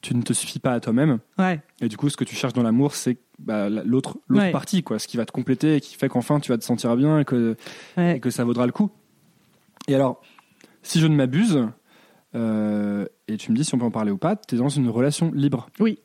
[0.00, 1.18] tu ne te suffis pas à toi-même.
[1.38, 1.60] Ouais.
[1.80, 4.52] Et du coup, ce que tu cherches dans l'amour, c'est bah, la- l'autre l'autre Ouais.
[4.52, 6.94] partie, quoi, ce qui va te compléter et qui fait qu'enfin tu vas te sentir
[6.96, 7.56] bien et que,
[7.96, 8.16] Ouais.
[8.16, 8.90] et que ça vaudra le coup.
[9.88, 10.20] Et alors,
[10.82, 11.66] si je ne m'abuse,
[12.34, 14.68] euh, et tu me dis si on peut en parler ou pas, tu es dans
[14.68, 15.68] une relation libre.
[15.80, 15.98] Oui.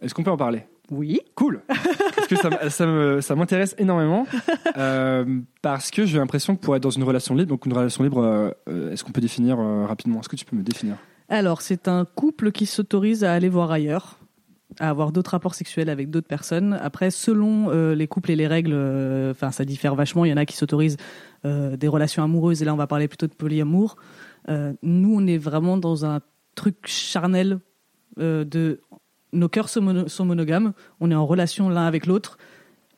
[0.00, 0.64] Est-ce qu'on peut en parler?
[0.90, 1.20] Oui.
[1.34, 2.36] Cool Parce que
[3.20, 4.26] ça, m'intéresse énormément.
[4.76, 8.04] euh, parce que j'ai l'impression que pour être dans une relation libre, donc une relation
[8.04, 10.20] libre, euh, euh, est-ce qu'on peut définir euh, rapidement?
[10.20, 10.96] Est-ce que tu peux me définir?
[11.28, 14.18] Alors, c'est un couple qui s'autorise à aller voir ailleurs,
[14.78, 16.78] à avoir d'autres rapports sexuels avec d'autres personnes.
[16.80, 20.24] Après, selon euh, les couples et les règles, euh, enfin, ça diffère vachement.
[20.24, 20.98] Il y en a qui s'autorisent
[21.44, 23.96] euh, des relations amoureuses, et là, on va parler plutôt de polyamour.
[24.82, 26.20] Nous, on est vraiment dans un
[26.54, 27.58] truc charnel
[28.16, 28.80] de
[29.32, 30.72] nos cœurs sont, mono- sont monogames.
[31.00, 32.38] On est en relation l'un avec l'autre.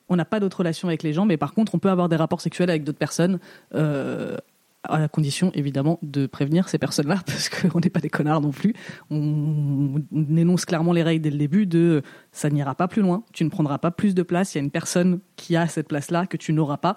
[0.08, 2.16] On n'a pas d'autres relations avec les gens, mais par contre, on peut avoir des
[2.16, 3.38] rapports sexuels avec d'autres personnes.
[3.74, 4.36] euh,
[4.84, 8.52] à la condition évidemment de prévenir ces personnes-là parce qu'on n'est pas des connards non
[8.52, 8.74] plus.
[9.10, 13.24] On, on énonce clairement les règles dès le début de ça n'ira pas plus loin,
[13.32, 15.88] tu ne prendras pas plus de place, il y a une personne qui a cette
[15.88, 16.94] place-là que tu n'auras pas.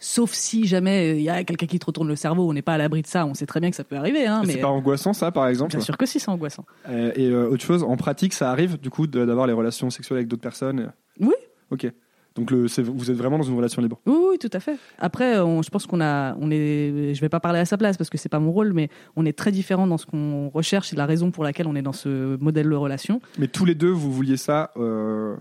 [0.00, 2.62] Sauf si jamais euh, il y a quelqu'un qui te retourne le cerveau, on n'est
[2.62, 4.26] pas à l'abri de ça, on sait très bien que ça peut arriver.
[4.26, 6.64] Hein, mais C'est pas angoissant ça, par exemple bien sûr que si, c'est angoissant.
[6.88, 10.18] Euh, Et euh, autre chose, en pratique, ça arrive du coup d'avoir les relations sexuelles
[10.18, 11.34] avec d'autres personnes Oui.
[11.70, 11.90] Ok.
[12.36, 13.98] Donc le, vous êtes vraiment dans une relation libre.
[14.06, 14.76] Oui, oui, tout à fait.
[15.00, 17.96] Après, on- je pense qu'on a, on est, je vais pas parler à sa place
[17.96, 20.92] parce que c'est pas mon rôle, mais on est très différents dans ce qu'on recherche
[20.92, 23.20] et la raison pour laquelle on est dans ce modèle de relation.
[23.40, 25.34] Mais tous les deux, vous vouliez ça euh,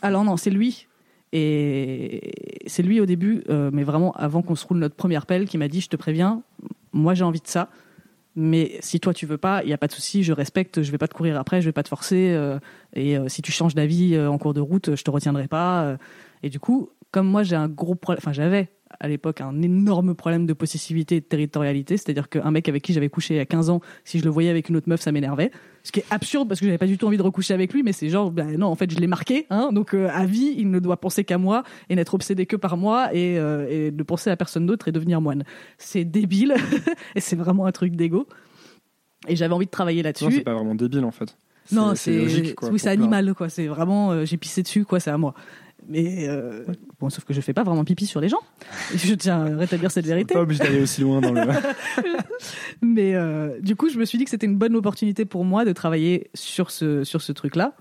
[0.00, 0.86] Alors non, c'est lui.
[1.36, 5.48] Et c'est lui au début, euh, mais vraiment avant qu'on se roule notre première pelle,
[5.48, 6.42] qui m'a dit, je te préviens,
[6.92, 7.70] moi j'ai envie de ça.
[8.36, 10.92] Mais si toi tu veux pas, il y a pas de souci, je respecte, je
[10.92, 12.30] vais pas te courir après, je vais pas te forcer.
[12.32, 12.60] euh,
[12.94, 15.96] et euh, si tu changes d'avis en cours de route, je te retiendrai pas.
[16.44, 18.70] et du coup, comme moi j'ai un gros problème, enfin j'avais
[19.00, 22.92] à l'époque un énorme problème de possessivité et de territorialité, c'est-à-dire qu'un mec avec qui
[22.92, 25.00] j'avais couché il y a 15 ans, si je le voyais avec une autre meuf,
[25.00, 25.50] ça m'énervait.
[25.82, 27.82] Ce qui est absurde parce que j'avais pas du tout envie de recoucher avec lui,
[27.82, 30.54] mais c'est genre, ben non, en fait, je l'ai marqué, hein, donc euh, à vie,
[30.56, 33.90] il ne doit penser qu'à moi et n'être obsédé que par moi et, euh, et
[33.90, 35.44] ne penser à personne d'autre et devenir moine.
[35.78, 36.54] C'est débile
[37.14, 38.26] et c'est vraiment un truc d'ego.
[39.28, 40.42] Et j'avais envie de travailler Non, c'est là-dessus.
[40.42, 41.36] pas vraiment débile en fait.
[41.72, 43.48] Non, c'est oui, c'est animal quoi.
[43.48, 45.00] C'est vraiment, euh, j'ai pissé dessus quoi.
[45.00, 45.34] C'est à moi.
[45.88, 46.64] Mais euh,
[46.98, 48.40] bon, sauf que je fais pas vraiment pipi sur les gens.
[48.94, 50.34] Je tiens à rétablir cette vérité.
[50.34, 51.42] Pas obligé d'aller aussi loin dans le.
[52.82, 55.64] Mais euh, du coup, je me suis dit que c'était une bonne opportunité pour moi
[55.64, 57.74] de travailler sur ce, sur ce truc-là.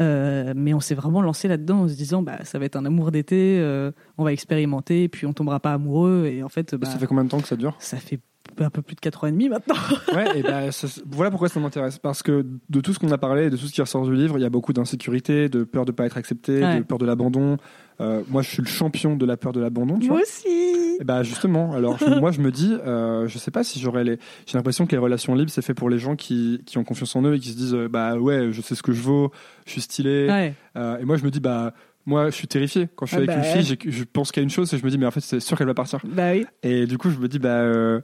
[0.00, 2.84] Euh, mais on s'est vraiment lancé là-dedans en se disant, bah, ça va être un
[2.86, 6.30] amour d'été, euh, on va expérimenter, puis on tombera pas amoureux.
[6.32, 7.76] Et en fait, bah, ça fait combien de temps que ça dure?
[7.78, 8.20] ça fait
[8.58, 9.74] un peu plus de 4 ans et demi maintenant.
[10.14, 11.98] Ouais, et ben ça- voilà pourquoi ça m'intéresse.
[11.98, 14.38] Parce que de tout ce qu'on a parlé, de tout ce qui ressort du livre,
[14.38, 16.78] il y a beaucoup d'insécurité, de peur de pas être accepté, Ouais.
[16.78, 17.56] de peur de l'abandon.
[18.00, 20.06] Euh, moi, je suis le champion de la peur de l'abandon, vois.
[20.08, 20.96] Moi aussi.
[21.00, 24.04] Et bah justement, alors je- moi je me dis, euh, je sais pas si j'aurais
[24.04, 24.18] les.
[24.46, 27.16] J'ai l'impression que les relations libres c'est fait pour les gens qui, qui ont confiance
[27.16, 29.30] en eux et qui se disent euh, bah ouais, je sais ce que je vaux,
[29.66, 30.26] je suis stylé.
[30.28, 30.54] Ouais.
[30.76, 31.72] Euh, et moi je me dis bah
[32.06, 34.40] moi je suis terrifié quand je suis Ah avec bah une fille, je pense qu'à
[34.42, 36.00] une chose et je me dis mais en fait c'est sûr qu'elle va partir.
[36.04, 36.44] Bah oui.
[36.62, 38.00] Et du coup je me dis bah euh,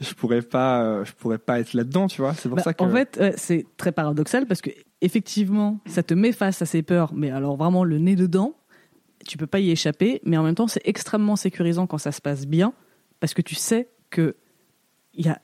[0.00, 2.34] je pourrais pas, euh, je pourrais pas être là-dedans, tu vois.
[2.34, 2.82] C'est pour Bah, ça que.
[2.82, 4.70] En fait, ouais, c'est très paradoxal parce que
[5.02, 8.56] effectivement, ça te met face à ces peurs, mais alors vraiment le nez dedans,
[9.26, 10.20] tu peux pas y échapper.
[10.24, 12.72] Mais en même temps, c'est extrêmement sécurisant quand ça se passe bien
[13.20, 14.36] parce que tu sais que
[15.14, 15.40] il y a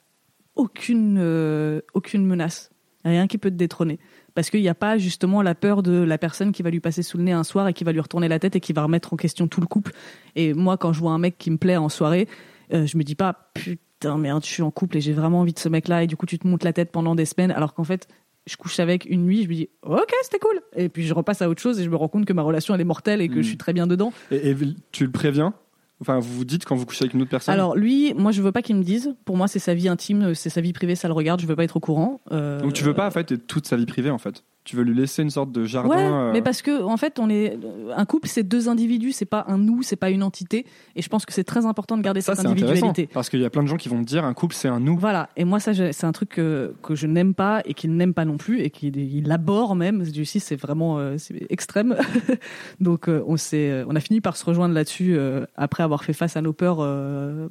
[0.54, 2.70] aucune euh, aucune menace,
[3.04, 3.98] rien qui peut te détrôner.
[4.34, 7.02] Parce qu'il n'y a pas justement la peur de la personne qui va lui passer
[7.02, 8.82] sous le nez un soir et qui va lui retourner la tête et qui va
[8.82, 9.92] remettre en question tout le couple.
[10.34, 12.28] Et moi, quand je vois un mec qui me plaît en soirée,
[12.74, 15.52] euh, je me dis pas putain merde, je suis en couple et j'ai vraiment envie
[15.52, 17.74] de ce mec-là et du coup tu te montes la tête pendant des semaines alors
[17.74, 18.08] qu'en fait
[18.46, 21.42] je couche avec une nuit, je me dis ok c'était cool et puis je repasse
[21.42, 23.28] à autre chose et je me rends compte que ma relation elle est mortelle et
[23.28, 23.42] que Mm.
[23.42, 24.12] je suis très bien dedans.
[24.30, 24.56] Et, et
[24.92, 25.54] tu le préviens?
[26.00, 27.54] Enfin, vous vous dites quand vous couchez avec une autre personne?
[27.54, 29.16] Alors lui, moi je veux pas qu'il me dise.
[29.24, 31.40] Pour moi c'est sa vie intime, c'est sa vie privée, ça le regarde.
[31.40, 32.20] Je veux pas être au courant.
[32.32, 34.44] Euh, Donc tu veux pas en fait toute sa vie privée en fait?
[34.66, 35.88] Tu veux lui laisser une sorte de jardin.
[35.88, 37.56] Ouais, euh, mais parce que en fait, on est
[37.94, 41.08] un couple, c'est deux individus, c'est pas un nous, c'est pas une entité, et je
[41.08, 43.08] pense que c'est très important de garder ça cette individualité.
[43.14, 44.80] parce qu'il y a plein de gens qui vont te dire un couple c'est un
[44.80, 44.98] nous.
[44.98, 48.12] Voilà, et moi ça c'est un truc que, que je n'aime pas et qu'il n'aime
[48.12, 50.02] pas non plus et qu'il il aborde même.
[50.02, 51.16] Ici c'est vraiment euh,
[51.48, 51.96] extrême.
[52.80, 55.16] Donc euh, on s'est on a fini par se rejoindre là-dessus
[55.54, 56.78] après avoir fait face à nos peurs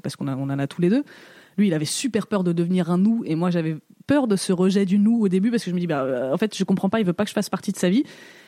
[0.04, 1.06] parce qu'on on en a tous les deux.
[1.58, 3.78] Lui, il avait super peur de devenir un nous, et moi, j'avais
[4.08, 6.34] peur de ce rejet du nous au début parce que je me dis, bah, euh,
[6.34, 8.04] en fait, je comprends pas, il veut pas que je fasse partie de sa vie.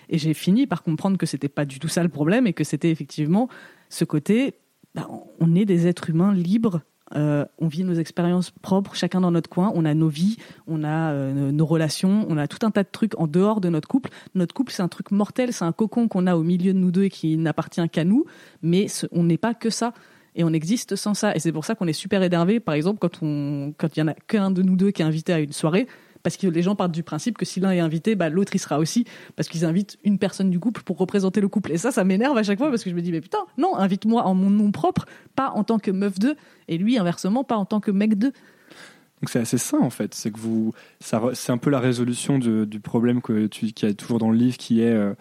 [0.10, 2.64] Et j'ai fini par comprendre que c'était pas du tout ça le problème et que
[2.64, 3.49] c'était effectivement
[3.90, 4.56] ce côté,
[4.95, 5.07] bah,
[5.40, 6.81] on est des êtres humains libres.
[7.15, 9.72] euh, on vit nos expériences propres, chacun dans notre coin.
[9.76, 10.38] On a nos vies,
[10.68, 13.69] on a euh, nos relations, on a tout un tas de trucs en dehors de
[13.69, 14.10] notre couple.
[14.36, 16.91] Notre couple, c'est un truc mortel, c'est un cocon qu'on a au milieu de nous
[16.91, 18.26] deux et qui n'appartient qu'à nous.
[18.61, 19.94] Mais on n'est pas que ça
[20.38, 21.35] et on existe sans ça.
[21.35, 24.03] Et c'est pour ça qu'on est super énervé, par exemple, quand on, quand il y
[24.03, 25.88] en a qu'un de nous deux qui est invité à une soirée,
[26.23, 28.59] parce que les gens partent du principe que si l'un est invité, bah, l'autre y
[28.59, 29.05] sera aussi,
[29.35, 31.72] parce qu'ils invitent une personne du couple pour représenter le couple.
[31.72, 33.76] Et ça, ça m'énerve à chaque fois parce que je me dis, mais putain, non,
[33.76, 35.05] invite-moi en mon nom propre,
[35.35, 36.35] pas en tant que meuf 2,
[36.68, 38.27] et lui, inversement, pas en tant que mec 2.
[38.27, 42.80] Donc c'est assez sain en fait, c'est que vous, c'est un peu la résolution du
[42.80, 45.15] problème que tu, qu'il y a toujours dans le livre, qui est euh,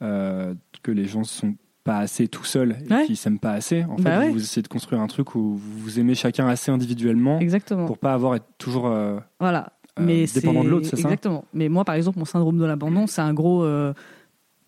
[0.00, 1.54] euh, que les gens sont
[1.86, 3.06] pas assez tout seuls et Ouais.
[3.06, 3.84] qu'ils s'aiment pas assez.
[3.84, 4.30] En fait, Bah ouais.
[4.30, 7.86] vous essayez de construire un truc où vous vous aimez chacun assez individuellement Exactement.
[7.86, 8.86] pour pas avoir être toujours.
[8.88, 9.72] euh, Voilà.
[9.98, 11.02] Euh, mais dépendant de l'autre, c'est ça?
[11.08, 11.44] Exactement.
[11.54, 13.94] Mais moi, par exemple, mon syndrome de l'abandon, c'est un gros, euh,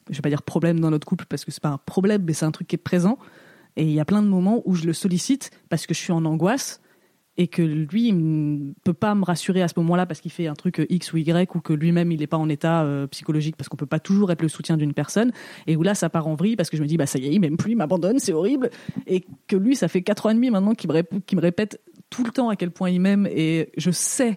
[0.09, 2.32] je vais pas dire problème dans notre couple parce que c'est pas un problème, mais
[2.32, 3.19] c'est un truc qui est présent.
[3.77, 6.12] Et il y a plein de moments où je le sollicite parce que je suis
[6.12, 6.81] en angoisse
[7.39, 10.48] et que lui, il ne peut pas me rassurer à ce moment-là parce qu'il fait
[10.48, 13.56] un truc X ou Y ou que lui-même, il n'est pas en état euh, psychologique
[13.56, 15.31] parce qu'on peut pas toujours être le soutien d'une personne.
[15.69, 17.27] Et où là, ça part en vrille parce que je me dis, bah ça y
[17.27, 18.70] est, il m'aime plus, il m'abandonne, c'est horrible.
[19.06, 22.32] Et que lui, ça fait quatre ans et demi maintenant qu'il me, répète tout le
[22.32, 24.36] temps à quel point il m'aime et je sais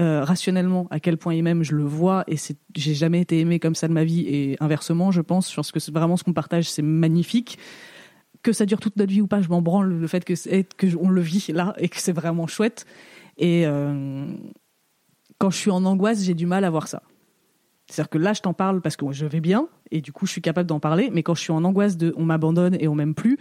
[0.00, 2.36] euh, rationnellement à quel point il m'aime, je le vois et
[2.74, 5.70] j'ai jamais été aimé comme ça de ma vie et inversement, je pense, je pense
[5.70, 7.58] que vraiment ce qu'on partage, c'est magnifique.
[8.46, 11.08] Que ça dure toute notre vie ou pas, je m'en branle le fait que on
[11.08, 12.86] le vit là et que c'est vraiment chouette.
[13.38, 14.24] Et euh,
[15.38, 17.02] quand je suis en angoisse, j'ai du mal à voir ça.
[17.88, 20.30] C'est-à-dire que là, je t'en parle parce que je vais bien et du coup, je
[20.30, 21.10] suis capable d'en parler.
[21.12, 23.36] Mais quand je suis en angoisse on m'abandonne et on m'aime plus,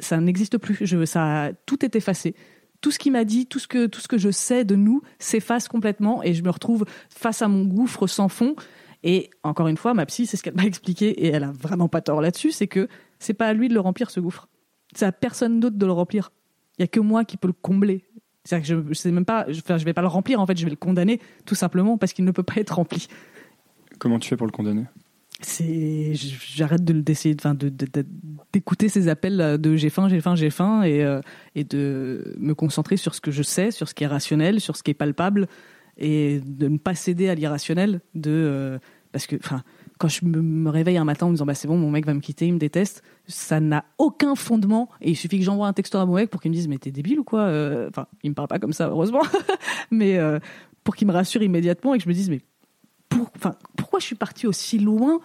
[0.00, 0.78] ça n'existe plus.
[0.80, 2.34] Je, ça, tout est effacé.
[2.80, 6.32] Tout ce qu'il m'a dit, tout ce que je sais de nous s'efface complètement et
[6.32, 8.56] je me retrouve face à mon gouffre sans fond.
[9.08, 11.88] Et encore une fois, ma psy, c'est ce qu'elle m'a expliqué et elle a vraiment
[11.88, 12.88] pas tort là-dessus, c'est que
[13.20, 14.48] c'est pas à lui de le remplir ce gouffre.
[14.94, 16.32] C'est à personne d'autre de le remplir.
[16.78, 18.04] Il y a que moi qui peux le combler.
[18.44, 20.46] C'est-à-dire que je, je sais même pas, je, enfin, je vais pas le remplir en
[20.46, 23.06] fait, je vais le condamner tout simplement parce qu'il ne peut pas être rempli
[24.00, 24.84] Comment tu fais pour le condamner?
[25.40, 27.70] C'est j'arrête de d'essayer enfin de
[28.52, 31.20] d'écouter ces appels euh, de j'ai faim j'ai faim j'ai faim et euh,
[31.54, 34.76] et de me concentrer sur ce que je sais sur ce qui est rationnel sur
[34.76, 35.46] ce qui est palpable
[35.98, 38.78] et de ne pas céder à l'irrationnel de euh,
[39.16, 39.62] parce que enfin
[39.96, 42.12] quand je me, réveille un matin en me disant bah c'est bon mon mec va
[42.12, 45.72] me quitter il me déteste ça n'a aucun fondement et il suffit que j'envoie un
[45.72, 48.08] texto à mon mec pour qu'il me dise mais t'es débile ou quoi Euh, enfin
[48.22, 49.22] il me parle pas comme ça heureusement
[49.90, 50.38] mais euh,
[50.84, 52.42] pour qu'il me rassure immédiatement et que je me dise mais
[53.08, 55.20] pourquoi je suis partie aussi loin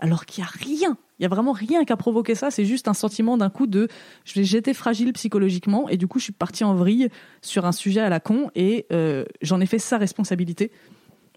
[0.00, 0.98] alors qu'il n'y a rien?
[1.18, 2.50] Il y a vraiment rien qui a provoqué ça.
[2.50, 3.88] C'est juste un sentiment d'un coup de
[4.24, 7.08] j'étais fragile psychologiquement et du coup je suis partie en vrille
[7.40, 10.70] sur un sujet à la con et euh, j'en ai fait sa responsabilité.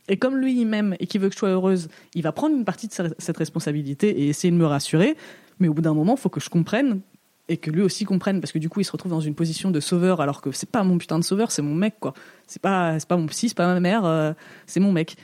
[0.09, 2.55] Et comme lui il m'aime et qu'il veut que je sois heureuse, il va prendre
[2.55, 5.15] une partie de cette responsabilité et essayer de me rassurer.
[5.59, 7.01] Mais au bout d'un moment, il faut que je comprenne
[7.47, 9.69] et que lui aussi comprenne parce que du coup il se retrouve dans une position
[9.69, 12.13] de sauveur alors que c'est pas mon putain de sauveur, c'est mon mec quoi.
[12.47, 14.33] C'est pas c'est pas mon psy, c'est pas ma mère, euh,
[14.65, 15.15] c'est mon mec.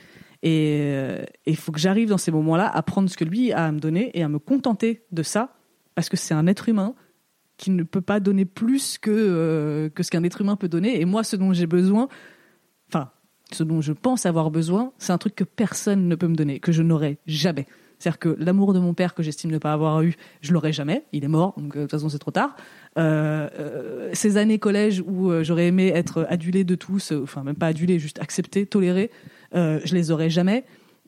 [0.42, 0.94] Et
[1.44, 3.78] il faut que j'arrive dans ces moments-là à prendre ce que lui a à me
[3.78, 5.54] donner et à me contenter de ça,
[5.94, 6.94] parce que c'est un être humain
[7.58, 10.98] qui ne peut pas donner plus que, euh, que ce qu'un être humain peut donner.
[10.98, 12.08] Et moi, ce dont j'ai besoin,
[13.52, 16.60] ce dont je pense avoir besoin, c'est un truc que personne ne peut me donner,
[16.60, 17.66] que je n'aurai jamais.
[18.00, 21.04] C'est-à-dire que l'amour de mon père que j'estime ne pas avoir eu, je l'aurai jamais.
[21.12, 22.56] Il est mort, donc euh, de toute façon c'est trop tard.
[22.98, 27.68] Euh, euh, ces années collège où j'aurais aimé être adulé de tous, enfin même pas
[27.68, 29.10] adulé, juste accepté, toléré,
[29.52, 30.64] je les aurai jamais.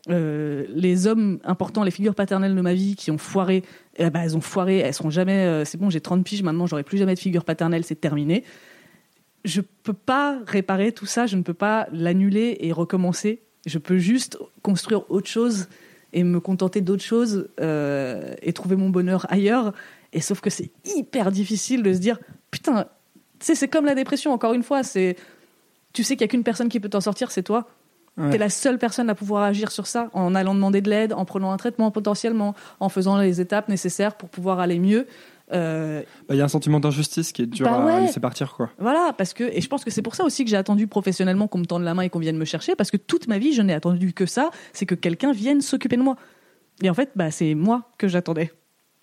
[0.08, 3.62] Les hommes importants, les figures paternelles de ma vie qui ont foiré,
[3.96, 5.64] eh ben, elles ont foiré, elles seront jamais.
[5.64, 8.44] c'est bon, j'ai 30 piges maintenant, j'aurai plus jamais de figure paternelle, c'est terminé.
[9.44, 13.42] Je peux pas réparer tout ça, je ne peux pas l'annuler et recommencer.
[13.66, 15.68] Je peux juste construire autre chose
[16.12, 19.72] et me contenter d'autres choses euh, et trouver mon bonheur ailleurs.
[20.12, 22.18] Et sauf que c'est hyper difficile de se dire
[22.50, 22.86] putain,
[23.40, 24.32] c'est comme la dépression.
[24.32, 25.16] Encore une fois, c'est
[25.92, 27.68] tu sais qu'il y a qu'une personne qui peut t'en sortir, c'est toi.
[28.18, 28.30] Ouais.
[28.30, 31.24] T'es la seule personne à pouvoir agir sur ça en allant demander de l'aide, en
[31.24, 35.06] prenant un traitement potentiellement, en faisant les étapes nécessaires pour pouvoir aller mieux.
[35.52, 38.54] Euh, Bah, Il y a un sentiment d'injustice qui est dur Bah à laisser partir,
[38.54, 38.70] quoi.
[38.78, 41.48] voilà, parce que et je pense que c'est pour ça aussi que j'ai attendu professionnellement
[41.48, 43.52] qu'on me tende la main et qu'on vienne me chercher, parce que toute ma vie
[43.52, 46.16] je n'ai attendu que ça, c'est que quelqu'un vienne s'occuper de moi.
[46.82, 48.52] Et en fait, bah c'est moi que j'attendais.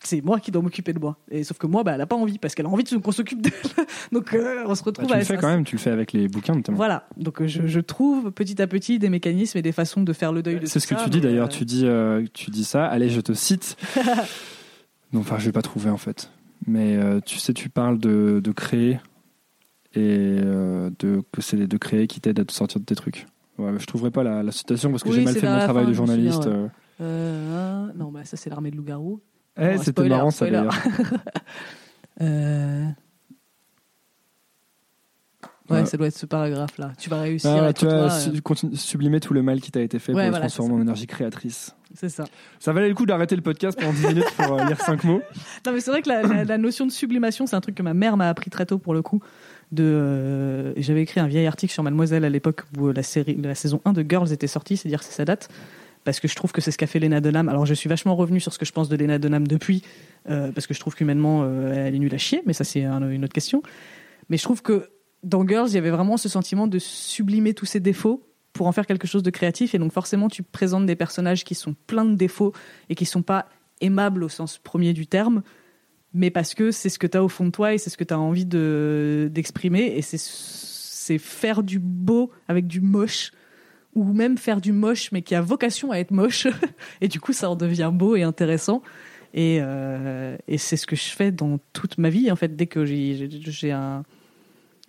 [0.01, 1.17] C'est moi qui dois m'occuper de moi.
[1.30, 3.41] Et sauf que moi, bah elle a pas envie parce qu'elle a envie qu'on s'occupe
[3.41, 3.51] d'elle.
[4.13, 5.89] Donc euh, on se Bah, retrouve tu à le fais quand même, tu le fais
[5.91, 6.77] avec les bouquins notamment.
[6.77, 7.05] Voilà.
[7.17, 10.31] Donc euh, je, je trouve petit à petit des mécanismes et des façons de faire
[10.31, 12.49] le deuil de C'est ce que ça, tu dis d'ailleurs, euh, tu dis, euh, tu
[12.49, 12.85] dis ça.
[12.85, 13.76] Allez, je te cite.
[15.11, 16.31] non, enfin, je vais pas trouver en fait.
[16.68, 18.99] Mais euh, tu sais, tu parles de, de créer
[19.95, 23.26] et euh, de, que c'est de créer qui t'aide à te sortir de tes trucs.
[23.57, 25.86] Ouais, je trouverai pas la, la citation parce que Oui, j'ai mal fait mon travail
[25.88, 26.45] de souviens, journaliste.
[26.45, 26.68] ouais.
[27.02, 27.88] euh.
[27.95, 29.22] Non, bah ça c'est l'armée de loups-garous.
[29.57, 30.76] Eh, Bon, c'était marrant ça d'ailleurs.
[32.22, 32.86] Euh,
[35.69, 36.94] Ouais, ça doit être ce paragraphe-là.
[36.98, 39.81] Tu vas réussir Ah, à tu vas toi, su- sublimer tout le mal qui t'a
[39.81, 41.76] été fait Ouais, pour le voilà, transformer en énergie créatrice.
[41.95, 42.26] C'est ça.
[42.60, 45.22] Ça valait le coup d'arrêter le podcast pendant 10 minutes pour euh, lire 5 mots.
[45.66, 47.84] Non, mais c'est vrai que la, la- la notion de sublimation, c'est un truc que
[47.84, 49.22] ma mère m'a appris très tôt pour le coup.
[49.72, 53.56] De, euh, j'avais écrit un vieil article sur Mademoiselle à l'époque où la, série, la
[53.56, 55.49] saison 1 de Girls était sortie, c'est dire c'est sa date.
[56.06, 57.49] Parce que je trouve que c'est ce qu'a fait Lena Dunham.
[57.49, 59.84] Alors je suis vachement revenu sur ce que je pense de Lena Dunham depuis,
[60.30, 62.84] euh, parce que je trouve qu'humainement euh, elle est nulle à chier, mais ça c'est
[62.86, 63.61] un- une autre question.
[64.30, 64.90] Mais je trouve que
[65.24, 68.71] dans Girls, il y avait vraiment ce sentiment de sublimer tous ses défauts pour en
[68.71, 69.76] faire quelque chose de créatif.
[69.76, 72.53] Et donc forcément, tu présentes des personnages qui sont pleins de défauts
[72.89, 73.47] et qui sont pas
[73.81, 75.41] aimables au sens premier du terme,
[76.13, 77.97] mais parce que c'est ce que tu as au fond de toi et c'est ce
[77.97, 79.93] que tu as envie de d'exprimer.
[79.97, 83.31] Et c'est faire du beau avec du moche
[83.95, 86.45] ou même faire du moche mais qui a vocation à être moche
[87.01, 88.84] et du coup ça en devient beau et intéressant
[89.34, 92.67] et, euh, et c'est ce que je fais dans toute ma vie en fait dès
[92.67, 94.03] que j'ai- j'ai un,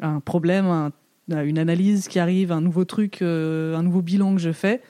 [0.01, 0.93] un problème un-
[1.33, 4.83] une analyse qui arrive un nouveau truc euh, un nouveau bilan que je fais.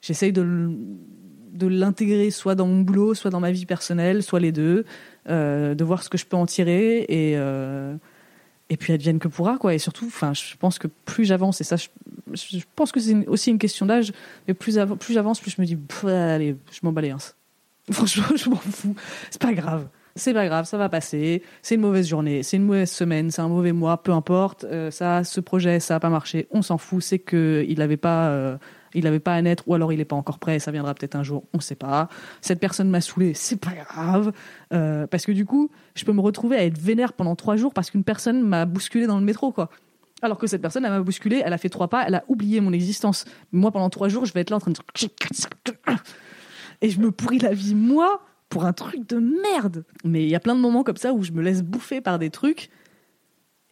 [0.00, 4.84] J'essaye de l'intégrer soit dans mon boulot soit dans ma vie personnelle soit les deux
[5.28, 7.96] euh, de voir ce que je peux en tirer et euh,
[8.68, 9.74] et puis advienne que pourra quoi.
[9.74, 13.58] Et surtout je pense que plus j'avance et ça je, pense que c'est aussi une
[13.58, 14.12] question d'âge
[14.46, 17.18] mais plus, plus j'avance plus je me dis allez je m'en les uns.
[17.90, 18.94] franchement je m'en fous.
[19.30, 21.42] C'est pas grave c'est pas grave ça va passer.
[21.62, 24.64] C'est une mauvaise journée c'est une mauvaise semaine c'est un mauvais mois peu importe.
[24.64, 27.96] Euh, ça ce projet ça a pas marché on s'en fout c'est que il avait
[27.96, 28.56] pas euh,
[28.94, 31.22] il pas à naître ou alors il est pas encore prêt ça viendra peut-être un
[31.22, 32.08] jour on sait pas.
[32.40, 34.32] Cette personne m'a saoulé c'est pas grave.
[34.72, 37.72] Euh, parce que du coup, je peux me retrouver à être vénère pendant trois jours
[37.72, 39.70] parce qu'une personne m'a bousculé dans le métro, quoi.
[40.22, 42.60] Alors que cette personne, elle m'a bousculé, elle a fait trois pas, elle a oublié
[42.60, 43.26] mon existence.
[43.52, 44.78] Moi, pendant trois jours, je vais être là en train de
[46.80, 47.74] et je me pourris la vie.
[47.74, 49.84] Moi pour un truc de merde.
[50.04, 52.18] Mais il y a plein de moments comme ça où je me laisse bouffer par
[52.18, 52.70] des trucs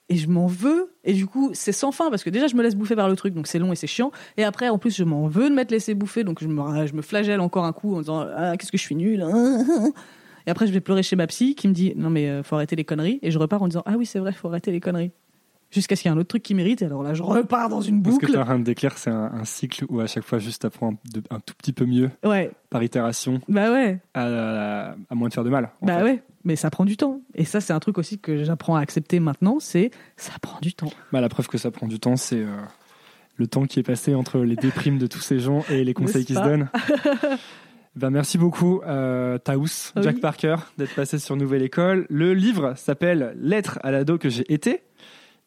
[0.08, 2.62] et je m'en veux et du coup c'est sans fin parce que déjà je me
[2.62, 4.94] laisse bouffer par le truc donc c'est long et c'est chiant et après en plus
[4.94, 7.72] je m'en veux de m'être laissé bouffer donc je me, je me flagelle encore un
[7.72, 9.64] coup en disant ah qu'est-ce que je suis nul hein.
[10.46, 12.54] et après je vais pleurer chez ma psy qui me dit non mais euh, faut
[12.54, 14.80] arrêter les conneries et je repars en disant ah oui c'est vrai faut arrêter les
[14.80, 15.10] conneries
[15.74, 17.68] jusqu'à ce qu'il y ait un autre truc qui mérite et alors là je repars
[17.68, 20.06] dans une Parce que tu boucle train de décrire, c'est un, un cycle où à
[20.06, 23.70] chaque fois, juste apprends un, de- un tout petit peu mieux ouais par itération, bah
[23.72, 25.70] ouais à, à- à moins de faire de mal.
[25.82, 26.02] bah fait.
[26.04, 28.80] ouais mais ça prend du temps et ça c'est un truc aussi que j'apprends à
[28.80, 32.16] accepter maintenant c'est ça prend du temps Bah, la preuve que ça prend du temps,
[32.16, 32.48] c'est euh,
[33.36, 36.24] le temps qui est passé entre les déprimes de tous ces gens et les conseils
[36.24, 36.68] qu'ils se donnent.
[37.96, 40.02] Ben, merci beaucoup, euh, Taous, Oui.
[40.02, 42.06] Jack Parker, d'être passé sur Nouvelle École.
[42.10, 44.82] Le livre s'appelle Lettre à l'ado que j'ai été.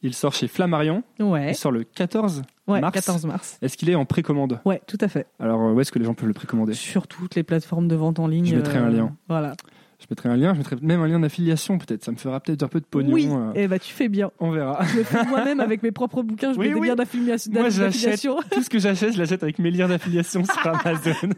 [0.04, 1.04] Il sort chez Flammarion.
[1.20, 2.94] ouais Il sort le 14 ouais mars.
[2.94, 5.92] 14 mars Est-ce qu'il est en précommande ouais tout à fait Alors, euh, où est-ce
[5.92, 8.46] que les gens peuvent le précommander sur toutes les plateformes de vente en ligne.
[8.46, 9.16] Je mettrai un euh, lien.
[9.28, 9.56] Voilà.
[10.00, 12.04] Je mettrai un lien, je mettrai même un lien d'affiliation peut-être.
[12.04, 13.14] Ça me fera peut-être un peu de pognon.
[13.14, 14.30] oui, euh, eh ben, tu fais bien.
[14.40, 14.84] on verra.
[14.86, 16.88] Je le fais moi-même avec mes propres bouquins, je Oui, mets des oui.
[16.90, 17.52] liens d'affiliation.
[17.52, 18.22] Moi, j'achète
[18.52, 21.30] tout ce que j'achète, je l'achète avec mes liens d'affiliation sur Amazon.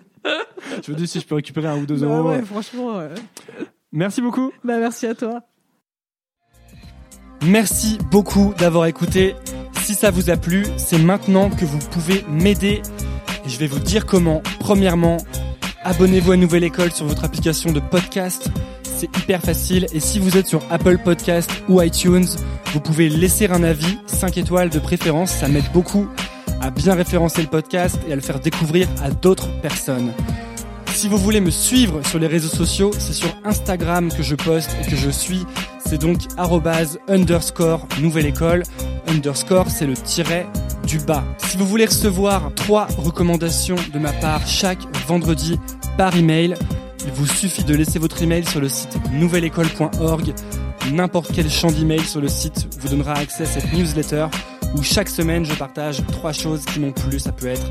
[0.85, 2.29] je me dis si je peux récupérer un ou deux Bah euros.
[2.31, 2.99] ouais, franchement.
[3.93, 4.51] Merci beaucoup.
[4.65, 5.41] Bah, merci à toi.
[7.45, 9.35] Merci beaucoup d'avoir écouté.
[9.81, 12.81] Si ça vous a plu, c'est maintenant que vous pouvez m'aider.
[13.45, 14.41] Et je vais vous dire comment.
[14.59, 15.17] Premièrement,
[15.83, 18.49] abonnez-vous à Nouvelle École sur votre application de podcast.
[18.83, 19.87] C'est hyper facile.
[19.93, 22.27] Et si vous êtes sur Apple Podcast ou iTunes,
[22.73, 25.31] vous pouvez laisser un avis, 5 étoiles de préférence.
[25.31, 26.07] Ça m'aide beaucoup
[26.61, 30.11] à bien référencer le podcast et à le faire découvrir à d'autres personnes.
[30.93, 34.75] Si vous voulez me suivre sur les réseaux sociaux, c'est sur Instagram que je poste
[34.81, 35.45] et que je suis.
[35.85, 38.63] C'est donc arrobase underscore nouvelle école.
[39.07, 40.45] Underscore, c'est le tiret
[40.85, 41.23] du bas.
[41.37, 45.59] Si vous voulez recevoir trois recommandations de ma part chaque vendredi
[45.97, 46.55] par email,
[47.05, 50.33] il vous suffit de laisser votre email sur le site nouvelleécole.org.
[50.91, 54.27] N'importe quel champ d'email sur le site vous donnera accès à cette newsletter
[54.75, 57.19] où chaque semaine je partage trois choses qui m'ont plu.
[57.19, 57.65] Ça peut être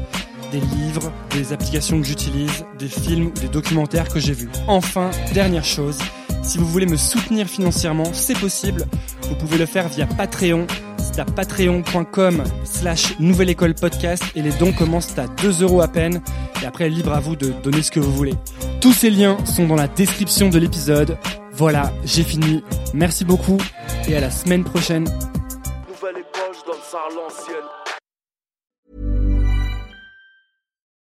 [0.50, 4.48] des livres, des applications que j'utilise, des films ou des documentaires que j'ai vus.
[4.66, 5.98] Enfin, dernière chose,
[6.42, 8.86] si vous voulez me soutenir financièrement, c'est possible.
[9.28, 10.66] Vous pouvez le faire via Patreon.
[10.98, 15.88] C'est à patreon.com slash nouvelle école podcast et les dons commencent à 2 euros à
[15.88, 16.22] peine.
[16.62, 18.34] Et après, libre à vous de donner ce que vous voulez.
[18.80, 21.18] Tous ces liens sont dans la description de l'épisode.
[21.52, 22.62] Voilà, j'ai fini.
[22.94, 23.58] Merci beaucoup
[24.08, 25.06] et à la semaine prochaine.